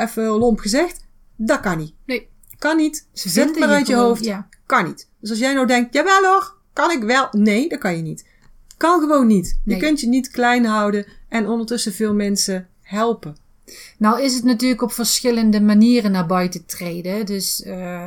even 0.00 0.24
lomp 0.24 0.58
gezegd, 0.58 1.04
dat 1.36 1.60
kan 1.60 1.78
niet. 1.78 1.94
Nee. 2.04 2.28
Kan 2.58 2.76
niet. 2.76 3.06
Ze 3.12 3.28
Zet 3.28 3.48
het 3.48 3.58
maar 3.58 3.68
uit 3.68 3.86
je 3.86 3.94
hoofd. 3.94 4.24
Ja. 4.24 4.48
Kan 4.66 4.84
niet. 4.84 5.08
Dus 5.20 5.30
als 5.30 5.38
jij 5.38 5.54
nou 5.54 5.66
denkt, 5.66 5.94
jawel 5.94 6.24
hoor, 6.24 6.54
kan 6.72 6.90
ik 6.90 7.02
wel. 7.02 7.28
Nee, 7.30 7.68
dat 7.68 7.78
kan 7.78 7.96
je 7.96 8.02
niet. 8.02 8.24
Kan 8.76 9.00
gewoon 9.00 9.26
niet. 9.26 9.60
Nee. 9.64 9.76
Je 9.76 9.82
kunt 9.82 10.00
je 10.00 10.08
niet 10.08 10.30
klein 10.30 10.64
houden 10.64 11.06
en 11.28 11.48
ondertussen 11.48 11.92
veel 11.92 12.14
mensen 12.14 12.68
helpen. 12.82 13.36
Nou 13.98 14.22
is 14.22 14.34
het 14.34 14.44
natuurlijk 14.44 14.82
op 14.82 14.92
verschillende 14.92 15.60
manieren 15.60 16.10
naar 16.10 16.26
buiten 16.26 16.66
treden. 16.66 17.26
Dus 17.26 17.62
eh, 17.62 18.04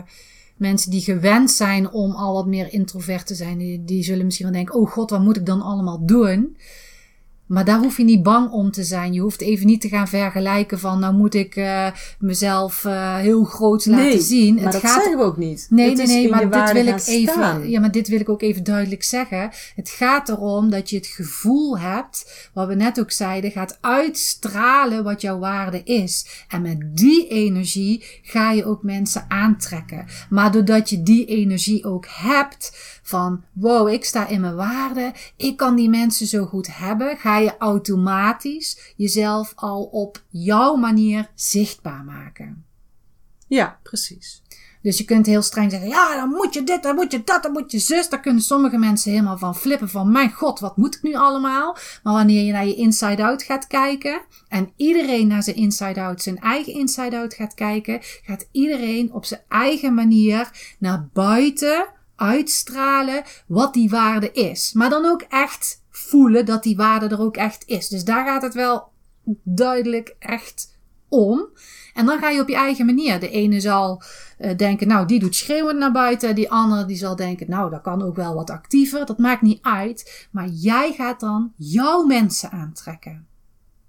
mensen 0.60 0.92
die 0.92 1.02
gewend 1.02 1.52
zijn 1.52 1.92
om 1.92 2.12
al 2.12 2.34
wat 2.34 2.48
meer 2.48 2.74
introvert 2.74 3.28
te 3.28 3.36
zijn, 3.36 3.86
die, 3.86 4.04
zullen 4.04 4.26
misschien 4.26 4.46
wel 4.46 4.56
denken: 4.56 4.76
oh 4.76 4.92
god, 4.92 5.10
wat 5.10 5.22
moet 5.22 5.38
ik 5.38 5.46
dan 5.46 5.62
allemaal 5.62 6.06
doen? 6.06 6.58
Maar 7.50 7.66
daar 7.66 7.80
hoef 7.80 7.98
je 7.98 8.04
niet 8.04 8.24
bang 8.24 8.52
om 8.52 8.72
te 8.72 8.84
zijn. 8.84 9.14
Je 9.14 9.20
hoeft 9.20 9.42
even 9.42 9.66
niet 9.66 9.82
te 9.82 9.88
gaan 9.88 10.08
vergelijken 10.08 10.80
van, 10.80 11.00
nou 11.00 11.14
moet 11.14 11.34
ik 11.34 11.56
eh, 11.56 11.88
mezelf 12.20 12.86
eh, 12.86 13.16
heel 13.16 13.44
groot 13.44 13.86
laten 13.86 14.06
nee, 14.06 14.20
zien. 14.20 14.54
maar 14.56 14.64
het 14.64 14.72
dat 14.72 14.82
gaat 14.82 14.94
zeggen 14.94 15.18
we 15.18 15.24
ook 15.24 15.38
niet. 15.38 15.68
Nee, 15.70 15.96
nee, 15.96 16.08
nee, 16.08 16.30
maar 16.30 16.50
dit 16.50 16.72
wil 16.72 16.88
ik 16.88 17.08
even. 17.08 17.34
staan. 17.34 17.70
Ja, 17.70 17.80
maar 17.80 17.92
dit 17.92 18.08
wil 18.08 18.20
ik 18.20 18.30
ook 18.30 18.42
even 18.42 18.64
duidelijk 18.64 19.04
zeggen. 19.04 19.50
Het 19.76 19.90
gaat 19.90 20.30
erom 20.30 20.70
dat 20.70 20.90
je 20.90 20.96
het 20.96 21.08
gevoel 21.08 21.80
hebt, 21.80 22.50
wat 22.54 22.68
we 22.68 22.76
net 22.76 23.00
ook 23.00 23.12
zeiden, 23.12 23.52
gaat 23.52 23.78
uitstralen 23.82 25.04
wat 25.04 25.22
jouw 25.22 25.40
waarde 25.40 25.84
is. 25.84 26.26
En 26.48 26.62
met 26.62 26.98
die 26.98 27.28
energie 27.28 28.04
ga 28.22 28.52
je 28.52 28.66
ook 28.66 28.84
mensen 28.84 29.26
aantrekken. 29.28 30.06
Maar 30.30 30.52
doordat 30.52 30.90
je 30.90 31.04
die 31.04 31.26
energie 31.26 31.86
ook 31.86 32.06
hebt 32.10 32.99
van 33.10 33.44
wow, 33.54 33.90
ik 33.90 34.06
sta 34.06 34.28
in 34.28 34.42
mijn 34.42 34.56
waarde, 34.56 35.14
ik 35.36 35.58
kan 35.58 35.76
die 35.76 35.90
mensen 35.90 36.28
zo 36.28 36.46
goed 36.46 36.78
hebben, 36.78 37.18
ga 37.18 37.38
je 37.38 37.58
automatisch 37.58 38.94
jezelf 38.96 39.54
al 39.56 39.84
op 39.84 40.24
jouw 40.28 40.76
manier 40.76 41.30
zichtbaar 41.36 42.04
maken. 42.04 42.66
Ja, 43.48 43.80
precies. 43.84 44.42
Dus 44.82 44.98
je 44.98 45.04
kunt 45.04 45.26
heel 45.26 45.42
streng 45.42 45.72
zeggen, 45.72 45.90
ja, 45.90 46.16
dan 46.16 46.30
moet 46.30 46.54
je 46.54 46.64
dit, 46.64 46.84
dan 46.84 46.96
moet 46.96 47.12
je 47.12 47.24
dat, 47.24 47.44
dan 47.44 47.52
moet 47.52 47.72
je 47.72 47.80
zus. 47.80 48.10
Daar 48.10 48.20
kunnen 48.20 48.42
sommige 48.42 48.78
mensen 48.78 49.12
helemaal 49.12 49.38
van 49.38 49.56
flippen 49.56 49.90
van, 49.90 50.12
mijn 50.12 50.32
god, 50.32 50.60
wat 50.60 50.78
moet 50.78 50.96
ik 50.96 51.02
nu 51.02 51.16
allemaal? 51.16 51.78
Maar 52.04 52.14
wanneer 52.14 52.46
je 52.46 52.52
naar 52.52 52.66
je 52.66 52.76
inside-out 52.76 53.44
gaat 53.44 53.68
kijken 53.68 54.22
en 54.48 54.72
iedereen 54.76 55.28
naar 55.28 55.44
zijn 55.44 55.56
inside-out, 55.56 56.22
zijn 56.22 56.38
eigen 56.38 56.74
inside-out 56.74 57.34
gaat 57.34 57.54
kijken, 57.54 58.00
gaat 58.02 58.48
iedereen 58.52 59.14
op 59.14 59.26
zijn 59.26 59.42
eigen 59.48 59.94
manier 59.94 60.76
naar 60.80 61.10
buiten 61.14 61.88
uitstralen 62.20 63.24
wat 63.48 63.74
die 63.74 63.90
waarde 63.90 64.32
is. 64.32 64.74
Maar 64.74 64.90
dan 64.90 65.06
ook 65.06 65.22
echt 65.22 65.84
voelen 65.90 66.46
dat 66.46 66.64
die 66.64 66.76
waarde 66.76 67.08
er 67.08 67.22
ook 67.22 67.38
echt 67.38 67.64
is. 67.68 67.88
Dus 67.88 68.04
daar 68.04 68.26
gaat 68.26 68.42
het 68.42 68.54
wel 68.54 68.92
duidelijk 69.44 70.16
echt 70.20 70.78
om. 71.08 71.48
En 71.94 72.06
dan 72.06 72.20
ga 72.20 72.30
je 72.30 72.42
op 72.42 72.48
je 72.48 72.56
eigen 72.56 72.86
manier. 72.86 73.20
De 73.20 73.30
ene 73.30 73.60
zal 73.60 74.02
eh, 74.38 74.58
denken, 74.58 74.88
nou, 74.88 75.08
die 75.08 75.20
doet 75.20 75.36
schreeuwend 75.36 75.80
naar 75.80 75.92
buiten. 75.92 76.36
Die 76.36 76.52
andere 76.52 76.86
die 76.86 76.98
zal 76.98 77.16
denken, 77.16 77.50
nou, 77.50 77.70
dat 77.70 77.82
kan 77.82 78.02
ook 78.02 78.16
wel 78.16 78.34
wat 78.34 78.50
actiever. 78.50 79.06
Dat 79.06 79.18
maakt 79.18 79.42
niet 79.42 79.62
uit. 79.62 80.28
Maar 80.32 80.48
jij 80.48 80.94
gaat 80.94 81.20
dan 81.20 81.54
jouw 81.56 82.04
mensen 82.04 82.52
aantrekken. 82.52 83.28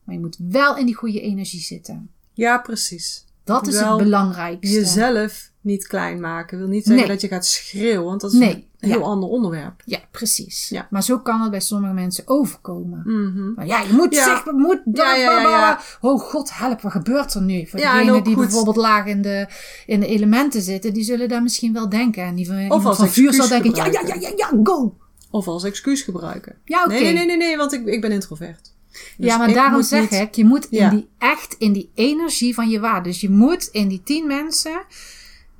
Maar 0.05 0.14
je 0.14 0.21
moet 0.21 0.38
wel 0.49 0.77
in 0.77 0.87
die 0.87 0.95
goede 0.95 1.21
energie 1.21 1.61
zitten. 1.61 2.11
Ja, 2.33 2.59
precies. 2.59 3.25
Dat 3.45 3.66
is 3.66 3.79
Wel 3.81 3.95
het 3.95 4.05
belangrijkste. 4.05 4.75
Jezelf 4.75 5.50
niet 5.61 5.87
klein 5.87 6.20
maken. 6.20 6.59
Wil 6.59 6.66
niet 6.66 6.85
zeggen 6.85 7.03
Nee. 7.07 7.12
dat 7.12 7.20
je 7.20 7.29
gaat 7.29 7.46
schreeuwen, 7.46 8.05
want 8.05 8.20
dat 8.20 8.33
is 8.33 8.38
Nee, 8.38 8.66
een 8.81 8.88
heel 8.90 8.99
ja. 8.99 9.05
ander 9.05 9.29
onderwerp. 9.29 9.83
Ja, 9.85 9.99
precies. 10.11 10.68
Ja. 10.68 10.87
Maar 10.90 11.03
zo 11.03 11.18
kan 11.18 11.40
het 11.40 11.51
bij 11.51 11.61
sommige 11.61 11.92
mensen 11.94 12.25
overkomen. 12.27 13.03
Mhm. 13.05 13.55
Van, 13.55 13.66
ja, 13.66 13.81
je 13.81 13.92
moet 13.92 14.14
Ja. 14.14 14.25
zich, 14.25 14.53
moet, 14.53 14.81
Ja, 14.92 15.14
ja. 15.16 15.81
Oh 16.01 16.20
god, 16.20 16.51
help, 16.59 16.81
wat 16.81 16.92
gebeurt 16.92 17.35
er 17.35 17.42
nu? 17.42 17.66
Voor 17.66 17.81
degenen 17.81 18.14
ook 18.14 18.25
die 18.25 18.35
goed. 18.35 18.42
bijvoorbeeld 18.44 18.77
laag 18.77 19.07
in 19.07 19.23
de, 19.23 19.46
in 19.87 20.01
de 20.01 20.07
elementen 20.07 20.62
zitten, 20.62 20.92
die 20.92 21.05
zullen 21.05 21.29
daar 21.29 21.42
misschien 21.42 21.73
wel 21.73 21.88
denken. 21.88 22.23
En 22.25 22.35
die 22.35 22.46
van, 22.46 22.59
iemand 22.59 22.85
als 22.85 22.96
van 22.96 23.09
vuur 23.09 23.33
zal 23.33 23.49
denken, 23.49 23.75
ja, 23.75 23.85
ja, 23.87 24.01
ja, 24.07 24.14
ja, 24.14 24.33
ja, 24.37 24.51
go! 24.62 24.96
Of 25.31 25.46
als 25.49 25.64
excuus 25.64 26.03
gebruiken. 26.03 26.55
Ja, 26.64 26.81
oké. 26.85 26.92
Nee, 26.92 27.03
nee, 27.03 27.12
nee, 27.12 27.27
nee, 27.27 27.37
nee, 27.37 27.57
want 27.57 27.73
ik, 27.73 27.87
ik 27.87 28.01
ben 28.01 28.12
introvert. 28.12 28.73
Dus 29.16 29.27
ja, 29.27 29.37
maar 29.37 29.53
daarom 29.53 29.83
zeg 29.83 30.11
niet- 30.11 30.20
ik, 30.20 30.35
je 30.35 30.44
moet 30.44 30.64
in 30.66 30.88
die, 30.90 31.09
echt 31.18 31.55
in 31.59 31.73
die 31.73 31.90
energie 31.94 32.55
van 32.55 32.68
je 32.68 32.81
waarde. 32.81 33.09
Dus 33.09 33.20
je 33.20 33.31
moet 33.31 33.68
in 33.73 33.88
die 33.88 34.03
tien 34.05 34.27
mensen 34.27 34.83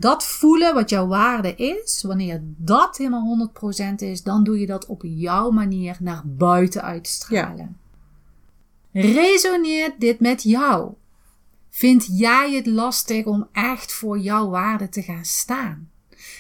dat 0.01 0.25
voelen 0.25 0.75
wat 0.75 0.91
jouw 0.91 1.07
waarde 1.07 1.55
is. 1.55 2.03
Wanneer 2.03 2.41
dat 2.43 2.97
helemaal 2.97 3.51
100% 3.93 3.95
is, 3.97 4.23
dan 4.23 4.45
doe 4.45 4.61
je 4.61 4.67
dat 4.67 4.87
op 4.87 5.03
jouw 5.05 5.51
manier 5.51 5.97
naar 6.01 6.23
buiten 6.25 6.83
uitstralen. 6.83 7.77
Resoneert 8.93 10.01
dit 10.01 10.21
met 10.21 10.43
jou? 10.43 10.93
Vind 11.71 12.09
jij 12.19 12.53
het 12.53 12.67
lastig 12.67 13.25
om 13.25 13.49
echt 13.53 13.93
voor 13.93 14.19
jouw 14.19 14.49
waarde 14.49 14.89
te 14.89 15.03
gaan 15.03 15.25
staan? 15.25 15.91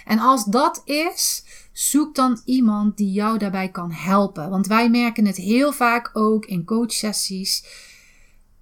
En 0.04 0.18
als 0.18 0.44
dat 0.44 0.82
is, 0.84 1.44
zoek 1.72 2.14
dan 2.14 2.40
iemand 2.44 2.96
die 2.96 3.12
jou 3.12 3.38
daarbij 3.38 3.68
kan 3.68 3.92
helpen. 3.92 4.50
Want 4.50 4.66
wij 4.66 4.90
merken 4.90 5.26
het 5.26 5.36
heel 5.36 5.72
vaak 5.72 6.10
ook 6.12 6.46
in 6.46 6.64
coachsessies. 6.64 7.64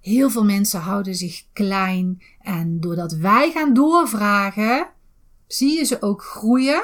Heel 0.01 0.29
veel 0.29 0.45
mensen 0.45 0.79
houden 0.79 1.15
zich 1.15 1.43
klein. 1.53 2.21
En 2.41 2.79
doordat 2.79 3.13
wij 3.13 3.51
gaan 3.51 3.73
doorvragen, 3.73 4.87
zie 5.47 5.77
je 5.77 5.83
ze 5.83 6.01
ook 6.01 6.21
groeien. 6.21 6.83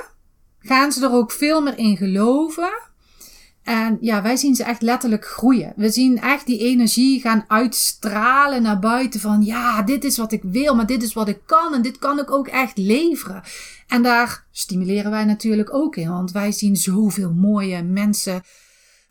Gaan 0.59 0.91
ze 0.91 1.05
er 1.05 1.11
ook 1.11 1.31
veel 1.31 1.61
meer 1.61 1.77
in 1.77 1.97
geloven. 1.97 2.93
En 3.65 3.97
ja, 4.01 4.21
wij 4.21 4.35
zien 4.35 4.55
ze 4.55 4.63
echt 4.63 4.81
letterlijk 4.81 5.25
groeien. 5.25 5.73
We 5.75 5.89
zien 5.89 6.21
echt 6.21 6.45
die 6.45 6.59
energie 6.59 7.21
gaan 7.21 7.45
uitstralen 7.47 8.61
naar 8.61 8.79
buiten 8.79 9.19
van 9.19 9.43
ja, 9.43 9.81
dit 9.81 10.03
is 10.03 10.17
wat 10.17 10.31
ik 10.31 10.41
wil, 10.43 10.75
maar 10.75 10.85
dit 10.85 11.03
is 11.03 11.13
wat 11.13 11.27
ik 11.27 11.39
kan 11.45 11.73
en 11.73 11.81
dit 11.81 11.99
kan 11.99 12.19
ik 12.19 12.31
ook 12.31 12.47
echt 12.47 12.77
leveren. 12.77 13.43
En 13.87 14.03
daar 14.03 14.45
stimuleren 14.51 15.11
wij 15.11 15.25
natuurlijk 15.25 15.73
ook 15.73 15.95
in, 15.95 16.09
want 16.09 16.31
wij 16.31 16.51
zien 16.51 16.75
zoveel 16.75 17.33
mooie 17.33 17.83
mensen 17.83 18.41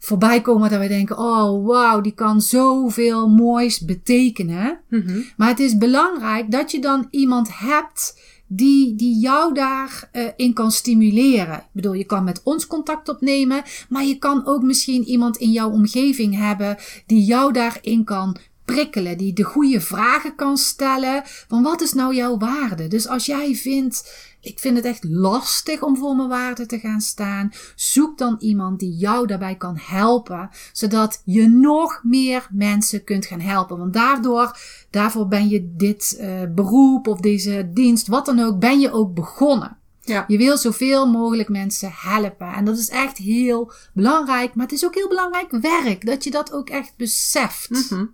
voorbij 0.04 0.40
komen 0.40 0.70
dat 0.70 0.78
wij 0.78 0.88
denken, 0.88 1.18
oh 1.18 1.66
wauw, 1.66 2.00
die 2.00 2.14
kan 2.14 2.40
zoveel 2.40 3.28
moois 3.28 3.84
betekenen. 3.84 4.80
Mhm. 4.88 5.20
Maar 5.36 5.48
het 5.48 5.60
is 5.60 5.76
belangrijk 5.78 6.50
dat 6.50 6.70
je 6.70 6.80
dan 6.80 7.06
iemand 7.10 7.58
hebt 7.58 8.20
die, 8.46 8.94
die 8.94 9.18
jou 9.18 9.54
daarin 9.54 10.32
in 10.36 10.52
kan 10.52 10.72
stimuleren. 10.72 11.56
Ik 11.56 11.68
bedoel, 11.72 11.92
je 11.92 12.04
kan 12.04 12.24
met 12.24 12.40
ons 12.42 12.66
contact 12.66 13.08
opnemen, 13.08 13.62
maar 13.88 14.04
je 14.04 14.18
kan 14.18 14.46
ook 14.46 14.62
misschien 14.62 15.04
iemand 15.04 15.36
in 15.36 15.50
jouw 15.50 15.70
omgeving 15.70 16.36
hebben 16.36 16.76
die 17.06 17.24
jou 17.24 17.52
daarin 17.52 18.04
kan 18.04 18.36
prikkelen, 18.64 19.18
die 19.18 19.32
de 19.32 19.42
goede 19.42 19.80
vragen 19.80 20.34
kan 20.34 20.56
stellen. 20.56 21.22
Van 21.24 21.62
wat 21.62 21.82
is 21.82 21.92
nou 21.92 22.14
jouw 22.14 22.38
waarde? 22.38 22.88
Dus 22.88 23.08
als 23.08 23.26
jij 23.26 23.54
vindt, 23.54 24.10
ik 24.44 24.58
vind 24.58 24.76
het 24.76 24.84
echt 24.84 25.04
lastig 25.04 25.82
om 25.82 25.96
voor 25.96 26.16
mijn 26.16 26.28
waarde 26.28 26.66
te 26.66 26.78
gaan 26.78 27.00
staan, 27.00 27.52
zoek 27.74 28.18
dan 28.18 28.36
iemand 28.38 28.78
die 28.78 28.96
jou 28.96 29.26
daarbij 29.26 29.56
kan 29.56 29.78
helpen, 29.80 30.50
zodat 30.72 31.22
je 31.24 31.48
nog 31.48 32.00
meer 32.02 32.48
mensen 32.50 33.04
kunt 33.04 33.26
gaan 33.26 33.40
helpen. 33.40 33.78
Want 33.78 33.92
daardoor, 33.92 34.58
daarvoor 34.90 35.28
ben 35.28 35.48
je 35.48 35.74
dit 35.76 36.16
uh, 36.20 36.42
beroep 36.54 37.06
of 37.06 37.20
deze 37.20 37.70
dienst, 37.72 38.06
wat 38.06 38.26
dan 38.26 38.40
ook, 38.40 38.58
ben 38.58 38.80
je 38.80 38.92
ook 38.92 39.14
begonnen. 39.14 39.76
Ja. 40.04 40.24
Je 40.28 40.38
wil 40.38 40.58
zoveel 40.58 41.06
mogelijk 41.06 41.48
mensen 41.48 41.92
helpen. 41.92 42.52
En 42.52 42.64
dat 42.64 42.78
is 42.78 42.88
echt 42.88 43.16
heel 43.16 43.72
belangrijk. 43.92 44.54
Maar 44.54 44.66
het 44.66 44.74
is 44.74 44.84
ook 44.84 44.94
heel 44.94 45.08
belangrijk 45.08 45.50
werk. 45.50 46.06
Dat 46.06 46.24
je 46.24 46.30
dat 46.30 46.52
ook 46.52 46.68
echt 46.68 46.92
beseft. 46.96 47.70
Mhm. 47.70 48.04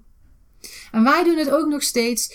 En 0.93 1.03
wij 1.03 1.25
doen 1.25 1.37
het 1.37 1.51
ook 1.51 1.69
nog 1.69 1.83
steeds. 1.83 2.33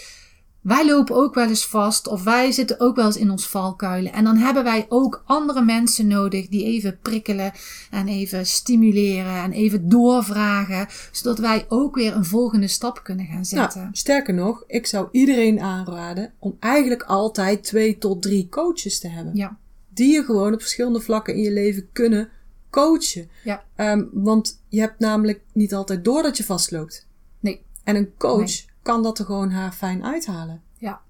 Wij 0.65 0.85
lopen 0.85 1.15
ook 1.15 1.33
wel 1.33 1.47
eens 1.47 1.67
vast. 1.67 2.07
Of 2.07 2.23
wij 2.23 2.51
zitten 2.51 2.79
ook 2.79 2.95
wel 2.95 3.05
eens 3.05 3.17
in 3.17 3.31
ons 3.31 3.47
valkuilen. 3.47 4.13
En 4.13 4.23
dan 4.23 4.37
hebben 4.37 4.63
wij 4.63 4.85
ook 4.89 5.23
andere 5.25 5.61
mensen 5.61 6.07
nodig. 6.07 6.47
Die 6.47 6.65
even 6.65 6.99
prikkelen. 7.01 7.51
En 7.91 8.07
even 8.07 8.45
stimuleren. 8.45 9.43
En 9.43 9.51
even 9.51 9.89
doorvragen. 9.89 10.87
Zodat 11.11 11.39
wij 11.39 11.65
ook 11.69 11.95
weer 11.95 12.15
een 12.15 12.25
volgende 12.25 12.67
stap 12.67 13.03
kunnen 13.03 13.25
gaan 13.25 13.45
zetten. 13.45 13.81
Nou, 13.81 13.93
sterker 13.93 14.33
nog, 14.33 14.63
ik 14.67 14.85
zou 14.85 15.07
iedereen 15.11 15.59
aanraden 15.59 16.33
om 16.39 16.57
eigenlijk 16.59 17.03
altijd 17.03 17.63
twee 17.63 17.97
tot 17.97 18.21
drie 18.21 18.49
coaches 18.49 18.99
te 18.99 19.07
hebben. 19.07 19.35
Ja. 19.35 19.57
Die 19.93 20.13
je 20.13 20.23
gewoon 20.23 20.53
op 20.53 20.61
verschillende 20.61 21.01
vlakken 21.01 21.35
in 21.35 21.41
je 21.41 21.51
leven 21.51 21.87
kunnen 21.91 22.29
coachen. 22.69 23.29
Ja. 23.43 23.63
Ehm, 23.75 24.03
want 24.11 24.61
je 24.69 24.79
hebt 24.79 24.99
namelijk 24.99 25.41
niet 25.53 25.73
altijd 25.73 26.03
door 26.03 26.23
dat 26.23 26.37
je 26.37 26.43
vastloopt. 26.43 27.07
Nee. 27.39 27.61
En 27.83 27.95
een 27.95 28.13
coach 28.17 28.39
Nee. 28.39 28.73
Kan 28.85 29.03
dat 29.03 29.19
er 29.19 29.25
gewoon 29.25 29.51
haar 29.51 29.71
fijn 29.71 30.03
uithalen. 30.03 30.61
Ja. 30.77 31.01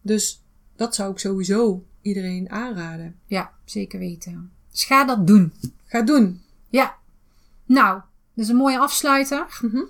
Dus 0.00 0.44
dat 0.76 0.94
zou 0.94 1.10
ik 1.10 1.18
sowieso 1.18 1.84
iedereen 2.02 2.50
aanraden. 2.50 3.16
Ja, 3.26 3.52
zeker 3.64 3.98
weten. 3.98 4.52
Dus 4.70 4.84
ga 4.84 5.04
dat 5.04 5.26
doen. 5.26 5.52
Ga 5.84 6.02
doen. 6.02 6.42
Ja. 6.68 6.96
Nou, 7.64 8.00
dat 8.34 8.44
is 8.44 8.48
een 8.48 8.56
mooie 8.56 8.78
afsluiter. 8.78 9.58
Mhm. 9.60 9.82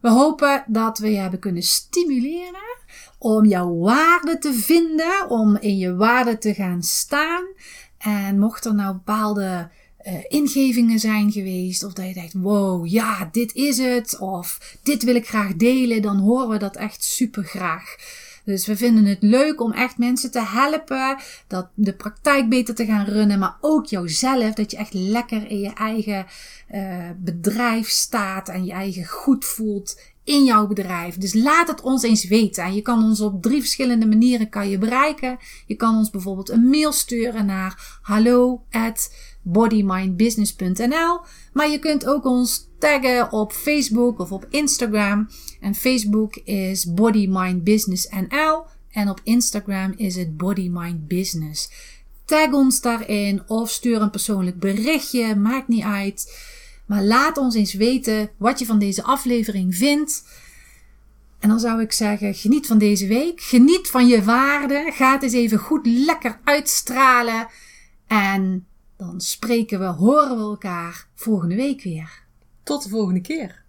We 0.00 0.08
hopen 0.08 0.64
dat 0.66 0.98
we 0.98 1.10
je 1.10 1.18
hebben 1.18 1.40
kunnen 1.40 1.62
stimuleren 1.62 2.78
om 3.18 3.44
jouw 3.44 3.78
waarde 3.78 4.38
te 4.38 4.52
vinden, 4.52 5.28
om 5.28 5.56
in 5.56 5.78
je 5.78 5.94
waarde 5.96 6.38
te 6.38 6.54
gaan 6.54 6.82
staan. 6.82 7.44
En 7.98 8.38
mocht 8.38 8.64
er 8.64 8.74
nou 8.74 8.92
bepaalde 8.92 9.70
eh, 10.02 10.14
ingevingen 10.28 10.98
zijn 10.98 11.32
geweest, 11.32 11.84
of 11.84 11.92
dat 11.92 12.06
je 12.06 12.14
denkt, 12.14 12.32
wow, 12.32 12.86
ja, 12.86 13.28
dit 13.32 13.54
is 13.54 13.78
het, 13.78 14.18
of 14.18 14.76
dit 14.82 15.02
wil 15.02 15.14
ik 15.14 15.28
graag 15.28 15.54
delen, 15.54 16.02
dan 16.02 16.18
horen 16.18 16.48
we 16.48 16.58
dat 16.58 16.76
echt 16.76 17.04
super 17.04 17.44
graag. 17.44 17.96
Dus 18.44 18.66
we 18.66 18.76
vinden 18.76 19.04
het 19.04 19.22
leuk 19.22 19.60
om 19.60 19.72
echt 19.72 19.98
mensen 19.98 20.30
te 20.30 20.42
helpen, 20.44 21.18
dat 21.46 21.68
de 21.74 21.92
praktijk 21.92 22.48
beter 22.48 22.74
te 22.74 22.84
gaan 22.84 23.04
runnen, 23.04 23.38
maar 23.38 23.56
ook 23.60 23.86
jouzelf, 23.86 24.54
dat 24.54 24.70
je 24.70 24.76
echt 24.76 24.94
lekker 24.94 25.50
in 25.50 25.60
je 25.60 25.72
eigen 25.72 26.26
eh, 26.68 27.10
bedrijf 27.16 27.88
staat 27.88 28.48
en 28.48 28.64
je 28.64 28.72
eigen 28.72 29.06
goed 29.06 29.44
voelt 29.44 29.96
in 30.24 30.44
jouw 30.44 30.66
bedrijf. 30.66 31.16
Dus 31.16 31.34
laat 31.34 31.68
het 31.68 31.80
ons 31.80 32.02
eens 32.02 32.28
weten. 32.28 32.64
En 32.64 32.74
je 32.74 32.82
kan 32.82 33.02
ons 33.02 33.20
op 33.20 33.42
drie 33.42 33.60
verschillende 33.60 34.06
manieren 34.06 34.48
kan 34.48 34.68
je 34.68 34.78
bereiken. 34.78 35.38
Je 35.66 35.74
kan 35.74 35.96
ons 35.96 36.10
bijvoorbeeld 36.10 36.48
een 36.48 36.68
mail 36.68 36.92
sturen 36.92 37.46
naar 37.46 37.98
hallo 38.02 38.62
bodymindbusiness.nl. 39.42 41.20
Maar 41.52 41.68
je 41.68 41.78
kunt 41.78 42.06
ook 42.06 42.24
ons 42.24 42.68
taggen 42.78 43.32
op 43.32 43.52
Facebook 43.52 44.18
of 44.18 44.32
op 44.32 44.46
Instagram. 44.50 45.28
En 45.60 45.74
Facebook 45.74 46.36
is 46.36 46.94
Body 46.94 47.26
Mind 47.30 47.64
Business 47.64 48.08
NL. 48.08 48.64
En 48.90 49.08
op 49.08 49.20
Instagram 49.24 49.94
is 49.96 50.16
het 50.16 50.36
Body 50.36 50.68
Mind 50.72 51.08
Business. 51.08 51.70
Tag 52.24 52.52
ons 52.52 52.80
daarin 52.80 53.42
of 53.46 53.70
stuur 53.70 54.00
een 54.00 54.10
persoonlijk 54.10 54.58
berichtje. 54.58 55.36
Maakt 55.36 55.68
niet 55.68 55.84
uit. 55.84 56.48
Maar 56.86 57.02
laat 57.02 57.36
ons 57.36 57.54
eens 57.54 57.74
weten 57.74 58.30
wat 58.36 58.58
je 58.58 58.66
van 58.66 58.78
deze 58.78 59.02
aflevering 59.02 59.76
vindt. 59.76 60.24
En 61.38 61.48
dan 61.48 61.60
zou 61.60 61.80
ik 61.80 61.92
zeggen, 61.92 62.34
geniet 62.34 62.66
van 62.66 62.78
deze 62.78 63.06
week. 63.06 63.40
Geniet 63.40 63.88
van 63.88 64.06
je 64.06 64.22
waarde. 64.22 64.90
Ga 64.94 65.12
het 65.12 65.22
eens 65.22 65.32
even 65.32 65.58
goed 65.58 65.86
lekker 65.86 66.40
uitstralen. 66.44 67.46
En 68.06 68.66
dan 69.00 69.20
spreken 69.20 69.78
we, 69.78 69.84
horen 69.84 70.36
we 70.36 70.42
elkaar 70.42 71.06
volgende 71.14 71.54
week 71.54 71.82
weer. 71.82 72.22
Tot 72.62 72.82
de 72.82 72.88
volgende 72.88 73.20
keer. 73.20 73.64